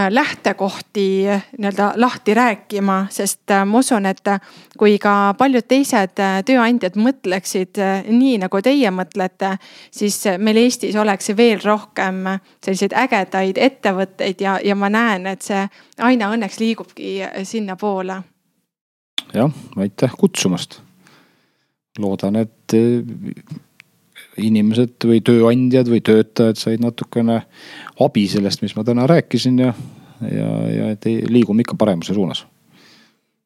lähtekohti 0.10 1.24
nii-öelda 1.58 1.93
lahti 1.96 2.34
rääkima, 2.34 3.06
sest 3.10 3.52
äh, 3.52 3.66
ma 3.66 3.80
usun, 3.80 4.06
et 4.06 4.28
äh, 4.28 4.41
kui 4.78 4.98
ka 5.00 5.34
paljud 5.38 5.68
teised 5.68 6.20
tööandjad 6.46 6.98
mõtleksid 7.00 7.80
nii, 8.12 8.38
nagu 8.43 8.62
teie 8.66 8.91
mõtlete, 8.91 9.56
siis 9.91 10.20
meil 10.38 10.60
Eestis 10.60 10.96
oleks 11.00 11.32
veel 11.38 11.64
rohkem 11.64 12.26
selliseid 12.66 12.96
ägedaid 13.06 13.60
ettevõtteid 13.62 14.43
ja, 14.43 14.58
ja 14.64 14.76
ma 14.76 14.91
näen, 14.91 15.28
et 15.32 15.46
see 15.46 15.64
aina 16.04 16.32
õnneks 16.36 16.60
liigubki 16.60 17.18
sinnapoole. 17.43 18.22
jah, 19.34 19.62
aitäh 19.78 20.18
kutsumast. 20.18 20.82
loodan, 22.00 22.36
et 22.36 22.76
inimesed 24.38 25.08
või 25.08 25.22
tööandjad 25.26 25.90
või 25.92 26.02
töötajad 26.06 26.60
said 26.60 26.84
natukene 26.84 27.42
abi 28.04 28.28
sellest, 28.32 28.66
mis 28.66 28.76
ma 28.76 28.84
täna 28.84 29.08
rääkisin 29.08 29.62
ja, 29.64 29.72
ja, 30.22 30.52
ja 30.72 30.92
et 30.96 31.08
liigume 31.30 31.66
ikka 31.66 31.78
paremuse 31.80 32.14
suunas 32.18 32.46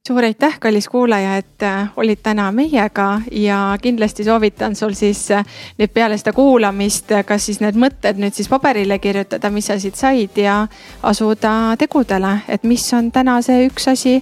suur 0.07 0.23
aitäh, 0.23 0.59
kallis 0.59 0.87
kuulaja, 0.89 1.35
et 1.37 1.63
äh, 1.63 1.89
olid 1.97 2.19
täna 2.23 2.51
meiega 2.51 3.21
ja 3.31 3.77
kindlasti 3.81 4.23
soovitan 4.23 4.75
sul 4.75 4.93
siis 4.97 5.31
äh, 5.31 5.45
nüüd 5.77 5.91
peale 5.93 6.17
seda 6.17 6.33
kuulamist, 6.33 7.11
äh, 7.11 7.25
kas 7.25 7.45
siis 7.45 7.59
need 7.61 7.77
mõtted 7.77 8.17
nüüd 8.17 8.33
siis 8.33 8.49
paberile 8.49 8.97
kirjutada, 8.99 9.51
mis 9.53 9.69
sa 9.69 9.77
siit 9.79 9.99
said 9.99 10.37
ja 10.41 10.63
asuda 11.03 11.75
tegudele, 11.77 12.39
et 12.47 12.63
mis 12.63 12.87
on 12.97 13.11
täna 13.11 13.37
see 13.45 13.67
üks 13.67 13.85
asi, 13.91 14.15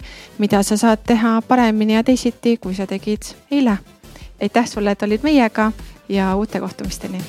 mida 0.44 0.64
sa 0.64 0.76
saad 0.78 1.06
teha 1.08 1.38
paremini 1.48 1.96
ja 1.96 2.04
teisiti, 2.04 2.58
kui 2.58 2.76
sa 2.76 2.88
tegid 2.88 3.32
eile. 3.52 3.78
aitäh 4.42 4.68
sulle, 4.68 4.92
et 4.92 5.04
olid 5.04 5.24
meiega 5.24 5.72
ja 6.10 6.36
uute 6.36 6.60
kohtumisteni 6.60 7.22